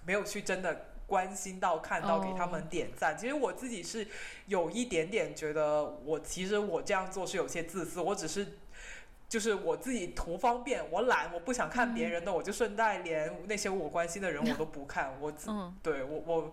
[0.04, 3.16] 没有去真的关心到、看到，给他们点赞。
[3.16, 4.04] 其实我自己是
[4.46, 8.00] 有一点点觉得，我其实我这样做是有些自私。
[8.00, 8.58] 我只是
[9.28, 15.14] 就是我自己图方便，我懒，我不想看别人的，我就顺带连那些我关心的人我都不看。
[15.20, 15.32] 我
[15.80, 16.52] 对我我。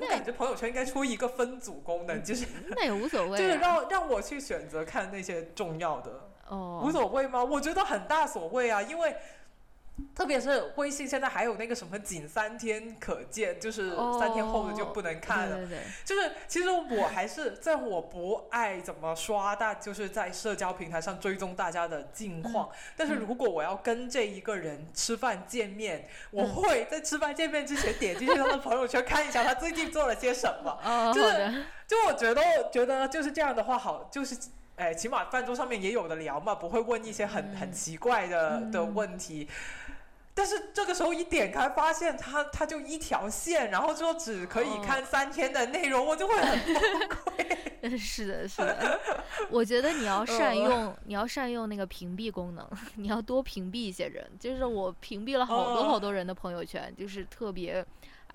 [0.00, 7.42] 我感觉朋友圈应该出一个分组功能，就是那也无所谓，就是让让我去选择看那些重要的，哦，无所谓吗？
[7.42, 9.14] 我觉得很大所谓啊，因为
[10.14, 15.56] 特别是微信现在还有那个什么仅三天可见，就是三天后的就不能看了。
[15.56, 22.68] 对对对，就是其实我还是在我不爱怎么刷大，就是在社交平台上追踪大家的近况。
[22.96, 30.78] 但是如果我要跟这一个人吃饭见面，我会在吃饭见面之前点进去他的朋友圈看一下他最近做了些什么。
[30.84, 34.36] 哦，就是就我觉得觉得就是这样的话好，就是
[34.76, 39.48] 哎，起码饭桌上面也有的聊嘛，不会问一些很很奇怪的的问题。
[40.36, 46.74] 但是这个时候一点开，发现它它就一条线，然后就只可以看三天的内容，我就会很崩
[47.08, 47.56] 溃。
[47.96, 49.00] 是的，是的。
[49.48, 54.30] 我觉得你要善用，你要善用那个屏蔽功能， 你要多屏蔽一些人。
[54.38, 57.82] 就是我屏蔽了好多好多人的朋友圈，就是特别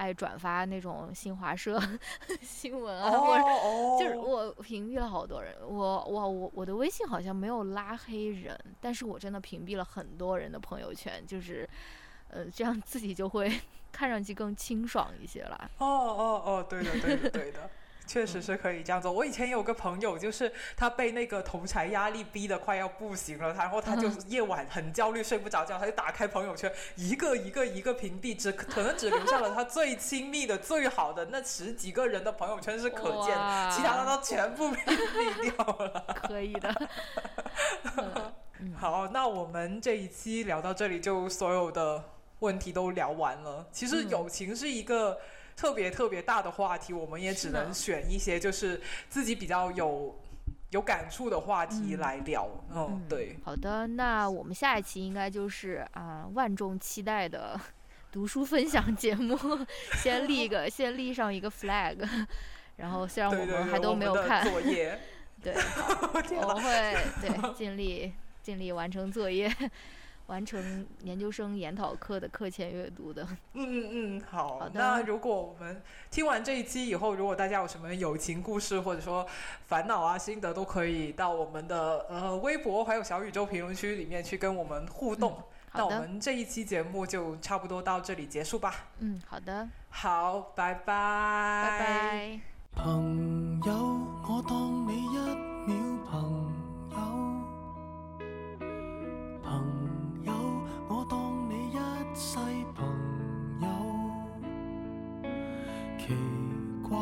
[0.01, 1.79] 爱转发那种新华社
[2.41, 3.43] 新闻啊，或者
[3.99, 5.55] 就是我屏蔽了好多人。
[5.61, 11.69] 我我我我的微信好像没有拉黑人，但是我真的屏蔽了很多人的朋友圈，就是。
[12.33, 13.51] 呃，这样自己就会
[13.91, 15.69] 看上去更清爽一些了。
[15.79, 17.69] 哦哦哦，对的对的对的，
[18.11, 19.09] 确实是可以这样做。
[19.09, 33.33] 我以前有个朋友，就是他被那个同才压力逼得快要不行了，然后他就夜晚很焦虑，睡不着觉，他就打开朋友圈，一个一个一个屏蔽，只可能只留下了他最亲密的、最好的那十几个人的朋友圈是可见，
[33.71, 36.05] 其他的都全部屏蔽掉了。
[36.27, 36.75] 可以的。
[38.75, 42.03] 好，那我们这一期聊到这里，就所有的。
[42.41, 45.19] 问题都聊完了，其实友情是一个
[45.55, 50.19] 特别特别大的话题，我们也只能选一些就是自己比较有
[50.71, 52.49] 有感触的话题来聊。
[52.73, 53.37] 嗯，对。
[53.43, 57.59] 好的，那我们下一期应该就是啊万众期待的
[58.11, 59.37] 读书分享节目，
[60.01, 61.97] 先立个 先立上一个 flag，
[62.77, 64.43] 然后虽然我们还都没有看。
[64.49, 64.99] 作业，
[65.41, 69.49] 对，我会对尽力尽力完成作业。
[70.31, 73.21] 完成研究生研讨课的课前阅读的。
[73.51, 74.59] 嗯嗯嗯，好。
[74.59, 74.79] 好的。
[74.79, 79.27] 那如果我们听完这一期以后，如果大家有什么友情故事或者说
[79.65, 85.37] 烦恼啊、心得，都可以到我们的呃微博还有小宇宙评论区里面去跟我们互动。
[85.73, 88.73] 那我们这一期节目就差不多到这里结束吧。
[88.99, 89.67] 嗯，好的。
[89.89, 90.85] 好，拜拜。
[90.85, 92.39] 拜拜。
[92.73, 93.73] 朋友，
[94.29, 95.17] 我当你一
[95.67, 95.75] 秒
[96.09, 96.53] 朋
[96.95, 97.30] 友。
[102.21, 102.37] 一世
[102.75, 102.85] 朋
[103.61, 103.67] 友，
[105.97, 106.13] 奇
[106.87, 106.95] 怪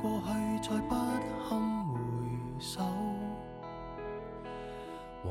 [0.00, 0.26] 过去
[0.66, 0.94] 再不
[1.46, 2.00] 堪回
[2.58, 2.80] 首，
[5.22, 5.30] 怀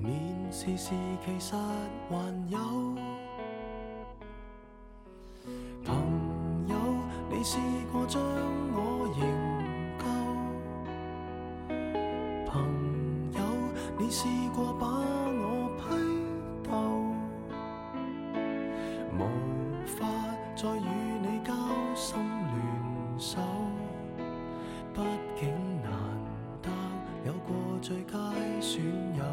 [0.00, 0.94] 缅时事
[1.26, 1.54] 其实
[2.08, 2.16] 还
[2.48, 2.58] 有。
[5.84, 5.94] 朋
[6.66, 6.74] 友，
[7.30, 7.58] 你试
[7.92, 8.18] 过将
[8.72, 9.22] 我营
[9.98, 10.04] 救？
[12.50, 12.64] 朋
[13.34, 13.38] 友，
[13.98, 14.26] 你试
[14.56, 15.84] 过把我批
[16.66, 16.72] 斗？
[19.18, 20.06] 无法
[20.56, 20.88] 再与
[21.22, 21.52] 你交
[21.94, 23.38] 心联手，
[24.92, 25.00] 毕
[25.38, 25.48] 竟
[25.82, 25.92] 难
[26.62, 26.70] 得
[27.26, 28.18] 有过最佳
[28.60, 28.84] 损
[29.16, 29.24] 友。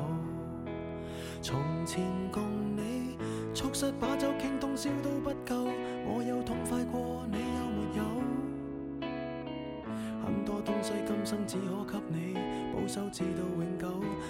[1.42, 2.44] 从前共
[2.76, 3.18] 你
[3.54, 5.68] 促膝把酒倾通宵都不够，
[6.06, 8.04] 我有痛快过，你有没有？
[10.24, 12.36] 很多东西今生只可给你
[12.74, 13.88] 保守，至到永久，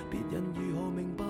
[0.09, 1.25] 别人如何明白？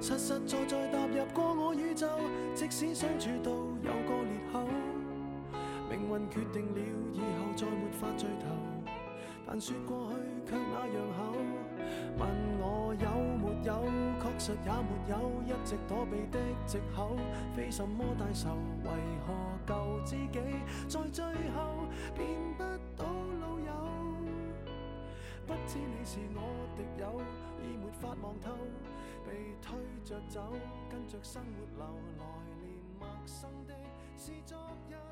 [0.00, 2.06] 实实在在踏入过我宇宙，
[2.54, 4.64] 即使相处到有个裂口，
[5.90, 6.80] 命运决定了
[7.12, 8.46] 以后再没法聚头。
[9.46, 11.32] 但说过去却那样厚，
[12.18, 12.28] 问
[12.60, 13.06] 我有
[13.38, 13.84] 没有？
[14.20, 15.14] 确实也没有
[15.46, 17.16] 一直躲避的借口，
[17.56, 18.50] 非什么大仇，
[18.84, 18.90] 为
[19.26, 19.34] 何
[19.66, 20.38] 旧知己
[20.86, 22.62] 在最后变不
[22.96, 23.04] 到
[23.40, 23.72] 老友？
[25.46, 26.40] 不知你是我
[26.76, 27.20] 敌友，
[27.62, 28.52] 已没法望透，
[29.60, 30.52] 推着走，
[30.90, 31.86] 跟着生活流，
[32.18, 32.24] 来
[32.60, 33.74] 年陌生的
[34.16, 34.56] 是昨
[34.88, 35.07] 日。